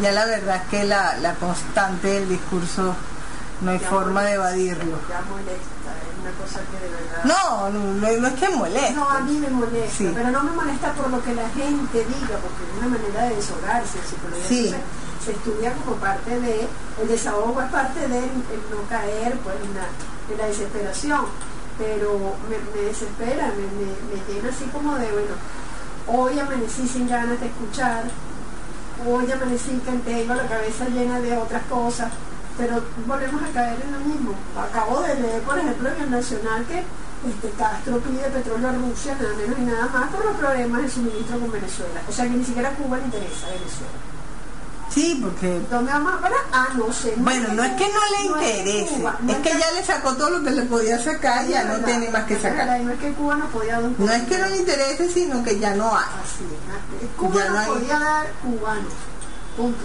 Ya 0.00 0.12
la 0.12 0.24
verdad 0.24 0.56
es 0.56 0.62
que 0.70 0.84
la, 0.84 1.16
la 1.18 1.34
constante 1.34 2.08
del 2.08 2.28
discurso 2.28 2.94
no 3.60 3.70
hay 3.70 3.78
Ya 3.78 3.88
forma 3.88 4.22
de 4.22 4.32
evadirlo. 4.32 4.96
Ya 5.08 5.20
molesta, 5.28 5.90
es 6.00 6.16
una 6.22 6.30
cosa 6.40 6.60
que 6.70 6.78
de 6.80 6.90
verdad... 6.90 7.24
No, 7.24 7.68
no, 7.68 7.94
no, 7.94 8.26
es 8.28 8.34
que 8.34 8.48
moleste. 8.48 8.92
No, 8.94 9.10
a 9.10 9.20
mí 9.20 9.38
me 9.38 9.50
molesta, 9.50 9.96
Sí. 9.98 10.10
pero 10.14 10.30
no 10.30 10.42
me 10.42 10.52
molesta 10.52 10.92
por 10.94 11.10
lo 11.10 11.22
que 11.22 11.34
la 11.34 11.48
gente 11.50 11.98
diga, 11.98 12.38
porque 12.40 12.62
es 12.64 12.78
una 12.78 12.88
manera 12.96 13.24
de 13.24 13.36
deshogarse, 13.36 13.98
psicología 14.08 14.46
Sí. 14.48 14.70
se, 14.70 15.26
se 15.26 15.32
estudia 15.32 15.72
como 15.74 15.96
parte 15.96 16.40
de, 16.40 16.66
el 17.02 17.08
desahogo 17.08 17.60
es 17.60 17.70
parte 17.70 18.00
de 18.08 18.18
el, 18.18 18.24
el 18.24 18.62
no 18.72 18.88
caer 18.88 19.36
pues, 19.44 19.56
en, 19.62 19.74
la, 19.74 19.84
en 20.32 20.38
la 20.38 20.46
desesperación, 20.46 21.20
pero 21.80 22.36
me, 22.48 22.82
desespera, 22.82 23.52
me, 23.56 23.64
me, 23.80 23.88
me 24.12 24.20
llena 24.28 24.50
así 24.50 24.64
como 24.66 24.96
de, 24.96 25.10
bueno, 25.10 25.34
hoy 26.06 26.38
amanecí 26.38 26.86
sin 26.86 27.08
ganas 27.08 27.40
de 27.40 27.46
escuchar, 27.46 28.04
hoy 29.08 29.32
amanecí 29.32 29.80
que 29.80 29.92
tengo 30.04 30.34
la 30.34 30.46
cabeza 30.46 30.88
llena 30.88 31.20
de 31.20 31.38
otras 31.38 31.62
cosas, 31.64 32.12
pero 32.58 32.82
volvemos 33.06 33.42
a 33.42 33.52
caer 33.54 33.78
en 33.80 33.92
lo 33.92 34.00
mismo. 34.00 34.34
Acabo 34.54 35.00
de 35.00 35.14
leer, 35.14 35.40
por 35.42 35.58
ejemplo, 35.58 35.88
en 35.88 36.02
el 36.02 36.10
Nacional 36.10 36.66
que 36.66 36.84
este, 37.28 37.50
Castro 37.56 37.98
pide 38.00 38.28
petróleo 38.28 38.68
a 38.68 38.72
Rusia, 38.72 39.16
nada 39.18 39.34
menos 39.36 39.58
y 39.58 39.62
nada 39.62 39.86
más, 39.86 40.10
por 40.10 40.24
los 40.24 40.36
problemas 40.36 40.82
de 40.82 40.90
suministro 40.90 41.40
con 41.40 41.50
Venezuela. 41.50 42.02
O 42.06 42.12
sea 42.12 42.26
que 42.26 42.36
ni 42.36 42.44
siquiera 42.44 42.74
Cuba 42.74 42.98
le 42.98 43.04
interesa 43.04 43.46
a 43.46 43.50
Venezuela. 43.50 44.09
Sí, 44.92 45.20
porque... 45.22 45.60
Ah, 46.52 46.68
no 46.76 46.92
sé. 46.92 47.14
Bueno, 47.16 47.48
no 47.54 47.62
es 47.62 47.72
que 47.74 47.86
no 47.88 48.00
le 48.18 48.28
no 48.28 48.36
es 48.40 48.48
interese, 48.58 48.94
Cuba, 48.96 49.16
no 49.20 49.32
es 49.32 49.38
que 49.38 49.50
ya 49.50 49.70
le 49.72 49.84
sacó 49.84 50.14
todo 50.16 50.30
lo 50.30 50.42
que 50.42 50.50
le 50.50 50.62
podía 50.62 50.98
sacar, 50.98 51.46
ya 51.46 51.62
no 51.64 51.84
tiene 51.84 52.10
más 52.10 52.24
que 52.24 52.34
verdad, 52.34 52.58
sacar. 52.58 52.80
No 52.80 52.90
es 52.92 52.98
que 52.98 53.12
Cuba 53.12 53.36
no 53.36 53.46
podía 53.46 53.74
dar 53.74 53.84
un 53.84 53.94
No 53.98 54.12
es 54.12 54.22
que 54.24 54.38
no 54.38 54.46
le 54.48 54.56
interese, 54.56 55.08
sino 55.10 55.44
que 55.44 55.58
ya 55.60 55.74
no 55.74 55.96
hay. 55.96 56.04
Así 56.24 56.44
es. 57.02 57.08
Cuba 57.16 57.34
Ya 57.36 57.44
no, 57.48 57.52
no 57.54 57.60
hay- 57.60 57.66
podía 57.68 57.98
dar 58.00 58.26
cubanos. 58.42 58.92
Punto. 59.56 59.84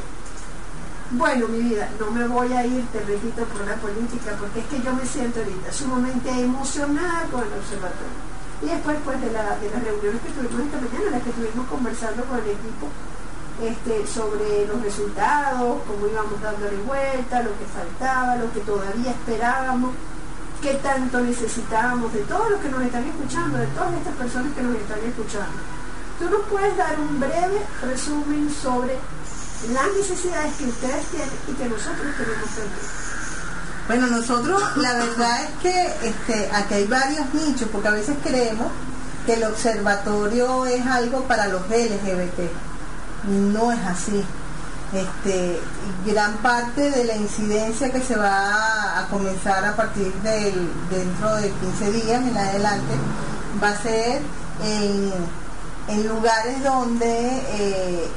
Bueno, 1.12 1.48
mi 1.50 1.60
vida, 1.60 1.88
no 2.00 2.10
me 2.10 2.28
voy 2.28 2.52
a 2.54 2.66
ir, 2.66 2.84
te 2.88 3.00
repito, 3.02 3.44
por 3.46 3.62
la 3.68 3.76
política, 3.76 4.32
porque 4.40 4.60
es 4.62 4.66
que 4.66 4.82
yo 4.82 4.92
me 4.94 5.06
siento 5.06 5.40
ahorita 5.40 5.72
sumamente 5.72 6.30
emocionada 6.32 7.24
con 7.32 7.42
el 7.44 7.54
observatorio. 7.54 8.26
Y 8.64 8.66
después 8.70 8.98
pues, 9.06 9.22
de, 9.22 9.32
la- 9.32 9.56
de 9.58 9.70
las 9.70 9.84
reuniones 9.84 10.22
que 10.24 10.30
tuvimos 10.34 10.66
esta 10.66 10.78
mañana, 10.82 11.12
las 11.12 11.22
que 11.24 11.30
estuvimos 11.30 11.68
conversando 11.70 12.26
con 12.26 12.40
el 12.40 12.50
equipo 12.50 12.88
este, 13.62 14.06
sobre 14.08 14.68
los 14.68 14.82
resultados, 14.82 15.82
cómo 15.88 16.08
íbamos 16.08 16.42
dándole 16.42 16.78
vuelta, 16.84 17.42
lo 17.42 17.52
que 17.58 17.66
faltaba, 17.66 18.36
lo 18.36 18.52
que 18.52 18.60
todavía 18.62 19.12
esperábamos, 19.12 19.92
qué 20.62 20.74
tanto 20.76 21.22
necesitábamos 21.22 22.12
de 22.14 22.20
todos 22.22 22.52
los 22.52 22.60
que 22.60 22.70
nos 22.70 22.82
están 22.84 23.04
escuchando, 23.06 23.58
de 23.58 23.68
todas 23.68 23.94
estas 23.94 24.16
personas 24.16 24.54
que 24.54 24.62
nos 24.62 24.76
están 24.76 25.00
escuchando. 25.00 25.58
Tú 26.20 26.30
nos 26.30 26.42
puedes 26.50 26.76
dar 26.78 27.00
un 27.00 27.20
breve 27.20 27.62
resumen 27.82 28.50
sobre 28.50 28.98
las 29.74 29.88
necesidades 29.98 30.54
que 30.56 30.66
ustedes 30.66 31.06
tienen 31.08 31.30
y 31.48 31.54
que 31.54 31.66
nosotros 31.70 32.08
tenemos 32.18 32.50
también. 32.50 33.06
Bueno, 33.88 34.08
nosotros 34.08 34.78
la 34.78 34.94
verdad 34.94 35.44
es 35.44 35.50
que 35.62 36.08
este, 36.08 36.50
aquí 36.52 36.74
hay 36.74 36.88
varios 36.88 37.34
nichos, 37.34 37.70
porque 37.72 37.88
a 37.88 37.92
veces 37.92 38.18
creemos 38.24 38.68
que 39.26 39.34
el 39.34 39.44
observatorio 39.44 40.66
es 40.66 40.86
algo 40.86 41.24
para 41.24 41.48
los 41.48 41.62
LGBT. 41.70 42.75
No 43.28 43.72
es 43.72 43.80
así. 43.86 44.24
Este, 44.94 45.60
gran 46.06 46.38
parte 46.38 46.90
de 46.92 47.04
la 47.04 47.16
incidencia 47.16 47.92
que 47.92 48.00
se 48.02 48.16
va 48.16 49.00
a 49.00 49.08
comenzar 49.10 49.66
a 49.66 49.76
partir 49.76 50.14
del, 50.22 50.70
dentro 50.90 51.36
de 51.36 51.50
15 51.50 51.92
días 51.92 52.22
en 52.22 52.38
adelante 52.38 52.94
va 53.62 53.70
a 53.70 53.82
ser 53.82 54.22
en, 54.64 55.12
en 55.88 56.08
lugares 56.08 56.64
donde 56.64 57.42
eh, 57.50 58.08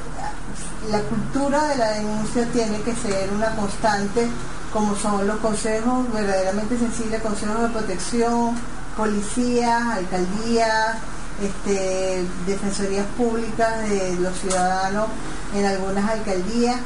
la 0.89 1.01
cultura 1.01 1.67
de 1.67 1.75
la 1.75 1.91
denuncia 1.91 2.45
tiene 2.51 2.81
que 2.81 2.95
ser 2.95 3.29
una 3.35 3.55
constante, 3.55 4.27
como 4.71 4.95
son 4.95 5.27
los 5.27 5.37
consejos 5.37 6.11
verdaderamente 6.13 6.77
sensibles, 6.77 7.21
consejos 7.21 7.61
de 7.61 7.69
protección, 7.69 8.55
policías, 8.95 9.83
alcaldías, 9.97 10.97
este, 11.41 12.23
defensorías 12.45 13.05
públicas 13.17 13.87
de 13.89 14.15
los 14.19 14.37
ciudadanos 14.39 15.07
en 15.55 15.65
algunas 15.65 16.09
alcaldías, 16.09 16.77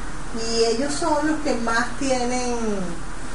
y 0.50 0.64
ellos 0.66 0.92
son 0.94 1.28
los 1.28 1.40
que 1.42 1.54
más 1.56 1.98
tienen, 2.00 2.56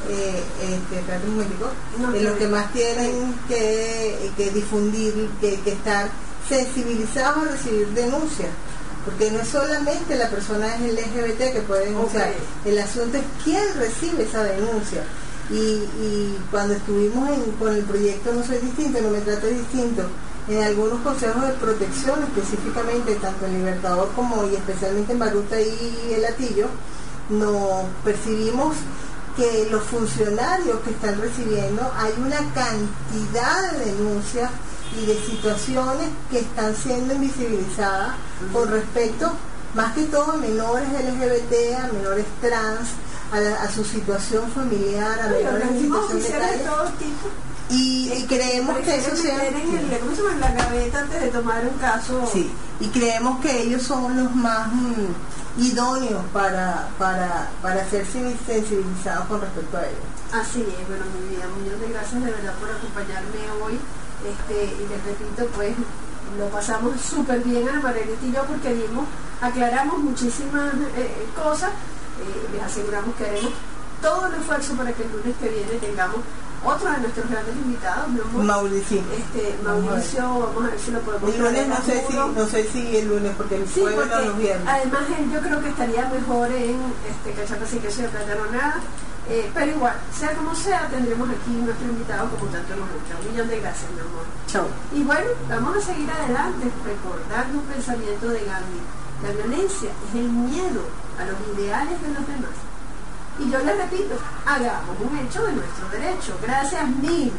eh, 0.09 0.43
este, 0.61 1.27
un 1.27 1.33
momentico, 1.35 1.67
No, 1.99 2.13
eh, 2.13 2.21
los 2.21 2.37
que 2.37 2.47
más 2.47 2.71
tienen 2.73 3.33
que, 3.47 4.31
que 4.35 4.49
difundir, 4.51 5.29
que, 5.39 5.59
que 5.61 5.71
estar 5.73 6.09
sensibilizados 6.47 7.47
a 7.47 7.51
recibir 7.51 7.87
denuncias. 7.89 8.49
Porque 9.05 9.31
no 9.31 9.39
es 9.39 9.47
solamente 9.47 10.15
la 10.15 10.29
persona 10.29 10.75
LGBT 10.77 11.53
que 11.53 11.61
puede 11.65 11.85
denunciar, 11.85 12.33
el 12.65 12.77
asunto 12.79 13.17
es 13.17 13.23
quién 13.43 13.63
recibe 13.77 14.23
esa 14.23 14.43
denuncia. 14.43 15.03
Y, 15.49 15.55
y 15.55 16.37
cuando 16.51 16.75
estuvimos 16.75 17.27
en- 17.29 17.51
con 17.53 17.73
el 17.73 17.83
proyecto 17.83 18.31
No 18.33 18.43
Soy 18.45 18.57
Distinto, 18.57 18.99
No 19.01 19.09
Me 19.09 19.19
Trato 19.21 19.47
Distinto, 19.47 20.03
en 20.49 20.63
algunos 20.63 20.99
consejos 21.01 21.41
de 21.47 21.53
protección, 21.53 22.23
específicamente 22.23 23.15
tanto 23.15 23.45
en 23.45 23.53
Libertador 23.53 24.09
como 24.15 24.43
y 24.45 24.55
especialmente 24.55 25.13
en 25.13 25.19
Baruta 25.19 25.59
y 25.61 26.11
El 26.13 26.21
Latillo, 26.23 26.67
nos 27.29 27.83
percibimos 28.03 28.75
que 29.37 29.67
los 29.71 29.83
funcionarios 29.83 30.79
que 30.81 30.89
están 30.89 31.21
recibiendo 31.21 31.81
hay 31.95 32.13
una 32.17 32.37
cantidad 32.53 33.71
de 33.73 33.85
denuncias 33.85 34.49
y 35.01 35.05
de 35.05 35.15
situaciones 35.23 36.09
que 36.31 36.39
están 36.39 36.75
siendo 36.75 37.13
invisibilizadas 37.13 38.15
con 38.51 38.69
respecto 38.71 39.31
más 39.75 39.93
que 39.93 40.05
todo 40.05 40.31
a 40.31 40.37
menores 40.37 40.89
LGBT, 40.89 41.75
a 41.79 41.93
menores 41.93 42.25
trans, 42.41 42.89
a, 43.31 43.39
la- 43.39 43.61
a 43.61 43.71
su 43.71 43.85
situación 43.85 44.49
familiar, 44.51 45.19
a 45.21 45.27
menores 45.27 45.41
en 45.41 45.47
organismos 45.67 46.07
situación 46.11 46.41
de 46.41 46.57
de 46.57 46.63
todo 46.63 46.83
tipo. 46.97 47.27
Y, 47.69 48.11
y 48.11 48.25
creemos 48.27 48.77
que 48.79 48.95
eso 48.95 49.15
sea... 49.15 49.47
en 49.47 50.39
la 50.39 50.51
gaveta 50.51 50.99
antes 50.99 51.21
de 51.21 51.27
tomar 51.29 51.63
un 51.65 51.77
caso. 51.77 52.27
Sí, 52.31 52.49
y 52.79 52.87
creemos 52.87 53.39
que 53.41 53.61
ellos 53.61 53.83
son 53.83 54.17
los 54.23 54.33
más 54.35 54.67
mm, 54.73 55.61
idóneos 55.61 56.23
para, 56.33 56.87
para, 56.97 57.49
para 57.61 57.87
ser 57.89 58.05
sen- 58.07 58.35
sensibilizados 58.45 59.25
con 59.27 59.41
respecto 59.41 59.77
a 59.77 59.81
ello. 59.85 60.01
Así 60.33 60.61
es, 60.61 60.87
bueno, 60.87 61.05
mi 61.13 61.29
vida, 61.35 61.45
millón 61.61 61.79
de 61.81 61.89
gracias 61.89 62.23
de 62.23 62.31
verdad 62.31 62.53
por 62.59 62.69
acompañarme 62.71 63.39
hoy. 63.63 63.79
Este, 64.25 64.65
y 64.65 64.87
les 64.89 65.03
repito, 65.05 65.45
pues 65.55 65.73
lo 66.37 66.47
pasamos 66.49 66.99
súper 67.01 67.39
bien 67.41 67.67
Ana 67.69 67.79
Margarita 67.79 68.25
y 68.25 68.31
yo 68.31 68.43
porque 68.45 68.73
dimos, 68.73 69.05
aclaramos 69.41 69.99
muchísimas 69.99 70.73
eh, 70.97 71.25
cosas. 71.35 71.69
Eh, 71.69 72.49
les 72.53 72.61
aseguramos 72.63 73.15
que 73.15 73.25
haremos 73.25 73.53
todo 74.01 74.27
el 74.27 74.35
esfuerzo 74.35 74.73
para 74.73 74.91
que 74.91 75.03
el 75.03 75.11
lunes 75.11 75.35
que 75.39 75.49
viene 75.49 75.71
tengamos 75.79 76.17
otro 76.63 76.91
de 76.91 76.97
nuestros 76.99 77.29
grandes 77.29 77.55
invitados, 77.55 78.07
mi 78.09 78.19
amor. 78.19 78.43
Mauricio. 78.43 79.01
Este, 79.15 79.55
Vamos 79.63 79.79
a 79.79 79.81
ver. 79.81 79.91
Mauricio, 79.91 80.21
vamos 80.39 80.63
a 80.63 80.67
ver 80.71 80.79
si 80.79 80.91
lo 80.91 80.99
podemos 81.01 81.33
El 81.33 81.41
lunes 81.41 81.67
no 81.67 81.75
sé 81.81 82.05
si, 82.07 82.13
no 82.15 82.45
sé 82.47 82.63
si 82.71 82.97
el 82.97 83.07
lunes, 83.07 83.33
porque 83.37 83.55
el 83.55 83.67
Sí, 83.67 83.81
jueves 83.81 84.05
no 84.07 84.11
porque 84.11 84.25
los 84.27 84.37
viernes. 84.37 84.67
además 84.67 85.01
él 85.17 85.31
yo 85.31 85.39
creo 85.41 85.61
que 85.61 85.69
estaría 85.69 86.09
mejor 86.09 86.51
en 86.51 86.77
este, 87.09 87.31
cachapas 87.39 87.73
y 87.73 87.77
queso 87.79 88.01
de 88.01 88.07
plátano 88.09 88.45
nada. 88.51 88.75
Eh, 89.29 89.47
pero 89.53 89.69
igual, 89.71 89.93
sea 90.17 90.33
como 90.33 90.55
sea, 90.55 90.87
tendremos 90.89 91.29
aquí 91.29 91.51
nuestro 91.51 91.85
invitado 91.87 92.27
como 92.31 92.49
tanto 92.51 92.73
hemos 92.73 92.89
hecho. 92.89 93.13
Un 93.21 93.31
millón 93.31 93.47
de 93.47 93.59
gracias, 93.59 93.91
mi 93.93 93.99
amor. 94.01 94.25
Chau. 94.47 94.65
Y 94.91 95.03
bueno, 95.03 95.29
vamos 95.47 95.77
a 95.77 95.81
seguir 95.81 96.09
adelante 96.09 96.65
recordando 96.83 97.59
un 97.59 97.65
pensamiento 97.65 98.27
de 98.27 98.39
Gandhi. 98.43 98.81
La 99.21 99.29
violencia 99.31 99.89
es 100.09 100.15
el 100.15 100.29
miedo 100.29 100.81
a 101.19 101.25
los 101.29 101.37
ideales 101.59 102.01
de 102.01 102.07
los 102.09 102.25
demás. 102.25 102.57
Y 103.39 103.49
yo 103.49 103.59
les 103.59 103.77
repito, 103.77 104.15
hagamos 104.45 104.97
un 104.99 105.17
hecho 105.17 105.45
de 105.45 105.53
nuestro 105.53 105.89
derecho. 105.89 106.37
Gracias 106.41 106.87
mil 106.89 107.31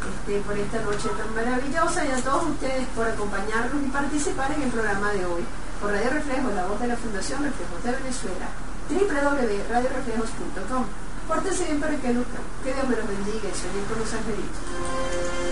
este, 0.00 0.40
por 0.40 0.56
esta 0.56 0.80
noche 0.80 1.08
tan 1.10 1.34
maravillosa 1.34 2.04
y 2.04 2.10
a 2.10 2.22
todos 2.22 2.46
ustedes 2.48 2.86
por 2.94 3.06
acompañarnos 3.06 3.82
y 3.84 3.88
participar 3.88 4.52
en 4.52 4.62
el 4.62 4.70
programa 4.70 5.12
de 5.12 5.26
hoy. 5.26 5.44
Por 5.80 5.92
Radio 5.92 6.10
Reflejo, 6.10 6.50
la 6.54 6.66
voz 6.66 6.80
de 6.80 6.88
la 6.88 6.96
Fundación 6.96 7.42
Reflejos 7.42 7.82
de 7.84 7.92
Venezuela, 7.92 8.48
www.radioreflejos.com. 8.88 10.84
Pórtense 11.26 11.64
bien 11.64 11.80
para 11.80 11.96
que 11.96 12.12
luzcan. 12.12 12.42
Que 12.64 12.74
Dios 12.74 12.88
me 12.88 12.96
los 12.96 13.08
bendiga 13.08 13.48
y 13.48 13.54
sueñen 13.54 13.84
con 13.88 13.98
los 13.98 14.12
angelitos. 14.12 15.49